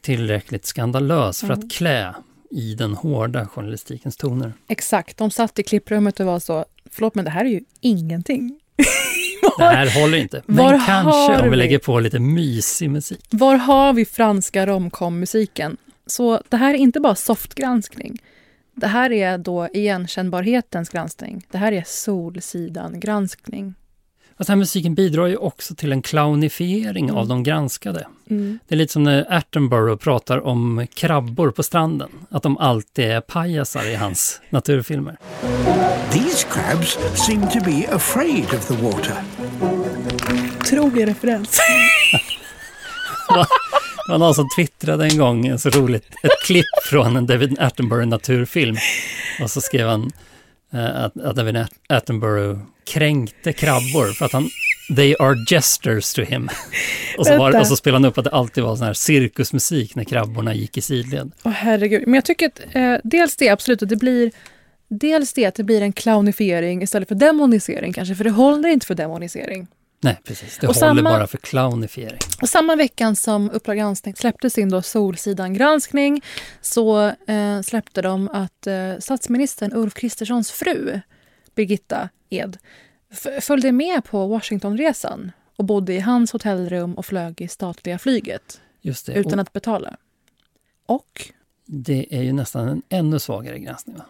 tillräckligt 0.00 0.66
skandalös 0.66 1.40
för 1.40 1.46
Mm. 1.46 1.58
att 1.58 1.72
klä 1.72 2.14
i 2.50 2.74
den 2.74 2.94
hårda 2.94 3.46
journalistikens 3.46 4.16
toner. 4.16 4.52
Exakt, 4.68 5.16
de 5.16 5.30
satt 5.30 5.58
i 5.58 5.62
klipprummet 5.62 6.20
och 6.20 6.26
var 6.26 6.38
så, 6.40 6.64
förlåt 6.90 7.14
men 7.14 7.24
det 7.24 7.30
här 7.30 7.44
är 7.44 7.48
ju 7.48 7.60
ingenting. 7.80 8.60
Det 9.58 9.64
här 9.64 10.00
håller 10.00 10.18
inte. 10.18 10.42
Men 10.46 10.56
Var 10.56 10.86
kanske 10.86 11.36
om 11.36 11.44
vi 11.44 11.50
vi- 11.50 11.56
lägger 11.56 11.78
på 11.78 12.00
lite 12.00 12.18
mysig 12.18 12.90
musik. 12.90 13.26
Var 13.30 13.56
har 13.56 13.92
vi 13.92 14.04
franska 14.04 14.66
romcom-musiken? 14.66 15.76
Så 16.06 16.42
det 16.48 16.56
här 16.56 16.74
är 16.74 16.78
inte 16.78 17.00
bara 17.00 17.14
softgranskning. 17.14 18.22
Det 18.74 18.86
här 18.86 19.12
är 19.12 19.38
då 19.38 19.68
igenkännbarhetens 19.72 20.88
granskning. 20.88 21.46
Det 21.50 21.58
här 21.58 21.72
är 21.72 21.84
Solsidan-granskning. 21.86 23.74
Att 24.38 24.46
den 24.46 24.54
här 24.54 24.58
musiken 24.58 24.94
bidrar 24.94 25.26
ju 25.26 25.36
också 25.36 25.74
till 25.74 25.92
en 25.92 26.02
clownifiering 26.02 27.04
Mm. 27.04 27.16
av 27.16 27.28
de 27.28 27.42
granskade. 27.42 28.06
Mm. 28.30 28.58
Det 28.68 28.74
är 28.74 28.76
lite 28.76 28.92
som 28.92 29.02
när 29.02 29.32
Attenborough 29.34 29.96
pratar 30.02 30.46
om 30.46 30.86
krabbor 30.94 31.50
på 31.50 31.62
stranden. 31.62 32.08
Att 32.30 32.42
de 32.42 32.58
alltid 32.58 33.04
är 33.04 33.20
pajasar 33.20 33.86
i 33.88 33.94
hans 33.94 34.40
naturfilmer. 34.50 35.16
These 36.12 36.46
crabs 36.50 36.98
seem 37.26 37.42
to 37.48 37.58
be 37.64 37.88
afraid 37.94 38.44
of 38.54 38.66
the 38.68 38.74
water. 38.74 39.14
Otrolig 40.60 41.06
referens. 41.08 41.58
Det 44.06 44.12
var 44.12 44.18
någon 44.18 44.34
som 44.34 44.48
twittrade 44.56 45.04
en 45.04 45.18
gång, 45.18 45.58
så 45.58 45.70
roligt, 45.70 46.04
ett 46.22 46.46
klipp 46.46 46.82
från 46.90 47.16
en 47.16 47.26
David 47.26 47.56
Attenborough 47.60 48.06
naturfilm. 48.08 48.76
Och 49.42 49.50
så 49.50 49.60
skrev 49.60 49.88
han 49.88 50.10
eh, 50.72 51.04
att, 51.04 51.20
att 51.20 51.36
David 51.36 51.56
At- 51.56 51.70
Attenborough 51.88 52.60
kränkte 52.84 53.52
krabbor 53.52 54.12
för 54.12 54.24
att 54.24 54.32
han 54.32 54.48
They 54.96 55.14
are 55.18 55.36
gestures 55.50 56.14
to 56.14 56.22
him. 56.22 56.48
Och 57.18 57.26
så, 57.26 57.38
var, 57.38 57.60
och 57.60 57.66
så 57.66 57.76
spelade 57.76 58.04
han 58.04 58.10
upp 58.10 58.18
att 58.18 58.24
det 58.24 58.30
alltid 58.30 58.64
var 58.64 58.76
sån 58.76 58.86
här 58.86 58.92
cirkusmusik 58.92 59.94
när 59.94 60.04
krabborna 60.04 60.54
gick 60.54 60.76
i 60.76 60.80
sidled. 60.80 61.32
Åh 61.44 61.52
herregud. 61.52 62.02
Men 62.06 62.14
jag 62.14 62.24
tycker 62.24 62.46
att 62.46 62.60
eh, 62.72 62.94
dels 63.04 63.36
det 63.36 63.48
absolut 63.48 63.82
att 63.82 63.88
det 63.88 63.96
blir 63.96 64.30
Dels 64.88 65.32
det 65.32 65.44
att 65.44 65.54
det 65.54 65.64
blir 65.64 65.82
en 65.82 65.92
clownifiering 65.92 66.82
istället 66.82 67.08
för 67.08 67.14
demonisering 67.14 67.92
kanske, 67.92 68.14
för 68.14 68.24
det 68.24 68.30
håller 68.30 68.68
inte 68.68 68.86
för 68.86 68.94
demonisering. 68.94 69.66
Nej, 70.06 70.20
precis. 70.24 70.58
Det 70.58 70.66
Och 70.68 70.74
håller 70.74 71.02
samma- 71.02 71.10
bara 71.10 71.26
för 71.26 71.38
clownifiering. 71.38 72.18
Och 72.42 72.48
samma 72.48 72.76
veckan 72.76 73.16
som 73.16 73.50
Uppdrag 73.50 73.76
granskning 73.76 74.16
släppte 74.16 74.50
sin 74.50 74.68
då 74.68 74.82
Solsidan-granskning 74.82 76.22
så 76.60 77.06
eh, 77.06 77.60
släppte 77.62 78.02
de 78.02 78.28
att 78.28 78.66
eh, 78.66 78.98
statsministern 78.98 79.72
Ulf 79.74 79.94
Kristerssons 79.94 80.50
fru 80.50 81.00
Birgitta 81.54 82.08
Ed 82.30 82.58
följde 83.40 83.72
med 83.72 84.04
på 84.04 84.26
Washingtonresan 84.26 85.32
och 85.56 85.64
bodde 85.64 85.94
i 85.94 86.00
hans 86.00 86.32
hotellrum 86.32 86.94
och 86.94 87.06
flög 87.06 87.40
i 87.40 87.48
statliga 87.48 87.98
flyget 87.98 88.60
det. 88.82 89.12
utan 89.12 89.38
att 89.40 89.52
betala. 89.52 89.96
Och 90.86 91.32
det 91.66 92.06
är 92.10 92.22
ju 92.22 92.32
nästan 92.32 92.68
en 92.68 92.82
ännu 92.88 93.18
svagare 93.18 93.58
granskning. 93.58 93.96
Va? 93.96 94.04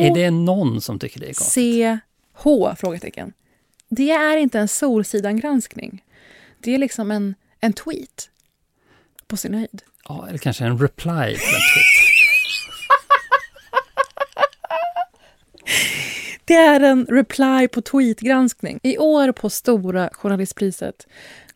Är 0.00 0.14
det 0.14 0.30
någon 0.30 0.80
som 0.80 0.98
tycker 0.98 1.20
det 1.20 1.26
är 1.26 1.34
konstigt? 1.34 1.98
CH? 2.42 2.76
Frågetecken. 2.76 3.32
Det 3.88 4.10
är 4.10 4.36
inte 4.36 4.58
en 4.58 4.68
Solsidan-granskning. 4.68 6.04
Det 6.60 6.74
är 6.74 6.78
liksom 6.78 7.10
en, 7.10 7.34
en 7.60 7.72
tweet. 7.72 8.30
På 9.26 9.36
sin 9.36 9.54
höjd. 9.54 9.82
Ja, 10.08 10.26
eller 10.28 10.38
kanske 10.38 10.64
en 10.64 10.78
reply 10.78 11.36
till 11.36 11.54
en 11.54 11.60
tweet. 11.74 11.86
Det 16.44 16.54
är 16.54 16.80
en 16.80 17.06
reply 17.06 17.68
på 17.68 17.80
tweet-granskning. 17.80 18.80
I 18.82 18.98
år 18.98 19.32
på 19.32 19.50
Stora 19.50 20.10
journalistpriset 20.12 21.06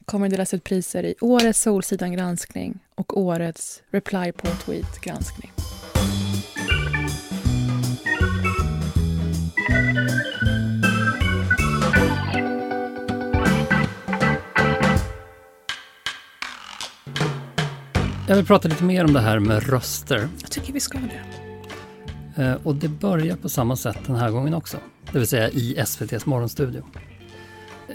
kommer 0.05 0.29
det 0.29 0.35
delas 0.35 0.55
ut 0.55 0.65
priser 0.65 1.05
i 1.05 1.15
årets 1.21 1.61
Solsidan-granskning 1.61 2.79
och 2.95 3.21
årets 3.21 3.83
reply 3.91 4.33
på 4.33 4.47
tweet-granskning. 4.47 5.53
Jag 18.29 18.37
vill 18.37 18.47
prata 18.47 18.69
lite 18.69 18.85
mer 18.85 19.05
om 19.05 19.13
det 19.13 19.21
här 19.21 19.39
med 19.39 19.69
röster. 19.69 20.29
Jag 20.41 20.51
tycker 20.51 20.73
vi 20.73 20.81
ska 20.81 20.99
det. 20.99 22.43
Eh, 22.43 22.55
Och 22.63 22.75
det 22.75 22.89
börjar 22.89 23.37
på 23.37 23.49
samma 23.49 23.77
sätt 23.77 23.99
den 24.07 24.17
här 24.17 24.31
gången 24.31 24.55
också. 24.55 24.77
Det 25.13 25.19
vill 25.19 25.29
säga 25.29 25.51
i 25.51 25.77
SVTs 25.79 26.27
morgonstudio. 26.27 26.83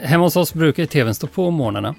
Hemma 0.01 0.23
hos 0.23 0.36
oss 0.36 0.53
brukar 0.53 0.84
ju 0.84 0.88
tvn 0.88 1.15
stå 1.15 1.28
på 1.28 1.51
morgnarna. 1.51 1.95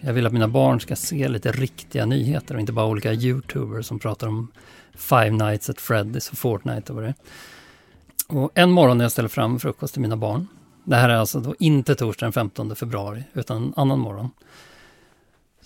Jag 0.00 0.12
vill 0.12 0.26
att 0.26 0.32
mina 0.32 0.48
barn 0.48 0.80
ska 0.80 0.96
se 0.96 1.28
lite 1.28 1.52
riktiga 1.52 2.06
nyheter 2.06 2.54
och 2.54 2.60
inte 2.60 2.72
bara 2.72 2.86
olika 2.86 3.12
youtubers 3.12 3.86
som 3.86 3.98
pratar 3.98 4.26
om 4.28 4.48
Five 4.94 5.30
Nights 5.30 5.70
at 5.70 5.76
Freddy's 5.76 6.30
och 6.30 6.38
Fortnite 6.38 6.92
och 6.92 6.96
vad 6.96 7.04
det 7.04 7.08
är. 7.08 7.14
Och 8.40 8.50
en 8.54 8.70
morgon 8.70 8.98
när 8.98 9.04
jag 9.04 9.12
ställer 9.12 9.28
fram 9.28 9.58
frukost 9.60 9.92
till 9.92 10.02
mina 10.02 10.16
barn. 10.16 10.46
Det 10.84 10.96
här 10.96 11.08
är 11.08 11.14
alltså 11.16 11.40
då 11.40 11.54
inte 11.58 11.94
torsdag 11.94 12.26
den 12.26 12.32
15 12.32 12.76
februari 12.76 13.22
utan 13.34 13.56
en 13.56 13.72
annan 13.76 13.98
morgon. 13.98 14.30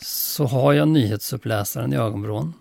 Så 0.01 0.45
har 0.47 0.73
jag 0.73 0.89
nyhetsuppläsaren 0.89 1.93
i 1.93 1.97
ögonvrån. 1.97 2.55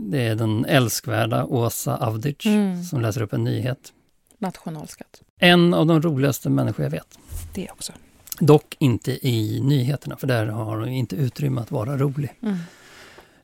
Det 0.00 0.22
är 0.26 0.34
den 0.34 0.64
älskvärda 0.64 1.44
Åsa 1.44 1.96
Avdic 1.96 2.46
Mm. 2.46 2.82
som 2.84 3.00
läser 3.00 3.22
upp 3.22 3.32
en 3.32 3.44
nyhet. 3.44 3.92
Nationalskatt. 4.38 5.22
En 5.38 5.74
av 5.74 5.86
de 5.86 6.02
roligaste 6.02 6.50
människor 6.50 6.82
jag 6.84 6.90
vet. 6.90 7.18
Det 7.54 7.70
också. 7.70 7.92
Dock 8.40 8.76
inte 8.78 9.28
i 9.28 9.60
nyheterna, 9.60 10.16
för 10.16 10.26
där 10.26 10.46
har 10.46 10.76
hon 10.76 10.88
inte 10.88 11.16
utrymme 11.16 11.60
att 11.60 11.70
vara 11.70 11.96
rolig. 11.96 12.30
Mm. 12.42 12.56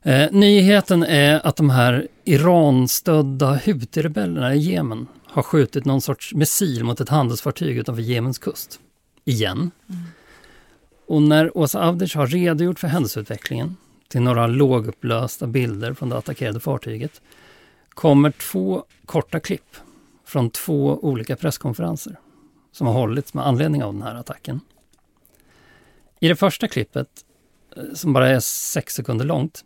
Eh, 0.01 0.31
nyheten 0.31 1.03
är 1.03 1.47
att 1.47 1.55
de 1.55 1.69
här 1.69 2.07
Iran-stödda 2.23 3.55
Houthi-rebellerna 3.57 4.53
i 4.55 4.57
Jemen 4.57 5.07
har 5.25 5.41
skjutit 5.43 5.85
någon 5.85 6.01
sorts 6.01 6.33
missil 6.33 6.83
mot 6.83 7.01
ett 7.01 7.09
handelsfartyg 7.09 7.77
utanför 7.77 8.01
Jemens 8.01 8.37
kust. 8.37 8.79
Igen. 9.25 9.71
Och 11.07 11.21
när 11.21 11.57
Åsa 11.57 11.87
Avdic 11.87 12.15
har 12.15 12.27
redogjort 12.27 12.79
för 12.79 12.87
händelseutvecklingen 12.87 13.77
till 14.07 14.21
några 14.21 14.47
lågupplösta 14.47 15.47
bilder 15.47 15.93
från 15.93 16.09
det 16.09 16.17
attackerade 16.17 16.59
fartyget 16.59 17.21
kommer 17.89 18.31
två 18.31 18.83
korta 19.05 19.39
klipp 19.39 19.75
från 20.25 20.49
två 20.49 20.99
olika 21.01 21.35
presskonferenser 21.35 22.19
som 22.71 22.87
har 22.87 22.93
hållits 22.93 23.33
med 23.33 23.47
anledning 23.47 23.83
av 23.83 23.93
den 23.93 24.01
här 24.01 24.15
attacken. 24.15 24.59
I 26.19 26.27
det 26.27 26.35
första 26.35 26.67
klippet, 26.67 27.07
eh, 27.75 27.83
som 27.93 28.13
bara 28.13 28.29
är 28.29 28.39
sex 28.39 28.93
sekunder 28.93 29.25
långt, 29.25 29.65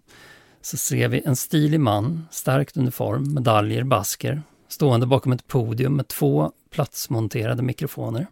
så 0.61 0.77
ser 0.77 1.07
vi 1.07 1.21
en 1.25 1.35
stilig 1.35 1.79
man, 1.79 2.27
starkt 2.31 2.77
uniform, 2.77 3.33
medaljer, 3.33 3.83
basker, 3.83 4.41
stående 4.67 5.05
bakom 5.05 5.31
ett 5.31 5.47
podium 5.47 5.95
med 5.95 6.07
två 6.07 6.51
platsmonterade 6.69 7.63
mikrofoner. 7.63 8.27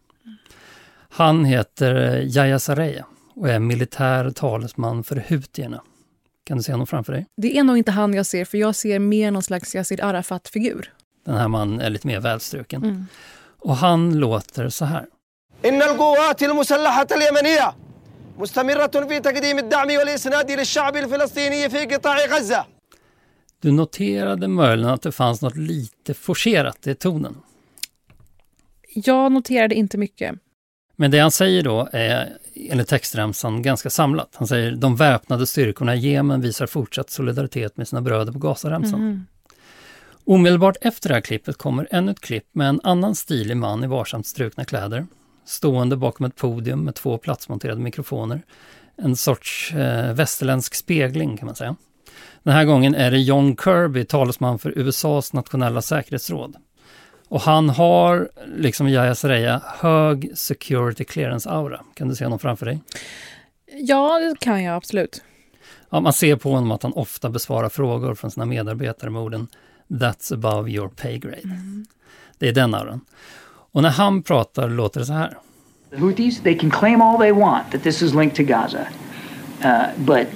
Han 1.08 1.44
heter 1.44 1.94
eh, 1.94 2.36
Yahya 2.36 2.58
Saraya 2.58 3.06
och 3.34 3.48
är 3.48 3.58
militär 3.58 4.30
talesman 4.30 5.04
för 5.04 5.16
hutierna. 5.28 5.82
Kan 6.44 6.56
du 6.56 6.62
se 6.62 6.72
honom 6.72 6.86
framför 6.86 7.12
dig? 7.12 7.26
Det 7.36 7.58
är 7.58 7.64
nog 7.64 7.78
inte 7.78 7.90
han 7.90 8.14
jag 8.14 8.26
ser, 8.26 8.44
för 8.44 8.58
jag 8.58 8.74
ser 8.74 8.98
mer 8.98 9.30
någon 9.30 9.42
slags 9.42 9.74
Yassir 9.74 10.04
Arafat-figur. 10.04 10.92
Den 11.24 11.34
här 11.34 11.48
mannen 11.48 11.80
är 11.80 11.90
lite 11.90 12.06
mer 12.06 12.20
välstruken. 12.20 12.84
Mm. 12.84 13.06
Och 13.58 13.76
han 13.76 14.18
låter 14.18 14.68
så 14.68 14.84
här. 14.84 15.06
إن 15.64 15.82
القوات 15.82 16.42
المسلحة 16.42 17.06
اليمنية 17.12 17.74
مستمرة 18.38 19.06
في 19.08 19.20
تقديم 19.20 19.58
الدعم 19.58 19.88
والإسناد 19.88 20.50
للشعب 20.50 20.96
الفلسطيني 20.96 21.68
في 21.70 21.84
قطاع 21.86 22.16
غزة 22.26 22.64
Du 23.60 23.72
noterade 23.72 24.48
möjligen 24.48 24.90
att 24.90 25.02
det 25.02 25.12
fanns 25.12 25.42
något 25.42 25.56
lite 25.56 26.14
forcerat 26.14 26.86
i 26.86 26.94
tonen. 26.94 27.36
Jag 28.94 29.32
noterade 29.32 29.74
inte 29.74 29.98
mycket. 29.98 30.34
Men 30.99 31.11
det 31.11 31.19
han 31.19 31.31
säger 31.31 31.63
då 31.63 31.89
är 31.91 32.37
enligt 32.55 32.87
textremsan 32.87 33.61
ganska 33.61 33.89
samlat. 33.89 34.29
Han 34.35 34.47
säger 34.47 34.71
de 34.71 34.95
väpnade 34.95 35.47
styrkorna 35.47 35.95
i 35.95 35.99
Jemen 35.99 36.41
visar 36.41 36.65
fortsatt 36.67 37.09
solidaritet 37.09 37.77
med 37.77 37.87
sina 37.87 38.01
bröder 38.01 38.31
på 38.31 38.39
Gazaremsan. 38.39 38.99
Mhm. 38.99 39.25
Omedelbart 40.25 40.77
efter 40.81 41.09
det 41.09 41.15
här 41.15 41.21
klippet 41.21 41.57
kommer 41.57 41.87
ännu 41.91 42.11
ett 42.11 42.19
klipp 42.19 42.45
med 42.51 42.69
en 42.69 42.81
annan 42.83 43.15
stilig 43.15 43.57
man 43.57 43.83
i 43.83 43.87
varsamt 43.87 44.27
strukna 44.27 44.65
kläder. 44.65 45.05
Stående 45.45 45.97
bakom 45.97 46.25
ett 46.25 46.35
podium 46.35 46.83
med 46.83 46.95
två 46.95 47.17
platsmonterade 47.17 47.81
mikrofoner. 47.81 48.41
En 48.97 49.15
sorts 49.15 49.73
eh, 49.73 50.13
västerländsk 50.13 50.75
spegling 50.75 51.37
kan 51.37 51.45
man 51.45 51.55
säga. 51.55 51.75
Den 52.43 52.53
här 52.53 52.65
gången 52.65 52.95
är 52.95 53.11
det 53.11 53.19
John 53.19 53.55
Kirby, 53.57 54.05
talesman 54.05 54.59
för 54.59 54.77
USAs 54.77 55.33
nationella 55.33 55.81
säkerhetsråd. 55.81 56.55
Och 57.29 57.41
han 57.41 57.69
har, 57.69 58.29
liksom 58.45 58.87
Yahya 58.87 59.15
Saraya, 59.15 59.61
hög 59.65 60.31
security 60.35 61.03
clearance-aura. 61.03 61.79
Kan 61.93 62.07
du 62.07 62.15
se 62.15 62.23
honom 62.25 62.39
framför 62.39 62.65
dig? 62.65 62.79
Ja, 63.79 64.19
det 64.19 64.39
kan 64.39 64.63
jag 64.63 64.75
absolut. 64.75 65.23
Ja, 65.89 65.99
man 65.99 66.13
ser 66.13 66.35
på 66.35 66.51
honom 66.51 66.71
att 66.71 66.83
han 66.83 66.93
ofta 66.93 67.29
besvarar 67.29 67.69
frågor 67.69 68.15
från 68.15 68.31
sina 68.31 68.45
medarbetare 68.45 69.09
med 69.09 69.21
orden 69.21 69.47
“That's 69.87 70.33
above 70.33 70.71
your 70.71 70.87
pay 70.87 71.17
grade”. 71.17 71.41
Det 72.37 72.47
är 72.47 72.53
den 72.53 72.73
auran. 72.73 73.01
Och 73.71 73.81
när 73.81 73.89
han 73.89 74.23
pratar 74.23 74.69
låter 74.69 74.99
det 74.99 75.05
så 75.05 75.13
här. 75.13 75.37
The 75.89 75.97
Houthis, 75.97 76.41
they 76.41 76.59
can 76.59 76.71
claim 76.71 77.01
all 77.01 77.19
they 77.19 77.31
want 77.31 77.71
that 77.71 77.83
this 77.83 78.01
is 78.01 78.13
linked 78.13 78.35
to 78.35 78.43
Gaza. 78.43 78.87
Uh, 79.63 80.05
but 80.05 80.27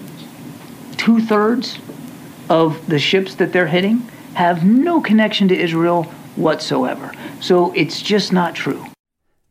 two 0.98 1.20
thirds 1.30 1.80
of 2.48 2.74
the 2.90 3.00
ships 3.00 3.36
that 3.36 3.52
they're 3.52 3.68
hitting 3.68 4.02
have 4.34 4.66
no 4.66 5.02
connection 5.02 5.50
to 5.50 5.56
Israel 5.56 6.06
whatsoever. 6.36 7.10
So 7.40 7.74
it's 7.74 8.12
just 8.14 8.32
not 8.32 8.56
true. 8.56 8.78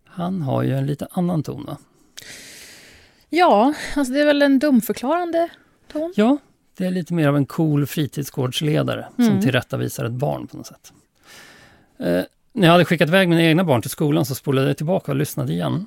Han 0.07 0.43
har 0.43 0.62
ju 0.62 0.76
en 0.76 0.87
lite 0.87 1.07
annan 1.11 1.43
ton 1.43 1.64
va? 1.64 1.76
Ja, 3.28 3.74
alltså 3.97 4.12
det 4.12 4.20
är 4.20 4.24
väl 4.26 4.43
en 4.43 4.59
dumförklarande 4.59 5.49
ton. 5.93 6.12
Ja, 6.16 6.39
det 6.76 6.87
är 6.87 6.91
lite 6.91 7.14
mer 7.14 7.28
av 7.28 7.37
en 7.37 7.47
cool 7.47 7.87
fritidsgårdsledare 7.87 9.09
som 9.16 9.24
Mm. 9.24 9.41
tillrättavisar 9.41 10.05
ett 10.05 10.12
barn 10.12 10.47
på 10.47 10.57
något 10.57 10.66
sätt. 10.66 10.93
Eh, 11.99 12.22
när 12.53 12.66
jag 12.66 12.72
hade 12.72 12.85
skickat 12.85 13.09
iväg 13.09 13.28
mina 13.28 13.43
egna 13.43 13.64
barn 13.64 13.83
till 13.83 13.91
skolan 13.91 14.24
så 14.24 14.35
spolade 14.35 14.66
jag 14.66 14.76
tillbaka 14.76 15.12
och 15.12 15.16
lyssnade 15.16 15.53
igen. 15.53 15.87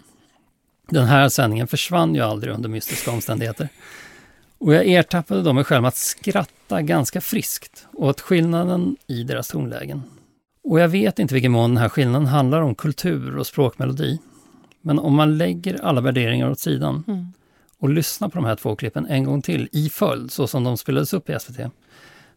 Den 0.89 1.05
här 1.05 1.29
sändningen 1.29 1.67
försvann 1.67 2.15
ju 2.15 2.21
aldrig 2.21 2.53
under 2.53 2.69
mystiska 2.69 3.11
omständigheter. 3.11 3.69
Och 4.57 4.73
jag 4.73 4.87
ertappade 4.87 5.41
då 5.41 5.53
mig 5.53 5.63
själv 5.63 5.81
med 5.81 5.87
att 5.87 5.95
skratta 5.95 6.81
ganska 6.81 7.21
friskt 7.21 7.85
åt 7.93 8.21
skillnaden 8.21 8.95
i 9.07 9.23
deras 9.23 9.47
tonlägen. 9.47 10.03
Och 10.64 10.80
jag 10.80 10.88
vet 10.88 11.18
inte 11.18 11.34
vilken 11.34 11.52
mån 11.52 11.70
den 11.70 11.82
här 11.82 11.88
skillnaden 11.88 12.26
handlar 12.26 12.60
om 12.60 12.74
kultur 12.74 13.36
och 13.38 13.46
språkmelodi. 13.46 14.18
Men 14.82 14.98
om 14.98 15.14
man 15.14 15.38
lägger 15.38 15.84
alla 15.84 16.00
värderingar 16.00 16.50
åt 16.50 16.58
sidan 16.58 17.04
Mm. 17.08 17.26
och 17.80 17.88
lyssnar 17.88 18.28
på 18.28 18.34
de 18.38 18.44
här 18.44 18.56
två 18.56 18.76
klippen 18.76 19.06
en 19.06 19.24
gång 19.24 19.42
till 19.42 19.68
i 19.72 19.88
följd, 19.90 20.32
så 20.32 20.46
som 20.46 20.64
de 20.64 20.76
spelades 20.76 21.12
upp 21.12 21.30
i 21.30 21.38
SVT, 21.40 21.60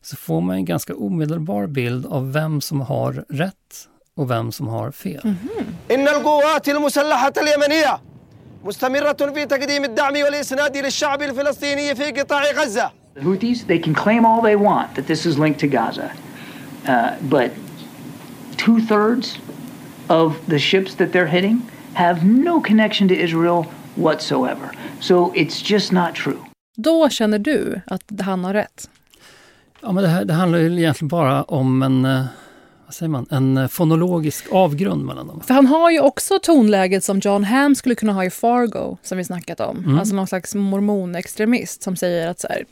så 0.01 0.15
får 0.15 0.41
man 0.41 0.55
en 0.55 0.65
ganska 0.65 0.95
omedelbar 0.95 1.67
bild 1.67 2.05
av 2.05 2.31
vem 2.33 2.61
som 2.61 2.81
har 2.81 3.25
rätt 3.29 3.87
och 4.15 4.31
vem 4.31 4.51
som 4.51 4.67
har 4.67 4.91
fel. 4.91 5.35
إن 5.91 6.07
القوات 6.07 6.69
المسلحة 6.69 7.33
اليمنية 7.37 7.99
مستمرة 8.63 9.31
في 9.33 9.45
تقديم 9.45 9.83
الدعم 9.83 10.13
والإسناد 10.13 10.77
للشعب 10.77 11.21
الفلسطيني 11.21 11.95
في 11.95 12.11
قطاع 12.11 12.41
غزة 12.63 12.91
The 13.15 13.21
Houthis, 13.21 13.65
they 13.67 13.79
can 13.83 13.93
claim 13.93 14.25
all 14.25 14.41
they 14.41 14.55
want 14.55 14.95
that 14.95 15.05
this 15.07 15.25
is 15.25 15.37
linked 15.39 15.59
to 15.59 15.67
Gaza. 15.67 16.11
Uh, 16.87 17.11
but 17.29 17.51
two 18.66 18.80
thirds 18.80 19.38
of 20.08 20.32
the 20.46 20.58
ships 20.58 20.94
that 20.94 21.12
they're 21.12 21.26
hitting 21.26 21.62
have 21.94 22.26
no 22.26 22.60
connection 22.60 23.08
to 23.08 23.14
Israel 23.14 23.66
whatsoever. 23.94 24.70
So 25.00 25.32
it's 25.34 25.70
just 25.70 25.92
not 25.92 26.14
true. 26.14 26.38
Då 26.76 27.08
känner 27.08 27.38
du 27.38 27.80
att 27.86 28.02
han 28.20 28.44
har 28.44 28.54
rätt? 28.54 28.90
Ja, 29.80 29.92
men 29.92 30.04
det, 30.04 30.08
här, 30.08 30.24
det 30.24 30.34
handlar 30.34 30.58
ju 30.58 30.78
egentligen 30.78 31.08
bara 31.08 31.42
om 31.42 31.82
en, 31.82 32.04
eh, 32.04 32.24
vad 32.86 32.94
säger 32.94 33.10
man, 33.10 33.26
en 33.30 33.56
eh, 33.56 33.68
fonologisk 33.68 34.52
avgrund 34.52 35.04
mellan 35.04 35.26
dem. 35.26 35.40
För 35.40 35.54
han 35.54 35.66
har 35.66 35.90
ju 35.90 36.00
också 36.00 36.38
tonläget 36.38 37.04
som 37.04 37.18
John 37.18 37.44
Hamm 37.44 37.74
skulle 37.74 37.94
kunna 37.94 38.12
ha 38.12 38.24
i 38.24 38.30
Fargo, 38.30 38.96
som 39.02 39.18
vi 39.18 39.24
snackat 39.24 39.60
om. 39.60 39.78
Mm. 39.78 39.98
Alltså 39.98 40.14
någon 40.14 40.26
slags 40.26 40.54
mormonextremist 40.54 41.82
som 41.82 41.96
säger 41.96 42.28
att 42.28 42.40
så 42.40 42.48
här, 42.48 42.64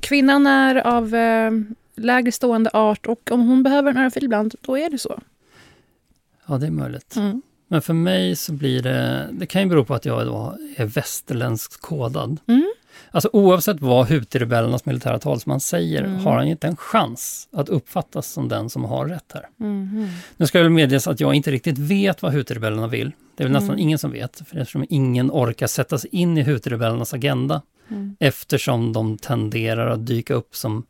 kvinnan 0.00 0.46
är 0.46 0.76
av 0.86 1.14
eh, 1.14 1.50
lägre 1.96 2.32
stående 2.32 2.70
art 2.72 3.06
och 3.06 3.30
om 3.32 3.48
hon 3.48 3.62
behöver 3.62 3.90
en 3.90 3.96
örfil 3.96 4.24
ibland, 4.24 4.54
då 4.60 4.78
är 4.78 4.90
det 4.90 4.98
så. 4.98 5.20
Ja, 6.46 6.58
det 6.58 6.66
är 6.66 6.70
möjligt. 6.70 7.16
Mm. 7.16 7.42
Men 7.68 7.82
för 7.82 7.94
mig 7.94 8.36
så 8.36 8.52
blir 8.52 8.82
det, 8.82 9.28
det 9.32 9.46
kan 9.46 9.62
ju 9.62 9.68
bero 9.68 9.84
på 9.84 9.94
att 9.94 10.04
jag 10.04 10.26
då 10.26 10.56
är 10.76 10.84
västerländskt 10.86 11.80
kodad. 11.80 12.38
Mm. 12.46 12.72
Alltså 13.10 13.30
oavsett 13.32 13.80
vad 13.80 14.06
Houthi-rebellernas 14.08 14.82
militära 14.84 15.18
talsman 15.18 15.60
säger 15.60 16.04
Mm. 16.04 16.16
har 16.24 16.36
han 16.36 16.46
inte 16.46 16.66
en 16.66 16.76
chans 16.76 17.48
att 17.52 17.68
uppfattas 17.68 18.32
som 18.32 18.48
den 18.48 18.70
som 18.70 18.84
har 18.84 19.06
rätt 19.06 19.32
här. 19.34 19.48
Mhm. 19.56 20.08
Nu 20.36 20.46
ska 20.46 20.58
jag 20.58 20.62
väl 20.64 20.72
medges 20.72 21.06
att 21.06 21.20
jag 21.20 21.34
inte 21.34 21.50
riktigt 21.50 21.78
vet 21.78 22.22
vad 22.22 22.34
Houthi-rebellerna 22.34 22.88
vill. 22.88 23.12
Det 23.36 23.42
är 23.42 23.44
väl 23.44 23.52
nästan 23.52 23.70
Mm. 23.70 23.80
ingen 23.80 23.98
som 23.98 24.10
vet, 24.10 24.42
för 24.48 24.56
eftersom 24.58 24.84
ingen 24.88 25.30
orkar 25.30 25.66
sätta 25.66 25.98
sig 25.98 26.10
in 26.12 26.38
i 26.38 26.42
Houthi-rebellernas 26.44 27.14
agenda. 27.14 27.62
Mm. 27.88 28.16
Eftersom 28.20 28.92
de 28.92 29.18
tenderar 29.18 29.90
att 29.90 30.06
dyka 30.06 30.34
upp 30.34 30.56
som, 30.56 30.82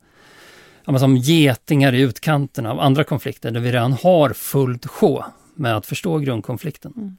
ja, 0.87 0.99
som 0.99 1.17
getingar 1.17 1.93
i 1.95 2.01
utkanterna 2.01 2.71
av 2.71 2.79
andra 2.79 3.03
konflikter 3.03 3.51
där 3.51 3.59
vi 3.59 3.71
redan 3.71 3.93
har 3.93 4.29
fullt 4.33 4.85
sjå 4.85 5.25
med 5.55 5.77
att 5.77 5.85
förstå 5.85 6.17
grundkonflikten. 6.19 6.93
Mm. 6.97 7.17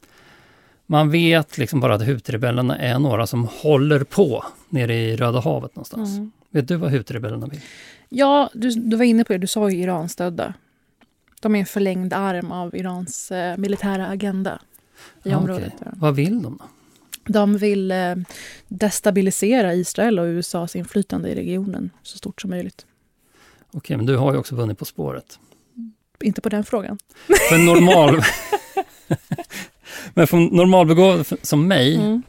Man 0.87 1.11
vet 1.11 1.59
liksom 1.59 1.81
bara 1.81 1.95
att 1.95 2.03
Houthi-rebellerna 2.03 2.79
är 2.79 2.99
några 2.99 3.27
som 3.27 3.45
håller 3.45 4.05
på 4.05 4.45
nere 4.69 4.95
i 4.95 5.17
Röda 5.17 5.41
havet 5.41 5.77
någonstans. 5.77 6.11
Mm. 6.17 6.33
Vet 6.51 6.69
du 6.69 6.77
vad 6.77 6.93
Houthi-rebellerna 6.93 7.51
vill? 7.51 7.61
Ja, 8.09 8.51
du, 8.55 8.71
du 8.71 8.97
var 8.97 9.05
inne 9.05 9.25
på 9.25 9.33
det, 9.33 9.39
du 9.39 9.47
sa 9.47 9.71
ju 9.71 9.83
Iranstödda. 9.83 10.55
De 11.41 11.55
är 11.55 11.61
en 11.61 11.67
förlängd 11.67 12.13
arm 12.13 12.53
av 12.53 12.77
Irans 12.77 13.31
eh, 13.31 13.57
militära 13.57 14.07
agenda 14.07 14.61
i 15.25 15.31
Ja, 15.31 15.37
området. 15.37 15.73
okej. 15.81 15.93
Vad 15.97 16.15
vill 16.17 16.43
de 16.43 16.59
då? 16.59 16.65
De 17.33 17.59
vill 17.59 17.91
eh, 17.91 18.15
destabilisera 18.69 19.75
Israel 19.75 20.19
och 20.19 20.25
USAs 20.25 20.77
inflytande 20.77 21.29
i 21.29 21.35
regionen 21.35 21.91
så 22.03 22.19
stort 22.19 22.41
som 22.41 22.51
möjligt. 22.51 22.87
Okej, 23.73 23.97
men 23.97 24.07
du 24.07 24.17
har 24.17 24.33
ju 24.33 24.39
också 24.39 24.55
vunnit 24.55 24.79
På 24.79 24.85
spåret. 24.85 25.39
Inte 26.25 26.41
på 26.41 26.49
den 26.49 26.65
frågan. 26.65 26.99
För 27.49 27.59
normal... 27.59 28.21
men 30.15 30.27
för 30.27 30.37
normalbegåvad 30.37 31.27
som 31.43 31.69
mig 31.69 31.97
Mm. 31.97 32.23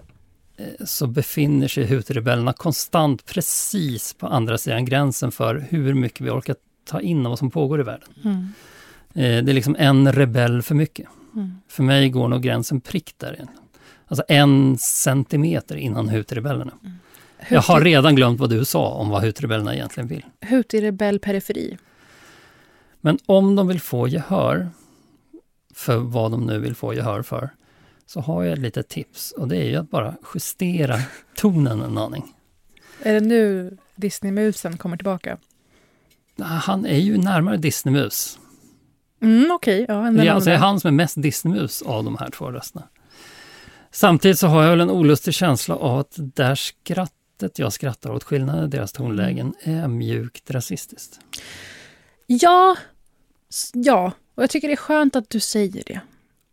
eh, 0.57 0.85
så 0.85 1.07
befinner 1.07 1.67
sig 1.67 1.85
Houthi-rebellerna 1.85 2.53
konstant 2.53 3.25
precis 3.25 4.13
på 4.13 4.27
andra 4.27 4.57
sidan 4.57 4.85
gränsen 4.85 5.31
för 5.31 5.65
hur 5.69 5.93
mycket 5.93 6.21
vi 6.21 6.29
orkar 6.29 6.55
ta 6.85 7.01
in 7.01 7.25
av 7.25 7.29
vad 7.29 7.39
som 7.39 7.51
pågår 7.51 7.79
i 7.79 7.83
världen. 7.83 8.09
Mm. 8.23 8.35
Eh, 9.13 9.43
Det 9.43 9.51
är 9.51 9.53
liksom 9.53 9.75
en 9.79 10.13
rebell 10.13 10.61
för 10.61 10.75
mycket. 10.75 11.07
Mm. 11.35 11.51
För 11.67 11.83
mig 11.83 12.09
går 12.09 12.27
nog 12.27 12.41
gränsen 12.41 12.81
prick 12.81 13.13
där. 13.17 13.45
Alltså 14.07 14.23
en 14.27 14.77
centimeter 14.77 15.75
innan 15.75 16.09
Houthi-rebellerna. 17.39 17.55
Jag 17.55 17.61
har 17.61 17.79
Houthi- 17.79 17.83
redan 17.83 18.15
glömt 18.15 18.39
vad 18.39 18.49
du 18.49 18.65
sa 18.65 18.87
om 18.89 19.09
vad 19.09 19.23
Houthi-rebellerna 19.23 19.73
egentligen 19.73 20.07
vill. 20.07 20.25
Houthi-rebell 20.41 21.19
periferi. 21.19 21.77
Men 23.01 23.17
om 23.25 23.55
de 23.55 23.67
vill 23.67 23.81
få 23.81 24.07
gehör 24.07 24.69
för 25.73 25.97
vad 25.97 26.31
de 26.31 26.45
nu 26.45 26.59
vill 26.59 26.75
få 26.75 26.93
gehör 26.93 27.21
för, 27.21 27.49
så 28.05 28.19
har 28.19 28.43
jag 28.43 28.53
ett 28.53 28.59
litet 28.59 28.87
tips 28.89 29.31
och 29.31 29.47
det 29.47 29.57
är 29.57 29.65
ju 29.69 29.75
att 29.75 29.89
bara 29.89 30.15
justera 30.33 30.95
tonen 31.35 31.81
en 31.81 31.97
aning. 31.97 32.35
Är 33.03 33.13
det 33.13 33.19
nu 33.19 33.77
Disneymusen 33.95 34.77
kommer 34.77 34.97
tillbaka? 34.97 35.37
Han 36.41 36.85
är 36.85 36.97
ju 36.97 37.17
närmare 37.17 37.57
Disneymus. 37.57 38.39
Mm, 39.21 39.51
Okej, 39.51 39.85
ja. 39.87 40.07
en 40.07 40.15
Det 40.17 40.27
är 40.27 40.31
alltså 40.31 40.51
han 40.51 40.79
som 40.79 40.87
är 40.87 40.91
mest 40.91 41.21
Disneymus 41.21 41.81
av 41.81 42.03
de 42.03 42.17
här 42.17 42.29
två 42.29 42.51
rösterna. 42.51 42.87
Samtidigt 43.91 44.39
så 44.39 44.47
har 44.47 44.63
jag 44.63 44.69
väl 44.69 44.81
en 44.81 44.89
olustig 44.89 45.33
känsla 45.33 45.75
av 45.75 45.99
att 45.99 46.13
där 46.17 46.55
skrattet 47.39 47.59
jag 47.59 47.73
skrattar 47.73 48.11
åt 48.11 48.23
skillnaden 48.23 48.65
i 48.65 48.67
deras 48.67 48.91
tonlägen 48.91 49.53
är 49.63 49.87
mjukt 49.87 50.51
rasistiskt. 50.51 51.19
Ja, 52.27 52.77
ja. 53.73 54.11
Och 54.35 54.43
jag 54.43 54.49
tycker 54.49 54.67
det 54.67 54.73
är 54.73 54.77
skönt 54.77 55.15
att 55.15 55.29
du 55.29 55.39
säger 55.39 55.83
det. 55.85 56.01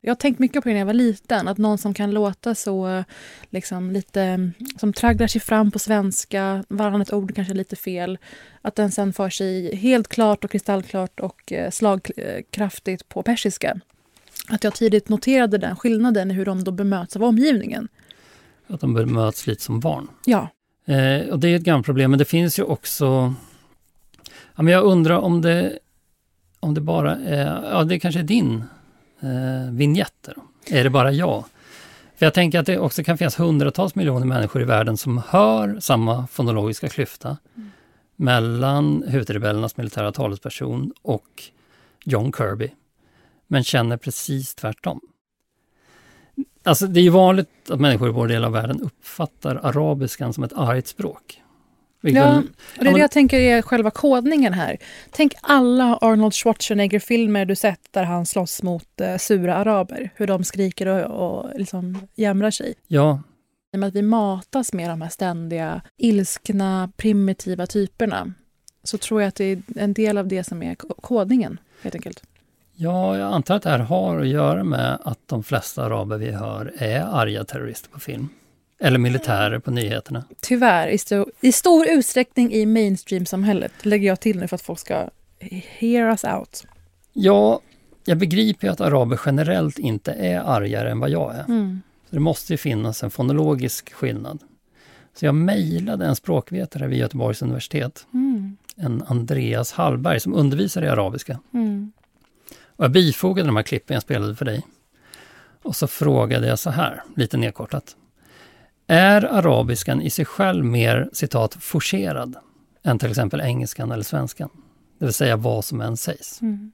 Jag 0.00 0.10
har 0.10 0.16
tänkt 0.16 0.38
mycket 0.38 0.62
på 0.62 0.68
det 0.68 0.72
när 0.72 0.78
jag 0.78 0.86
var 0.86 0.94
liten, 0.94 1.48
att 1.48 1.58
någon 1.58 1.78
som 1.78 1.94
kan 1.94 2.10
låta 2.10 2.54
så 2.54 3.04
liksom 3.50 3.90
lite, 3.90 4.50
som 4.78 4.92
tragglar 4.92 5.26
sig 5.26 5.40
fram 5.40 5.70
på 5.70 5.78
svenska, 5.78 6.64
varannat 6.68 7.12
ord 7.12 7.34
kanske 7.34 7.54
lite 7.54 7.76
fel, 7.76 8.18
att 8.62 8.74
den 8.74 8.90
sen 8.90 9.12
för 9.12 9.30
sig 9.30 9.76
helt 9.76 10.08
klart 10.08 10.44
och 10.44 10.50
kristallklart 10.50 11.20
och 11.20 11.52
eh, 11.52 11.70
slagkraftigt 11.70 13.08
på 13.08 13.22
persiska. 13.22 13.80
Att 14.48 14.64
jag 14.64 14.74
tidigt 14.74 15.08
noterade 15.08 15.58
den 15.58 15.76
skillnaden 15.76 16.30
i 16.30 16.34
hur 16.34 16.44
de 16.44 16.64
då 16.64 16.70
bemöts 16.70 17.16
av 17.16 17.22
omgivningen. 17.22 17.88
Att 18.66 18.80
de 18.80 18.94
bemöts 18.94 19.46
lite 19.46 19.62
som 19.62 19.80
barn. 19.80 20.08
Ja. 20.24 20.48
Eh, 20.86 21.28
och 21.28 21.38
det 21.38 21.48
är 21.48 21.56
ett 21.56 21.62
gammalt 21.62 21.86
problem, 21.86 22.10
men 22.10 22.18
det 22.18 22.24
finns 22.24 22.58
ju 22.58 22.62
också... 22.62 23.34
Ja, 24.56 24.62
men 24.62 24.66
jag 24.66 24.84
undrar 24.84 25.18
om 25.18 25.42
det, 25.42 25.78
om 26.60 26.74
det 26.74 26.80
bara 26.80 27.16
är... 27.16 27.70
Ja, 27.70 27.84
det 27.84 28.00
kanske 28.00 28.20
är 28.20 28.24
din 28.24 28.64
eh, 29.20 29.72
vignett. 29.72 30.28
Är 30.70 30.84
det 30.84 30.90
bara 30.90 31.12
jag? 31.12 31.44
För 32.16 32.26
jag 32.26 32.34
tänker 32.34 32.58
att 32.60 32.66
det 32.66 32.78
också 32.78 33.04
kan 33.04 33.18
finnas 33.18 33.40
hundratals 33.40 33.94
miljoner 33.94 34.26
människor 34.26 34.62
i 34.62 34.64
världen 34.64 34.96
som 34.96 35.22
hör 35.28 35.80
samma 35.80 36.26
fonologiska 36.26 36.88
klyfta 36.88 37.36
mellan 38.16 39.04
huthirebellernas 39.06 39.76
militära 39.76 40.12
talesperson 40.12 40.92
och 41.02 41.42
John 42.04 42.32
Kirby, 42.32 42.70
men 43.46 43.64
känner 43.64 43.96
precis 43.96 44.54
tvärtom. 44.54 45.00
Alltså 46.66 46.86
det 46.86 47.00
är 47.00 47.02
ju 47.02 47.10
vanligt 47.10 47.48
att 47.70 47.80
människor 47.80 48.08
i 48.08 48.12
vår 48.12 48.28
del 48.28 48.44
av 48.44 48.52
världen 48.52 48.80
uppfattar 48.82 49.56
arabiskan 49.62 50.32
som 50.32 50.44
ett 50.44 50.52
argt 50.52 50.86
språk. 50.86 51.42
Ja, 52.00 52.36
och 52.38 52.44
det 52.44 52.80
är 52.80 52.84
men- 52.84 52.94
det 52.94 53.00
jag 53.00 53.10
tänker 53.10 53.40
är 53.40 53.62
själva 53.62 53.90
kodningen 53.90 54.52
här. 54.52 54.76
Tänk 55.10 55.32
alla 55.42 55.96
Arnold 56.00 56.34
Schwarzenegger-filmer 56.34 57.44
du 57.44 57.56
sett 57.56 57.80
där 57.90 58.04
han 58.04 58.26
slåss 58.26 58.62
mot 58.62 59.00
eh, 59.00 59.16
sura 59.16 59.54
araber. 59.54 60.10
Hur 60.14 60.26
de 60.26 60.44
skriker 60.44 60.86
och, 60.86 61.28
och 61.44 61.58
liksom 61.58 61.98
jämrar 62.14 62.50
sig. 62.50 62.74
Ja, 62.86 63.20
I 63.72 63.76
och 63.76 63.80
med 63.80 63.86
att 63.88 63.94
vi 63.94 64.02
matas 64.02 64.72
med 64.72 64.90
de 64.90 65.02
här 65.02 65.08
ständiga 65.08 65.80
ilskna, 65.96 66.92
primitiva 66.96 67.66
typerna 67.66 68.32
så 68.82 68.98
tror 68.98 69.20
jag 69.22 69.28
att 69.28 69.34
det 69.34 69.44
är 69.44 69.62
en 69.76 69.92
del 69.92 70.18
av 70.18 70.28
det 70.28 70.44
som 70.44 70.62
är 70.62 70.74
ko- 70.74 70.94
kodningen, 71.02 71.58
helt 71.82 71.94
enkelt. 71.94 72.22
Ja, 72.76 73.18
jag 73.18 73.32
antar 73.32 73.54
att 73.56 73.62
det 73.62 73.70
här 73.70 73.78
har 73.78 74.18
att 74.20 74.26
göra 74.28 74.64
med 74.64 74.98
att 75.04 75.18
de 75.26 75.42
flesta 75.42 75.84
araber 75.84 76.16
vi 76.18 76.30
hör 76.30 76.72
är 76.78 77.00
arga 77.00 77.44
terrorister 77.44 77.90
på 77.90 78.00
film. 78.00 78.28
Eller 78.80 78.98
militärer 78.98 79.58
på 79.58 79.70
nyheterna. 79.70 80.24
Tyvärr, 80.40 80.88
i, 80.88 80.96
sto- 80.96 81.30
i 81.40 81.52
stor 81.52 81.86
utsträckning 81.88 82.52
i 82.52 82.66
mainstream-samhället, 82.66 83.72
lägger 83.82 84.08
jag 84.08 84.20
till 84.20 84.38
nu 84.38 84.48
för 84.48 84.54
att 84.54 84.62
folk 84.62 84.78
ska 84.78 85.08
hear 85.78 86.10
us 86.10 86.24
out. 86.24 86.64
Ja, 87.12 87.60
jag 88.04 88.18
begriper 88.18 88.66
ju 88.66 88.72
att 88.72 88.80
araber 88.80 89.20
generellt 89.26 89.78
inte 89.78 90.12
är 90.12 90.40
argare 90.40 90.90
än 90.90 91.00
vad 91.00 91.10
jag 91.10 91.34
är. 91.34 91.44
Mm. 91.48 91.80
Så 92.10 92.14
det 92.14 92.20
måste 92.20 92.52
ju 92.52 92.56
finnas 92.56 93.02
en 93.02 93.10
fonologisk 93.10 93.92
skillnad. 93.92 94.38
Så 95.14 95.24
jag 95.26 95.34
mejlade 95.34 96.06
en 96.06 96.16
språkvetare 96.16 96.86
vid 96.86 96.98
Göteborgs 96.98 97.42
universitet, 97.42 98.06
Mm. 98.14 98.56
en 98.76 99.02
Andreas 99.06 99.72
Hallberg, 99.72 100.20
som 100.20 100.34
undervisar 100.34 100.82
i 100.82 100.88
arabiska. 100.88 101.40
Mm. 101.54 101.92
Och 102.76 102.84
jag 102.84 102.92
bifogade 102.92 103.48
de 103.48 103.56
här 103.56 103.62
klippen 103.62 103.94
jag 103.94 104.02
spelade 104.02 104.34
för 104.34 104.44
dig. 104.44 104.66
Och 105.62 105.76
så 105.76 105.86
frågade 105.86 106.46
jag 106.46 106.58
så 106.58 106.70
här, 106.70 107.02
lite 107.16 107.36
nedkortat. 107.36 107.96
Är 108.86 109.24
arabiskan 109.24 110.02
i 110.02 110.10
sig 110.10 110.24
själv 110.24 110.64
mer 110.64 111.10
citat 111.12 111.54
forcerad 111.54 112.36
än 112.82 112.98
till 112.98 113.10
exempel 113.10 113.40
engelskan 113.40 113.90
eller 113.90 114.02
svenskan? 114.02 114.48
Det 114.98 115.04
vill 115.04 115.14
säga 115.14 115.36
vad 115.36 115.64
som 115.64 115.80
än 115.80 115.96
sägs. 115.96 116.42
Mm. 116.42 116.72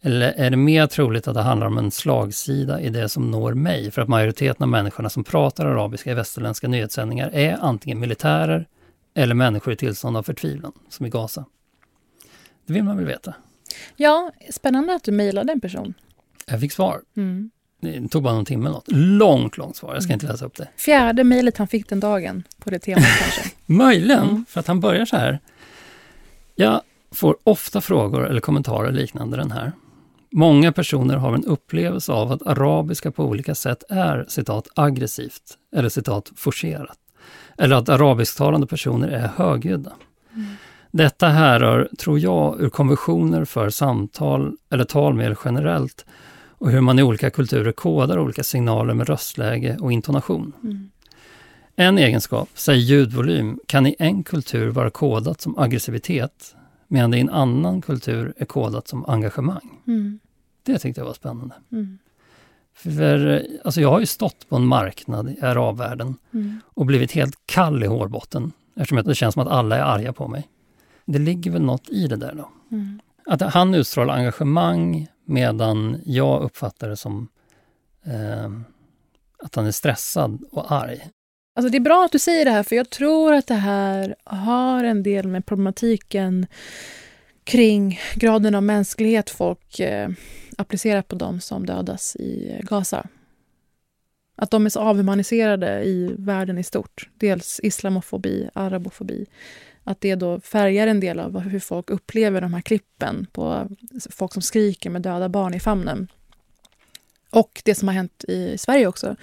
Eller 0.00 0.32
är 0.32 0.50
det 0.50 0.56
mer 0.56 0.86
troligt 0.86 1.28
att 1.28 1.34
det 1.34 1.42
handlar 1.42 1.66
om 1.66 1.78
en 1.78 1.90
slagsida 1.90 2.80
i 2.80 2.88
det 2.88 3.08
som 3.08 3.30
når 3.30 3.54
mig? 3.54 3.90
För 3.90 4.02
att 4.02 4.08
majoriteten 4.08 4.62
av 4.62 4.68
människorna 4.68 5.10
som 5.10 5.24
pratar 5.24 5.66
arabiska 5.66 6.10
i 6.10 6.14
västerländska 6.14 6.68
nyhetssändningar 6.68 7.30
är 7.32 7.58
antingen 7.60 8.00
militärer 8.00 8.66
eller 9.14 9.34
människor 9.34 9.72
i 9.72 9.76
tillstånd 9.76 10.16
av 10.16 10.22
förtvivlan, 10.22 10.72
som 10.88 11.06
i 11.06 11.10
Gaza. 11.10 11.44
Det 12.66 12.72
vill 12.72 12.84
man 12.84 12.96
väl 12.96 13.06
veta. 13.06 13.34
Ja, 13.96 14.32
spännande 14.50 14.94
att 14.94 15.04
du 15.04 15.12
mejlade 15.12 15.52
en 15.52 15.60
person. 15.60 15.94
Jag 16.46 16.60
fick 16.60 16.72
svar. 16.72 17.00
Mm. 17.16 17.50
Det 17.80 18.08
tog 18.08 18.22
bara 18.22 18.34
någon 18.34 18.44
timme 18.44 18.66
eller 18.66 18.74
något. 18.76 18.88
Långt, 18.92 19.56
långt 19.56 19.76
svar. 19.76 19.94
Jag 19.94 20.02
ska 20.02 20.12
inte 20.12 20.26
läsa 20.26 20.44
upp 20.44 20.56
det. 20.56 20.68
Fjärde 20.76 21.24
mejlet 21.24 21.58
han 21.58 21.68
fick 21.68 21.88
den 21.88 22.00
dagen 22.00 22.42
på 22.58 22.70
det 22.70 22.78
temat 22.78 23.04
kanske. 23.18 23.42
Möjligen, 23.66 24.44
för 24.48 24.60
att 24.60 24.66
han 24.66 24.80
börjar 24.80 25.04
så 25.04 25.16
här. 25.16 25.38
Jag 26.54 26.82
får 27.10 27.36
ofta 27.44 27.80
frågor 27.80 28.28
eller 28.28 28.40
kommentarer 28.40 28.92
liknande 28.92 29.36
den 29.36 29.50
här. 29.50 29.72
Många 30.30 30.72
personer 30.72 31.16
har 31.16 31.34
en 31.34 31.44
upplevelse 31.44 32.12
av 32.12 32.32
att 32.32 32.46
arabiska 32.46 33.10
på 33.10 33.24
olika 33.24 33.54
sätt 33.54 33.84
är 33.88 34.24
citat 34.28 34.68
aggressivt 34.74 35.42
eller 35.76 35.88
citat 35.88 36.32
forcerat. 36.36 36.98
Eller 37.58 37.76
att 37.76 37.88
arabisktalande 37.88 38.66
personer 38.66 39.08
är 39.08 39.28
högljudda. 39.36 39.92
Detta 40.90 41.28
härrör, 41.28 41.88
tror 41.98 42.18
jag, 42.18 42.60
ur 42.60 42.68
konventioner 42.68 43.44
för 43.44 43.70
samtal 43.70 44.56
eller 44.70 44.84
tal 44.84 45.14
mer 45.14 45.38
generellt 45.44 46.06
och 46.58 46.70
hur 46.70 46.80
man 46.80 46.98
i 46.98 47.02
olika 47.02 47.30
kulturer 47.30 47.72
kodar 47.72 48.18
olika 48.18 48.42
signaler 48.42 48.94
med 48.94 49.08
röstläge 49.08 49.76
och 49.80 49.92
intonation. 49.92 50.52
Mm. 50.62 50.90
En 51.76 51.98
egenskap, 51.98 52.48
säg 52.54 52.78
ljudvolym, 52.78 53.60
kan 53.66 53.86
i 53.86 53.96
en 53.98 54.22
kultur 54.22 54.68
vara 54.68 54.90
kodat 54.90 55.40
som 55.40 55.58
aggressivitet 55.58 56.54
medan 56.88 57.10
det 57.10 57.16
i 57.16 57.20
en 57.20 57.30
annan 57.30 57.82
kultur 57.82 58.34
är 58.36 58.44
kodat 58.44 58.88
som 58.88 59.04
engagemang. 59.04 59.80
Mm. 59.86 60.18
Det 60.62 60.78
tyckte 60.78 61.00
jag 61.00 61.06
var 61.06 61.14
spännande. 61.14 61.54
Mm. 61.72 61.98
För, 62.74 63.42
alltså 63.64 63.80
jag 63.80 63.90
har 63.90 64.00
ju 64.00 64.06
stått 64.06 64.48
på 64.48 64.56
en 64.56 64.66
marknad 64.66 65.30
i 65.30 65.40
arabvärlden 65.40 66.14
Mm. 66.32 66.60
och 66.74 66.86
blivit 66.86 67.12
helt 67.12 67.34
kall 67.46 67.84
i 67.84 67.86
hårbotten 67.86 68.52
eftersom 68.76 69.02
det 69.02 69.14
känns 69.14 69.34
som 69.34 69.42
att 69.42 69.52
alla 69.52 69.76
är 69.76 69.82
arga 69.82 70.12
på 70.12 70.28
mig. 70.28 70.48
Det 71.12 71.18
ligger 71.18 71.50
väl 71.50 71.62
något 71.62 71.88
i 71.88 72.06
det 72.06 72.16
där 72.16 72.34
då. 72.34 72.50
Mm. 72.70 73.00
Att 73.26 73.40
han 73.40 73.74
utstrålar 73.74 74.14
engagemang 74.14 75.08
medan 75.24 76.00
jag 76.04 76.42
uppfattar 76.42 76.88
det 76.88 76.96
som 76.96 77.28
eh, 78.04 78.50
att 79.38 79.54
han 79.54 79.66
är 79.66 79.70
stressad 79.70 80.44
och 80.50 80.72
arg. 80.72 81.08
Alltså 81.56 81.70
det 81.70 81.78
är 81.78 81.80
bra 81.80 82.04
att 82.04 82.12
du 82.12 82.18
säger 82.18 82.44
det 82.44 82.50
här, 82.50 82.62
för 82.62 82.76
jag 82.76 82.90
tror 82.90 83.34
att 83.34 83.46
det 83.46 83.54
här 83.54 84.14
har 84.24 84.84
en 84.84 85.02
del 85.02 85.28
med 85.28 85.46
problematiken 85.46 86.46
kring 87.44 88.00
graden 88.14 88.54
av 88.54 88.62
mänsklighet 88.62 89.30
folk 89.30 89.80
eh, 89.80 90.08
applicerar 90.58 91.02
på 91.02 91.16
de 91.16 91.40
som 91.40 91.66
dödas 91.66 92.16
i 92.16 92.60
Gaza. 92.62 93.06
Att 94.36 94.50
de 94.50 94.66
är 94.66 94.70
så 94.70 94.80
avhumaniserade 94.80 95.84
i 95.84 96.14
världen 96.18 96.58
i 96.58 96.62
stort. 96.62 97.08
Dels 97.14 97.60
islamofobi, 97.62 98.48
arabofobi. 98.54 99.26
Att 99.88 100.00
det 100.00 100.14
då 100.14 100.40
färgar 100.40 100.86
en 100.86 101.00
del 101.00 101.20
av 101.20 101.38
hur 101.38 101.60
folk 101.60 101.90
upplever 101.90 102.40
de 102.40 102.54
här 102.54 102.60
klippen 102.60 103.26
på 103.32 103.68
folk 104.10 104.32
som 104.32 104.42
skriker 104.42 104.90
med 104.90 105.02
döda 105.02 105.28
barn 105.28 105.54
i 105.54 105.60
famnen. 105.60 106.08
Och 107.30 107.62
det 107.64 107.74
som 107.74 107.88
har 107.88 107.94
hänt 107.94 108.24
i 108.28 108.58
Sverige 108.58 108.86
också. 108.86 109.16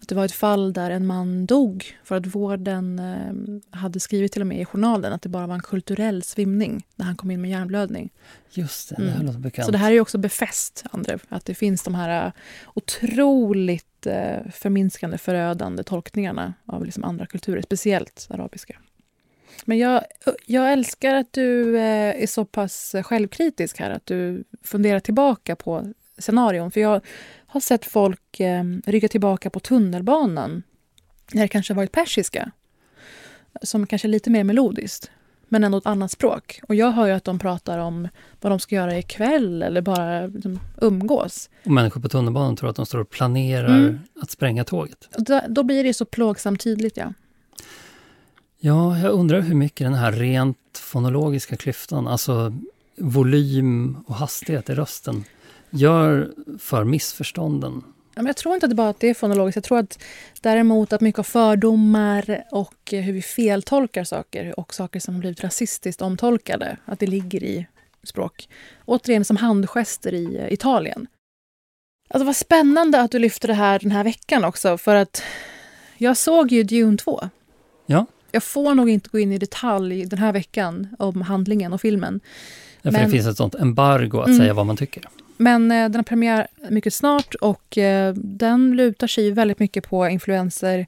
Att 0.00 0.08
det 0.08 0.14
var 0.14 0.24
ett 0.24 0.32
fall 0.32 0.72
där 0.72 0.90
en 0.90 1.06
man 1.06 1.46
dog 1.46 1.98
för 2.04 2.16
att 2.16 2.26
vården 2.26 2.98
eh, 2.98 3.78
hade 3.78 4.00
skrivit 4.00 4.32
till 4.32 4.42
och 4.42 4.46
med 4.46 4.60
i 4.60 4.64
journalen 4.64 5.12
att 5.12 5.22
det 5.22 5.28
bara 5.28 5.46
var 5.46 5.54
en 5.54 5.62
kulturell 5.62 6.22
svimning 6.22 6.86
när 6.96 7.06
han 7.06 7.16
kom 7.16 7.30
in 7.30 7.40
med 7.40 7.50
hjärnblödning. 7.50 8.10
Just 8.50 8.88
det, 8.88 9.02
det 9.02 9.10
här 9.10 9.24
låter 9.24 9.38
bekant. 9.38 9.66
Så 9.66 9.72
det 9.72 9.78
här 9.78 9.92
är 9.92 10.00
också 10.00 10.18
befäst, 10.18 10.84
Andrev, 10.90 11.22
att 11.28 11.44
det 11.44 11.54
finns 11.54 11.82
de 11.82 11.94
här 11.94 12.26
eh, 12.26 12.32
otroligt 12.74 14.06
eh, 14.06 14.50
förminskande, 14.52 15.18
förödande 15.18 15.82
tolkningarna 15.82 16.54
av 16.66 16.84
liksom 16.84 17.04
andra 17.04 17.26
kulturer, 17.26 17.62
speciellt 17.62 18.26
arabiska. 18.30 18.76
Men 19.64 19.78
jag, 19.78 20.04
jag 20.46 20.72
älskar 20.72 21.14
att 21.14 21.32
du 21.32 21.76
eh, 21.76 22.22
är 22.22 22.26
så 22.26 22.44
pass 22.44 22.94
självkritisk 23.04 23.78
här, 23.80 23.90
att 23.90 24.06
du 24.06 24.44
funderar 24.62 25.00
tillbaka 25.00 25.56
på 25.56 25.92
scenarion. 26.18 26.70
För 26.70 26.80
jag 26.80 27.00
har 27.46 27.60
sett 27.60 27.84
folk 27.84 28.40
eh, 28.40 28.64
rygga 28.86 29.08
tillbaka 29.08 29.50
på 29.50 29.60
tunnelbanan 29.60 30.62
när 31.32 31.42
det 31.42 31.48
kanske 31.48 31.74
varit 31.74 31.92
persiska, 31.92 32.50
som 33.62 33.86
kanske 33.86 34.08
är 34.08 34.10
lite 34.10 34.30
mer 34.30 34.44
melodiskt, 34.44 35.10
men 35.48 35.64
ändå 35.64 35.78
ett 35.78 35.86
annat 35.86 36.10
språk. 36.10 36.60
Och 36.68 36.74
jag 36.74 36.90
hör 36.92 37.06
ju 37.06 37.12
att 37.12 37.24
de 37.24 37.38
pratar 37.38 37.78
om 37.78 38.08
vad 38.40 38.52
de 38.52 38.60
ska 38.60 38.74
göra 38.74 38.98
ikväll 38.98 39.62
eller 39.62 39.80
bara 39.82 40.26
liksom, 40.26 40.60
umgås. 40.80 41.50
Och 41.64 41.70
människor 41.70 42.00
på 42.00 42.08
tunnelbanan 42.08 42.56
tror 42.56 42.70
att 42.70 42.76
de 42.76 42.86
står 42.86 42.98
och 42.98 43.10
planerar 43.10 43.78
Mm. 43.78 43.98
att 44.22 44.30
spränga 44.30 44.64
tåget. 44.64 45.08
Då, 45.18 45.40
då 45.48 45.62
blir 45.62 45.84
det 45.84 45.94
så 45.94 46.04
plågsamt 46.04 46.60
tydligt, 46.60 46.96
ja. 46.96 47.12
Ja, 48.62 48.98
jag 48.98 49.12
undrar 49.12 49.40
hur 49.40 49.54
mycket 49.54 49.86
den 49.86 49.94
här 49.94 50.12
rent 50.12 50.78
fonologiska 50.78 51.56
klyftan, 51.56 52.08
alltså 52.08 52.52
volym 52.96 53.96
och 54.06 54.14
hastighet 54.14 54.70
i 54.70 54.74
rösten, 54.74 55.24
gör 55.70 56.32
för 56.58 56.84
missförstånden. 56.84 57.82
Ja, 58.14 58.22
men 58.22 58.26
jag 58.26 58.36
tror 58.36 58.54
inte 58.54 58.66
att 58.66 58.70
det 58.70 58.76
bara 58.76 58.88
att 58.88 59.00
det 59.00 59.08
är 59.08 59.14
fonologiskt. 59.14 59.56
Jag 59.56 59.64
tror 59.64 59.78
att 59.78 60.02
däremot 60.40 60.92
att 60.92 61.00
mycket 61.00 61.18
av 61.18 61.22
fördomar 61.22 62.44
och 62.50 62.74
hur 62.90 63.12
vi 63.12 63.22
feltolkar 63.22 64.04
saker 64.04 64.60
och 64.60 64.74
saker 64.74 65.00
som 65.00 65.14
har 65.14 65.20
blivit 65.20 65.44
rasistiskt 65.44 66.02
omtolkade, 66.02 66.76
att 66.84 66.98
det 66.98 67.06
ligger 67.06 67.44
i 67.44 67.66
språk. 68.02 68.48
Återigen 68.84 69.24
som 69.24 69.36
handgester 69.36 70.14
i 70.14 70.36
eh, 70.36 70.52
Italien. 70.52 71.06
Alltså 72.08 72.26
vad 72.26 72.36
spännande 72.36 73.00
att 73.00 73.10
du 73.10 73.18
lyfter 73.18 73.48
det 73.48 73.54
här 73.54 73.78
den 73.78 73.90
här 73.90 74.04
veckan 74.04 74.44
också, 74.44 74.78
för 74.78 74.94
att 74.94 75.22
jag 75.96 76.16
såg 76.16 76.52
ju 76.52 76.62
Dune 76.62 76.96
2. 76.96 77.28
Ja. 77.86 78.06
Jag 78.32 78.42
får 78.42 78.74
nog 78.74 78.90
inte 78.90 79.08
gå 79.12 79.18
in 79.18 79.32
i 79.32 79.38
detalj 79.38 80.04
den 80.06 80.18
här 80.18 80.32
veckan 80.32 80.88
om 80.98 81.22
handlingen 81.22 81.72
och 81.72 81.80
filmen. 81.80 82.20
Därför 82.82 82.98
Men- 82.98 83.06
det 83.10 83.12
finns 83.16 83.26
ett 83.26 83.36
sånt 83.36 83.54
embargo 83.54 84.20
att 84.20 84.26
Mm. 84.26 84.38
säga 84.38 84.54
vad 84.54 84.66
man 84.66 84.76
tycker. 84.76 85.02
Men 85.36 85.70
eh, 85.70 85.84
den 85.88 85.94
har 85.94 86.02
premiär 86.02 86.46
mycket 86.70 86.94
snart 86.94 87.34
och 87.34 87.78
eh, 87.78 88.14
den 88.14 88.76
lutar 88.76 89.06
sig 89.06 89.30
väldigt 89.30 89.58
mycket 89.58 89.88
på 89.88 90.08
influenser 90.08 90.86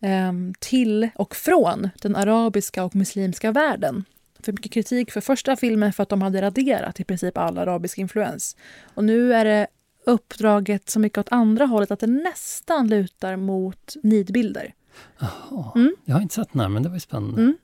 eh, 0.00 0.32
till 0.58 1.08
och 1.14 1.36
från 1.36 1.88
den 2.02 2.16
arabiska 2.16 2.84
och 2.84 2.96
muslimska 2.96 3.52
världen. 3.52 4.04
För 4.40 4.52
mycket 4.52 4.72
kritik 4.72 5.10
för 5.10 5.20
första 5.20 5.56
filmen 5.56 5.92
för 5.92 6.02
att 6.02 6.08
de 6.08 6.22
hade 6.22 6.42
raderat 6.42 7.00
i 7.00 7.04
princip 7.04 7.38
all 7.38 7.58
arabisk 7.58 7.98
influens. 7.98 8.56
Och 8.94 9.04
nu 9.04 9.34
är 9.34 9.44
det 9.44 9.66
uppdraget 10.06 10.90
så 10.90 11.00
mycket 11.00 11.18
åt 11.18 11.32
andra 11.32 11.66
hållet 11.66 11.90
att 11.90 12.00
det 12.00 12.06
nästan 12.06 12.88
lutar 12.88 13.36
mot 13.36 13.94
nidbilder. 14.02 14.74
Jaha, 15.18 15.72
Mm. 15.74 15.94
jag 16.04 16.14
har 16.14 16.20
inte 16.22 16.34
sett 16.34 16.52
den 16.52 16.60
här, 16.60 16.68
men 16.68 16.82
det 16.82 16.88
var 16.88 16.96
ju 16.96 17.00
spännande. 17.00 17.40
Mm. 17.42 17.56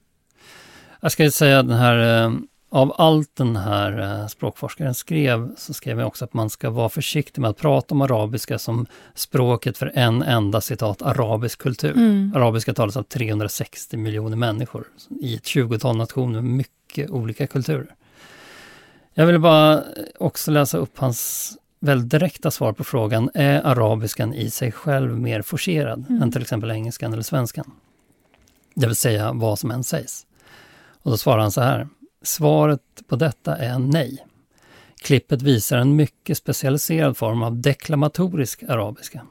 Jag 1.00 1.12
ska 1.12 1.24
ju 1.24 1.30
säga 1.30 1.58
att 1.58 1.68
den 1.68 1.76
här, 1.78 2.24
eh, 2.24 2.32
av 2.72 2.94
allt 2.98 3.36
den 3.36 3.56
här 3.56 4.20
eh, 4.20 4.26
språkforskaren 4.26 4.94
skrev, 4.94 5.54
så 5.56 5.74
skrev 5.74 5.98
jag 5.98 6.06
också 6.08 6.24
att 6.24 6.34
man 6.34 6.50
ska 6.50 6.70
vara 6.70 6.88
försiktig 6.88 7.40
med 7.40 7.50
att 7.50 7.56
prata 7.56 7.94
om 7.94 8.00
arabiska 8.00 8.58
som 8.58 8.86
språket 9.14 9.78
för 9.78 9.92
en 9.94 10.22
enda 10.22 10.60
citat 10.60 11.02
arabisk 11.02 11.58
kultur. 11.58 11.92
Mm. 11.96 12.32
Arabiska 12.36 12.74
talas 12.74 12.96
av 12.96 13.02
360 13.02 13.96
miljoner 13.96 14.36
människor 14.36 14.84
i 15.20 15.34
ett 15.36 15.44
20-tal 15.44 15.96
nationer 15.96 16.40
med 16.40 16.44
mycket 16.52 17.10
olika 17.10 17.46
kulturer. 17.46 17.94
Jag 19.14 19.26
ville 19.26 19.38
bara 19.38 19.82
också 20.18 20.50
läsa 20.50 20.78
upp 20.78 20.98
hans 20.98 21.52
väldigt 21.80 22.10
direkta 22.10 22.50
svar 22.50 22.72
på 22.72 22.84
frågan, 22.84 23.30
är 23.34 23.66
arabiskan 23.66 24.34
i 24.34 24.50
sig 24.50 24.72
själv 24.72 25.18
mer 25.18 25.42
forcerad 25.42 26.06
Mm. 26.08 26.22
än 26.22 26.32
till 26.32 26.42
exempel 26.42 26.70
engelskan 26.70 27.12
eller 27.12 27.22
svenskan? 27.22 27.70
Det 28.74 28.86
vill 28.86 28.96
säga 28.96 29.32
vad 29.32 29.58
som 29.58 29.70
än 29.70 29.84
sägs. 29.84 30.26
Och 31.02 31.10
då 31.10 31.16
svarar 31.16 31.42
han 31.42 31.50
så 31.52 31.60
här. 31.60 31.88
Svaret 32.22 32.80
på 33.08 33.16
detta 33.16 33.56
är 33.56 33.78
nej. 33.78 34.26
Klippet 35.02 35.42
visar 35.42 35.78
en 35.78 35.96
mycket 35.96 36.38
specialiserad 36.38 37.16
form 37.16 37.42
av 37.42 37.60
deklamatorisk 37.60 38.62
arabiska. 38.62 39.26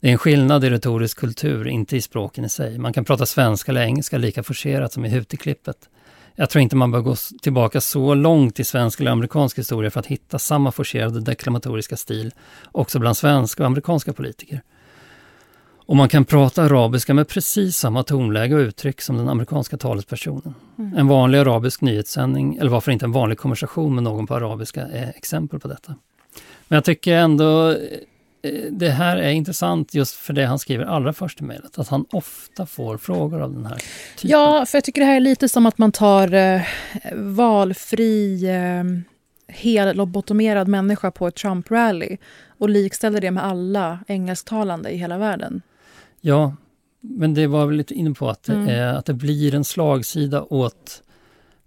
Det 0.00 0.08
är 0.08 0.12
en 0.12 0.18
skillnad 0.18 0.64
i 0.64 0.70
retorisk 0.70 1.18
kultur, 1.18 1.68
inte 1.68 1.96
i 1.96 2.00
språken 2.00 2.44
i 2.44 2.48
sig. 2.48 2.78
Man 2.78 2.92
kan 2.92 3.04
prata 3.04 3.26
svenska 3.26 3.72
eller 3.72 3.82
engelska 3.82 4.18
lika 4.18 4.42
forcerat 4.42 4.92
som 4.92 5.04
i 5.04 5.08
Huti-klippet. 5.08 5.88
Jag 6.36 6.50
tror 6.50 6.62
inte 6.62 6.76
man 6.76 6.90
bör 6.90 7.00
gå 7.00 7.16
tillbaka 7.42 7.80
så 7.80 8.14
långt 8.14 8.60
i 8.60 8.64
svensk 8.64 9.00
eller 9.00 9.10
amerikansk 9.10 9.58
historia 9.58 9.90
för 9.90 10.00
att 10.00 10.06
hitta 10.06 10.38
samma 10.38 10.72
forcerade 10.72 11.20
deklamatoriska 11.20 11.96
stil 11.96 12.32
också 12.72 12.98
bland 12.98 13.16
svenska 13.16 13.62
och 13.62 13.66
amerikanska 13.66 14.12
politiker. 14.12 14.62
Och 15.86 15.96
man 15.96 16.08
kan 16.08 16.24
prata 16.24 16.62
arabiska 16.62 17.14
med 17.14 17.28
precis 17.28 17.76
samma 17.76 18.02
tonläge 18.02 18.54
och 18.54 18.58
uttryck 18.58 19.00
som 19.00 19.16
den 19.16 19.28
amerikanska 19.28 19.76
talespersonen. 19.76 20.54
Mm. 20.78 20.96
En 20.96 21.08
vanlig 21.08 21.38
arabisk 21.38 21.80
nyhetssändning, 21.80 22.56
eller 22.56 22.70
varför 22.70 22.92
inte 22.92 23.04
en 23.04 23.12
vanlig 23.12 23.38
konversation 23.38 23.94
med 23.94 24.04
någon 24.04 24.26
på 24.26 24.34
arabiska, 24.34 24.86
är 24.86 25.12
exempel 25.16 25.60
på 25.60 25.68
detta. 25.68 25.94
Men 26.68 26.76
jag 26.76 26.84
tycker 26.84 27.14
ändå, 27.14 27.76
det 28.70 28.90
här 28.90 29.16
är 29.16 29.30
intressant 29.30 29.94
just 29.94 30.14
för 30.14 30.32
det 30.32 30.44
han 30.46 30.58
skriver 30.58 30.84
allra 30.84 31.12
först 31.12 31.40
i 31.40 31.44
mejlet. 31.44 31.78
Att 31.78 31.88
han 31.88 32.04
ofta 32.10 32.66
får 32.66 32.98
frågor 32.98 33.40
av 33.42 33.52
den 33.52 33.66
här 33.66 33.76
typen. 34.16 34.30
Ja, 34.30 34.66
för 34.66 34.76
jag 34.78 34.84
tycker 34.84 35.00
det 35.00 35.06
här 35.06 35.16
är 35.16 35.20
lite 35.20 35.48
som 35.48 35.66
att 35.66 35.78
man 35.78 35.92
tar 35.92 36.34
eh, 36.34 36.60
valfri, 37.14 38.44
eh, 38.50 38.84
hellobotomerad 39.54 40.68
människa 40.68 41.10
på 41.10 41.26
ett 41.26 41.34
Trump-rally 41.36 42.16
och 42.58 42.68
likställer 42.68 43.20
det 43.20 43.30
med 43.30 43.44
alla 43.44 43.98
engelsktalande 44.06 44.90
i 44.90 44.96
hela 44.96 45.18
världen. 45.18 45.62
Ja, 46.20 46.56
men 47.00 47.34
det 47.34 47.46
var 47.46 47.66
väl 47.66 47.76
lite 47.76 47.94
inne 47.94 48.14
på 48.14 48.30
att, 48.30 48.48
Mm. 48.48 48.68
är, 48.68 48.94
att 48.94 49.04
det 49.06 49.14
blir 49.14 49.54
en 49.54 49.64
slagsida 49.64 50.42
åt 50.42 51.02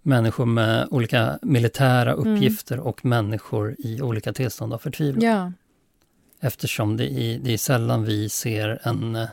människor 0.02 0.46
med 0.46 0.88
olika 0.90 1.38
militära 1.42 2.12
Mm. 2.12 2.34
uppgifter 2.34 2.78
och 2.80 3.04
människor 3.04 3.76
i 3.78 4.02
olika 4.02 4.32
tillstånd 4.32 4.72
av 4.72 4.78
förtvivlan. 4.78 5.24
Ja. 5.24 5.52
Eftersom 6.40 6.96
det 6.96 7.04
är, 7.12 7.38
det 7.38 7.52
är 7.52 7.58
sällan 7.58 8.04
vi 8.04 8.28
ser 8.28 8.78
en, 8.82 9.16
eh, 9.16 9.28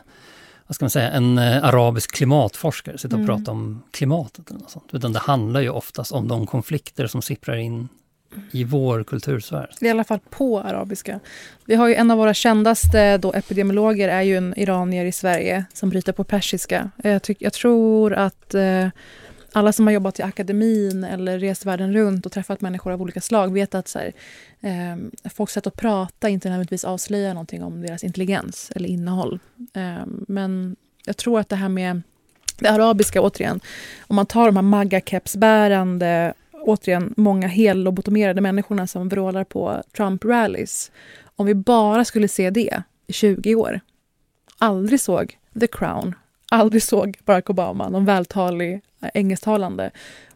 vad 0.66 0.74
ska 0.74 0.84
man 0.84 0.90
säga, 0.90 1.10
en 1.10 1.38
eh, 1.38 1.64
arabisk 1.64 2.14
klimatforskare 2.14 2.98
sitta 2.98 3.16
och 3.16 3.22
Mm. 3.22 3.36
prata 3.36 3.50
om 3.50 3.82
klimatet. 3.90 4.50
Eller 4.50 4.60
något 4.60 4.70
sånt. 4.70 4.88
Utan 4.94 5.12
det 5.12 5.18
handlar 5.18 5.60
ju 5.60 5.68
oftast 5.70 6.12
om 6.12 6.28
de 6.28 6.46
konflikter 6.46 7.06
som 7.06 7.22
sipprar 7.22 7.56
in 7.56 7.88
i 8.52 8.64
vår 8.64 9.04
kultursfär. 9.04 9.70
I 9.80 9.88
alla 9.88 10.04
fall 10.04 10.18
på 10.30 10.60
arabiska. 10.60 11.20
Vi 11.64 11.74
har 11.74 11.88
ju 11.88 11.94
en 11.94 12.10
av 12.10 12.18
våra 12.18 12.34
kändaste 12.34 13.18
då 13.18 13.32
epidemiologer 13.32 14.08
är 14.08 14.22
ju 14.22 14.36
en 14.36 14.54
iranier 14.56 15.04
i 15.04 15.12
Sverige 15.12 15.64
som 15.74 15.88
bryter 15.90 16.12
på 16.12 16.24
persiska. 16.24 16.90
Jag, 16.96 17.22
tyck, 17.22 17.36
jag 17.40 17.52
tror 17.52 18.12
att 18.12 18.54
eh, 18.54 18.88
alla 19.56 19.72
som 19.72 19.86
har 19.86 19.94
jobbat 19.94 20.18
i 20.18 20.22
akademin 20.22 21.04
eller 21.04 21.38
rest 21.38 21.64
världen 21.66 21.92
runt 21.92 22.26
och 22.26 22.32
träffat 22.32 22.60
människor 22.60 22.92
av 22.92 23.02
olika 23.02 23.20
slag 23.20 23.52
vet 23.52 23.74
att 23.74 23.88
så 23.88 23.98
här, 23.98 24.12
eh, 24.60 25.30
folks 25.30 25.52
sätt 25.52 25.66
att 25.66 25.76
prata 25.76 26.28
inte 26.28 26.48
nödvändigtvis 26.48 26.84
avslöjar 26.84 27.34
någonting 27.34 27.62
om 27.62 27.82
deras 27.82 28.04
intelligens 28.04 28.72
eller 28.74 28.88
innehåll. 28.88 29.38
Eh, 29.74 30.06
men 30.28 30.76
jag 31.06 31.16
tror 31.16 31.40
att 31.40 31.48
det 31.48 31.56
här 31.56 31.68
med 31.68 32.02
det 32.58 32.68
arabiska, 32.68 33.20
återigen, 33.20 33.60
om 34.00 34.16
man 34.16 34.26
tar 34.26 34.46
de 34.46 34.56
här 34.56 34.62
magga-kepsbärande 34.62 36.34
återigen 36.52 37.14
många 37.16 37.46
hellobotomerade 37.46 38.40
människorna 38.40 38.86
som 38.86 39.08
vrålar 39.08 39.44
på 39.44 39.82
Trump-rallys. 39.96 40.90
Om 41.36 41.46
vi 41.46 41.54
bara 41.54 42.04
skulle 42.04 42.28
se 42.28 42.50
det 42.50 42.82
i 43.06 43.12
20 43.12 43.54
år, 43.54 43.80
aldrig 44.58 45.00
såg 45.00 45.38
The 45.60 45.66
Crown, 45.66 46.14
aldrig 46.50 46.82
såg 46.82 47.18
Barack 47.24 47.50
Obama, 47.50 47.88
någon 47.88 48.04
vältalig 48.04 48.74
eh, 49.02 49.08
engelsktalande, 49.14 49.90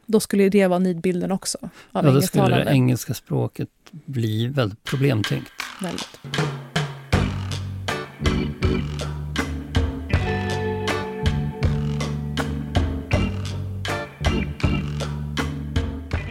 då 0.07 0.21
skulle 0.21 0.49
det 0.49 0.67
vara 0.67 0.79
nidbilden 0.79 1.33
också 1.33 1.59
av 1.93 2.05
Ja, 2.07 2.13
då 2.13 2.23
skulle 2.23 2.65
det 2.65 2.71
engelska 2.71 3.15
språket 3.15 3.69
bli 3.91 4.47
väldigt 4.47 4.85
problemtyngt. 4.85 5.49
Väldigt. 5.83 6.19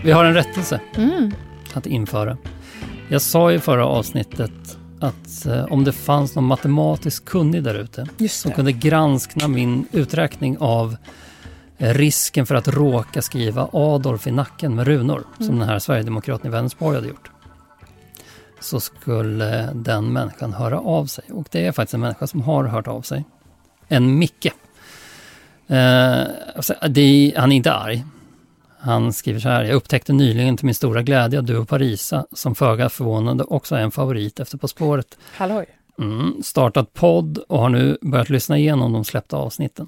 Vi 0.03 0.11
har 0.11 0.25
en 0.25 0.33
rättelse 0.33 0.81
Mm. 0.95 1.31
att 1.73 1.85
införa. 1.85 2.37
Jag 3.09 3.21
sa 3.21 3.51
i 3.51 3.59
förra 3.59 3.85
avsnittet 3.85 4.77
att 4.99 5.45
eh, 5.45 5.65
om 5.65 5.83
det 5.83 5.91
fanns 5.91 6.35
någon 6.35 6.43
matematiskt 6.43 7.25
kunnig 7.25 7.63
där 7.63 7.75
ute 7.75 8.07
som 8.29 8.51
kunde 8.51 8.71
granska 8.71 9.47
min 9.47 9.85
uträkning 9.91 10.57
av 10.59 10.97
eh, 11.77 11.93
risken 11.93 12.45
för 12.45 12.55
att 12.55 12.67
råka 12.67 13.21
skriva 13.21 13.69
Adolf 13.73 14.27
i 14.27 14.31
nacken 14.31 14.75
med 14.75 14.87
runor, 14.87 15.23
som 15.37 15.45
Mm. 15.45 15.59
den 15.59 15.69
här 15.69 15.79
sverigedemokraten 15.79 16.47
i 16.47 16.49
Vänersborg 16.51 16.95
hade 16.95 17.07
gjort. 17.07 17.31
Så 18.59 18.79
skulle 18.79 19.69
den 19.73 20.13
människan 20.13 20.53
höra 20.53 20.79
av 20.79 21.05
sig. 21.05 21.23
Och 21.31 21.47
det 21.51 21.65
är 21.65 21.71
faktiskt 21.71 21.93
en 21.93 21.99
människa 21.99 22.27
som 22.27 22.41
har 22.41 22.63
hört 22.63 22.87
av 22.87 23.01
sig. 23.01 23.25
En 23.87 24.17
Micke. 24.17 24.53
Eh, 25.67 26.21
alltså, 26.55 26.73
är, 26.81 27.39
han 27.39 27.51
är 27.51 27.55
inte 27.55 27.73
arg. 27.73 28.05
Han 28.79 29.13
skriver 29.13 29.39
så 29.39 29.49
här. 29.49 29.63
Jag 29.63 29.75
upptäckte 29.75 30.13
nyligen 30.13 30.57
till 30.57 30.65
min 30.65 30.75
stora 30.75 31.01
glädje 31.01 31.39
att 31.39 31.47
du 31.47 31.57
och 31.57 31.69
Parisa, 31.69 32.25
som 32.31 32.55
föga 32.55 32.89
förvånande 32.89 33.43
också 33.43 33.75
är 33.75 33.79
en 33.79 33.91
favorit 33.91 34.39
efter 34.39 34.57
På 34.57 34.67
spåret, 34.67 35.17
Halloj. 35.35 35.65
Mm, 35.99 36.43
startat 36.43 36.93
podd 36.93 37.37
och 37.37 37.59
har 37.59 37.69
nu 37.69 37.97
börjat 38.01 38.29
lyssna 38.29 38.57
igenom 38.57 38.93
de 38.93 39.05
släppta 39.05 39.37
avsnitten. 39.37 39.87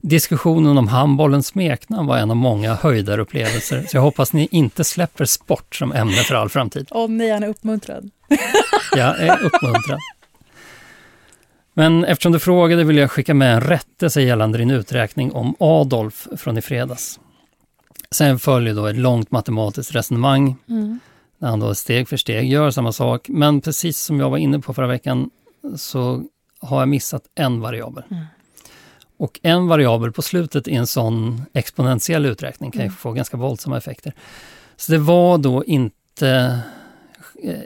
Diskussionen 0.00 0.78
om 0.78 0.88
handbollens 0.88 1.46
smeknamn 1.46 2.06
var 2.08 2.18
en 2.18 2.30
av 2.30 2.36
många 2.36 2.74
höjdarupplevelser, 2.74 3.84
så 3.88 3.96
jag 3.96 4.02
hoppas 4.02 4.32
ni 4.32 4.48
inte 4.50 4.84
släpper 4.84 5.24
sport 5.24 5.74
som 5.74 5.92
ämne 5.92 6.12
för 6.16 6.34
all 6.34 6.48
framtid. 6.48 6.88
Åh 6.90 7.08
nej, 7.08 7.30
han 7.30 7.42
är 7.42 7.48
uppmuntrad. 7.48 8.10
Jag 8.96 9.20
är 9.20 9.44
uppmuntrad. 9.44 9.98
Men 11.74 12.04
eftersom 12.04 12.32
du 12.32 12.38
frågade 12.38 12.84
vill 12.84 12.96
jag 12.96 13.10
skicka 13.10 13.34
med 13.34 13.54
en 13.54 13.60
rättelse 13.60 14.22
gällande 14.22 14.58
din 14.58 14.70
uträkning 14.70 15.32
om 15.32 15.54
Adolf 15.58 16.28
från 16.36 16.58
i 16.58 16.62
fredags. 16.62 17.20
Sen 18.16 18.38
följer 18.38 18.74
då 18.74 18.86
ett 18.86 18.96
långt 18.96 19.30
matematiskt 19.30 19.94
resonemang 19.94 20.56
Mm. 20.68 21.00
när 21.38 21.48
han 21.48 21.60
då 21.60 21.74
steg 21.74 22.08
för 22.08 22.16
steg 22.16 22.50
gör 22.52 22.70
samma 22.70 22.92
sak. 22.92 23.28
Men 23.28 23.60
precis 23.60 24.00
som 24.00 24.20
jag 24.20 24.30
var 24.30 24.38
inne 24.38 24.60
på 24.60 24.74
förra 24.74 24.86
veckan 24.86 25.30
så 25.76 26.22
har 26.60 26.80
jag 26.80 26.88
missat 26.88 27.22
en 27.34 27.60
variabel. 27.60 28.04
Mm. 28.10 28.24
Och 29.18 29.40
en 29.42 29.66
variabel 29.66 30.12
på 30.12 30.22
slutet 30.22 30.68
i 30.68 30.74
en 30.74 30.86
sån 30.86 31.42
exponentiell 31.52 32.26
uträkning 32.26 32.70
kan 32.70 32.80
ju 32.80 32.86
Mm. 32.86 32.96
få 32.96 33.12
ganska 33.12 33.36
våldsamma 33.36 33.76
effekter. 33.76 34.12
Så 34.76 34.92
det 34.92 34.98
var 34.98 35.38
då 35.38 35.64
inte 35.64 36.60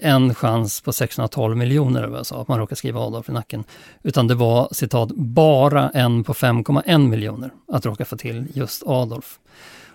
en 0.02 0.34
chans 0.34 0.80
på 0.80 0.92
612 0.92 1.56
miljoner, 1.56 2.06
vad 2.06 2.18
jag 2.18 2.26
sa, 2.26 2.42
att 2.42 2.48
man 2.48 2.58
råkar 2.58 2.76
skriva 2.76 3.00
Adolf 3.00 3.28
i 3.28 3.32
nacken. 3.32 3.64
Utan 4.02 4.26
det 4.26 4.34
var 4.34 4.68
citat 4.72 5.08
bara 5.16 5.90
en 5.90 6.24
på 6.24 6.34
5,1 6.34 7.08
miljoner 7.08 7.50
att 7.72 7.86
råka 7.86 8.04
få 8.04 8.16
till 8.16 8.46
just 8.54 8.82
Adolf. 8.86 9.38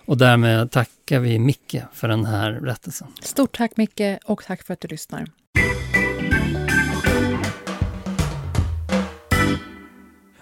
Och 0.06 0.16
därmed 0.16 0.70
tackar 0.70 1.20
vi 1.20 1.38
Micke 1.38 1.76
för 1.92 2.08
den 2.08 2.24
här 2.24 2.52
rättelsen. 2.52 3.08
Stort 3.20 3.56
tack 3.56 3.76
Micke 3.76 4.18
och 4.24 4.44
tack 4.44 4.62
för 4.62 4.74
att 4.74 4.80
du 4.80 4.88
lyssnar. 4.88 5.26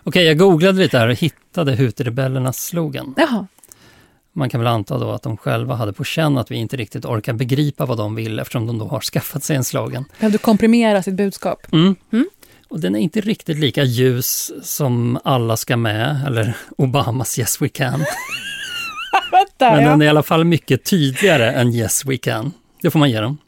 Okej, 0.02 0.24
jag 0.24 0.38
googlade 0.38 0.78
lite 0.78 0.98
här 0.98 1.08
och 1.08 1.14
hittade 1.14 1.74
Hutrebellernas 1.74 2.64
slogan. 2.64 3.14
Jaha. 3.16 3.46
Man 4.32 4.50
kan 4.50 4.60
väl 4.60 4.66
anta 4.66 4.98
då 4.98 5.10
att 5.10 5.22
de 5.22 5.36
själva 5.36 5.74
hade 5.74 5.92
på 5.92 6.04
känn 6.04 6.38
att 6.38 6.50
vi 6.50 6.56
inte 6.56 6.76
riktigt 6.76 7.04
orkar 7.04 7.32
begripa 7.32 7.86
vad 7.86 7.98
de 7.98 8.14
vill 8.14 8.38
eftersom 8.38 8.66
de 8.66 8.78
då 8.78 8.84
har 8.84 9.00
skaffat 9.12 9.44
sig 9.44 9.56
en 9.56 9.64
slogan. 9.64 10.04
Behövde 10.18 10.38
komprimera 10.38 11.02
sitt 11.02 11.14
budskap. 11.14 11.72
Mm. 11.72 11.96
Mm. 12.12 12.28
Och 12.68 12.80
den 12.80 12.94
är 12.94 13.00
inte 13.00 13.20
riktigt 13.20 13.58
lika 13.58 13.82
ljus 13.82 14.52
som 14.62 15.18
Alla 15.24 15.56
ska 15.56 15.76
med 15.76 16.24
eller 16.26 16.56
Obamas 16.76 17.38
Yes 17.38 17.62
We 17.62 17.68
Can. 17.68 18.04
Men 19.58 19.84
den 19.84 20.02
är 20.02 20.06
i 20.06 20.08
alla 20.08 20.22
fall 20.22 20.44
mycket 20.44 20.84
tydligare 20.84 21.52
än 21.52 21.74
Yes 21.74 22.04
We 22.06 22.16
Can. 22.16 22.52
Det 22.82 22.90
får 22.90 22.98
man 22.98 23.10
ge 23.10 23.20
dem. 23.20 23.38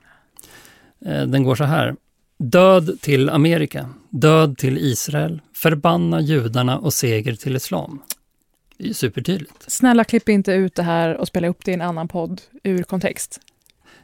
Eh, 1.06 1.22
Den 1.22 1.42
går 1.44 1.54
så 1.54 1.64
här. 1.64 1.96
Död 2.38 3.00
till 3.00 3.30
Amerika, 3.30 3.88
död 4.10 4.58
till 4.58 4.78
Israel, 4.78 5.40
förbanna 5.54 6.20
judarna 6.20 6.78
och 6.78 6.94
seger 6.94 7.34
till 7.34 7.56
islam. 7.56 8.02
Det 8.78 8.84
är 8.84 8.88
ju 8.88 8.94
supertydligt. 8.94 9.52
Snälla 9.66 10.04
klipp 10.04 10.28
inte 10.28 10.52
ut 10.52 10.74
det 10.74 10.82
här 10.82 11.16
och 11.16 11.28
spela 11.28 11.48
upp 11.48 11.64
det 11.64 11.70
i 11.70 11.74
en 11.74 11.82
annan 11.82 12.08
podd 12.08 12.40
ur 12.62 12.82
kontext. 12.82 13.40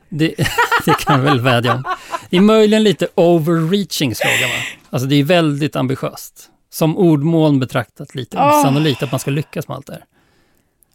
Det, 0.09 0.35
det 0.85 0.95
kan 0.99 1.23
väl 1.25 1.41
vädja 1.41 1.75
om. 1.75 1.85
Det 2.31 2.37
är 2.37 2.41
möjligen 2.41 2.83
lite 2.83 3.09
overreaching 3.15 4.15
slogan 4.15 4.41
va? 4.51 4.79
Alltså 4.91 5.09
det 5.09 5.15
är 5.15 5.25
väldigt 5.25 5.77
ambitiöst. 5.77 6.49
Som 6.71 6.97
ordmål 6.99 7.59
betraktat 7.59 8.15
lite 8.15 8.37
Åh. 8.39 8.61
osannolikt 8.61 9.03
att 9.03 9.11
man 9.13 9.21
ska 9.21 9.31
lyckas 9.31 9.69
med 9.69 9.77
allt 9.77 9.87
det 9.87 9.93
här. 9.93 10.05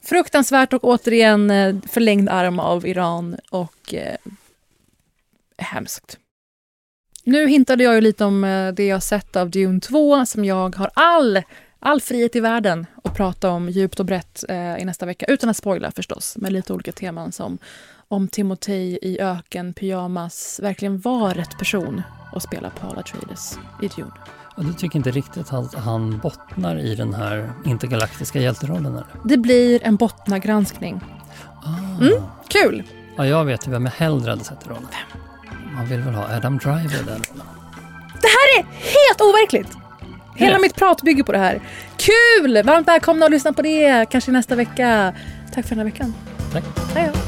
Fruktansvärt 0.07 0.73
och 0.73 0.83
återigen 0.83 1.51
eh, 1.51 1.75
förlängd 1.87 2.29
arm 2.29 2.59
av 2.59 2.87
Iran 2.87 3.37
och 3.49 3.93
eh, 3.93 4.15
hemskt. 5.57 6.17
Nu 7.23 7.47
hintade 7.47 7.83
jag 7.83 7.95
ju 7.95 8.01
lite 8.01 8.25
om 8.25 8.43
eh, 8.43 8.73
det 8.73 8.85
jag 8.85 9.03
sett 9.03 9.35
av 9.35 9.49
Dune 9.49 9.79
2 9.79 10.25
som 10.25 10.45
jag 10.45 10.75
har 10.75 10.89
all, 10.93 11.41
all 11.79 12.01
frihet 12.01 12.35
i 12.35 12.39
världen 12.39 12.85
att 13.03 13.15
prata 13.15 13.49
om 13.49 13.69
djupt 13.69 13.99
och 13.99 14.05
brett 14.05 14.43
eh, 14.49 14.77
i 14.77 14.85
nästa 14.85 15.05
vecka. 15.05 15.25
Utan 15.25 15.49
att 15.49 15.57
spoila 15.57 15.91
förstås, 15.91 16.37
med 16.37 16.53
lite 16.53 16.73
olika 16.73 16.91
teman 16.91 17.31
som 17.31 17.57
om 18.07 18.27
Timotej 18.27 18.99
i 19.01 19.19
öken, 19.19 19.73
pyjamas, 19.73 20.59
verkligen 20.63 20.99
var 20.99 21.33
rätt 21.33 21.57
person 21.57 22.01
att 22.33 22.43
spela 22.43 22.69
Paula 22.69 23.01
Traders 23.01 23.53
i 23.81 23.87
Dune. 23.87 24.11
Och 24.57 24.65
du 24.65 24.73
tycker 24.73 24.97
inte 24.97 25.11
riktigt 25.11 25.53
att 25.53 25.73
han 25.73 26.19
bottnar 26.19 26.79
i 26.79 26.95
den 26.95 27.13
här 27.13 27.51
intergalaktiska 27.65 28.39
hjälterollen? 28.39 28.85
Eller? 28.85 29.05
Det 29.25 29.37
blir 29.37 29.83
en 29.83 29.95
bottnagranskning. 29.95 31.01
Mm, 32.01 32.13
kul! 32.47 32.83
Ja, 33.17 33.25
jag 33.25 33.45
vet 33.45 33.67
ju 33.67 33.71
vem 33.71 33.85
jag 33.85 33.91
hellre 33.91 34.29
hade 34.29 34.43
sett 34.43 34.65
i 34.65 34.69
rollen. 34.69 34.87
Man 35.75 35.85
vill 35.85 35.99
väl 36.01 36.13
ha 36.13 36.35
Adam 36.35 36.57
Driver 36.57 37.03
där. 37.05 37.19
Det 38.21 38.27
här 38.27 38.59
är 38.59 38.63
helt 38.73 39.21
overkligt! 39.21 39.77
Hela 40.35 40.51
Ja. 40.55 40.59
mitt 40.61 40.75
prat 40.75 41.01
bygger 41.01 41.23
på 41.23 41.31
det 41.31 41.37
här. 41.37 41.61
Kul! 41.97 42.63
Varmt 42.63 42.87
välkomna 42.87 43.25
att 43.25 43.31
lyssna 43.31 43.53
på 43.53 43.61
det, 43.61 44.05
kanske 44.09 44.31
nästa 44.31 44.55
vecka. 44.55 45.13
Tack 45.53 45.65
för 45.65 45.75
den 45.75 45.77
här 45.85 45.91
veckan. 45.91 46.13
Tack. 46.53 46.63
Hej 46.93 47.11
då. 47.13 47.19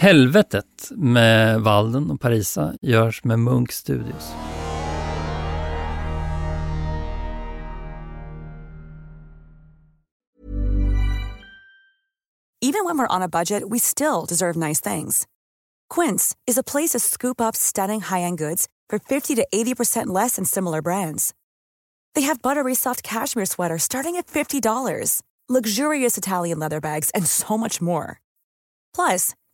Helvetet 0.00 0.90
med 0.90 1.60
Walden 1.60 2.10
och 2.10 2.20
Parisa 2.20 2.74
görs 2.82 3.24
med 3.24 3.38
Munk 3.38 3.72
Studios. 3.72 4.32
Even 12.62 12.84
when 12.84 12.98
we're 12.98 13.16
on 13.16 13.22
a 13.22 13.28
budget, 13.28 13.62
we 13.70 13.78
still 13.78 14.24
deserve 14.28 14.56
nice 14.56 14.80
things. 14.94 15.26
Quince 15.94 16.34
is 16.46 16.58
a 16.58 16.62
place 16.62 16.90
to 16.90 16.98
scoop 16.98 17.40
up 17.40 17.56
stunning 17.56 18.00
high-end 18.00 18.38
goods 18.38 18.66
for 18.90 18.98
50 18.98 19.34
to 19.34 19.46
80% 19.52 20.06
less 20.06 20.36
than 20.36 20.44
similar 20.44 20.82
brands. 20.82 21.34
They 22.14 22.26
have 22.26 22.42
buttery 22.42 22.74
soft 22.74 23.02
cashmere 23.02 23.46
sweaters 23.46 23.82
starting 23.82 24.16
at 24.16 24.26
$50, 24.26 25.22
luxurious 25.48 26.18
Italian 26.18 26.58
leather 26.58 26.80
bags, 26.80 27.10
and 27.14 27.26
so 27.26 27.58
much 27.58 27.80
more. 27.80 28.20
Plus, 28.94 29.34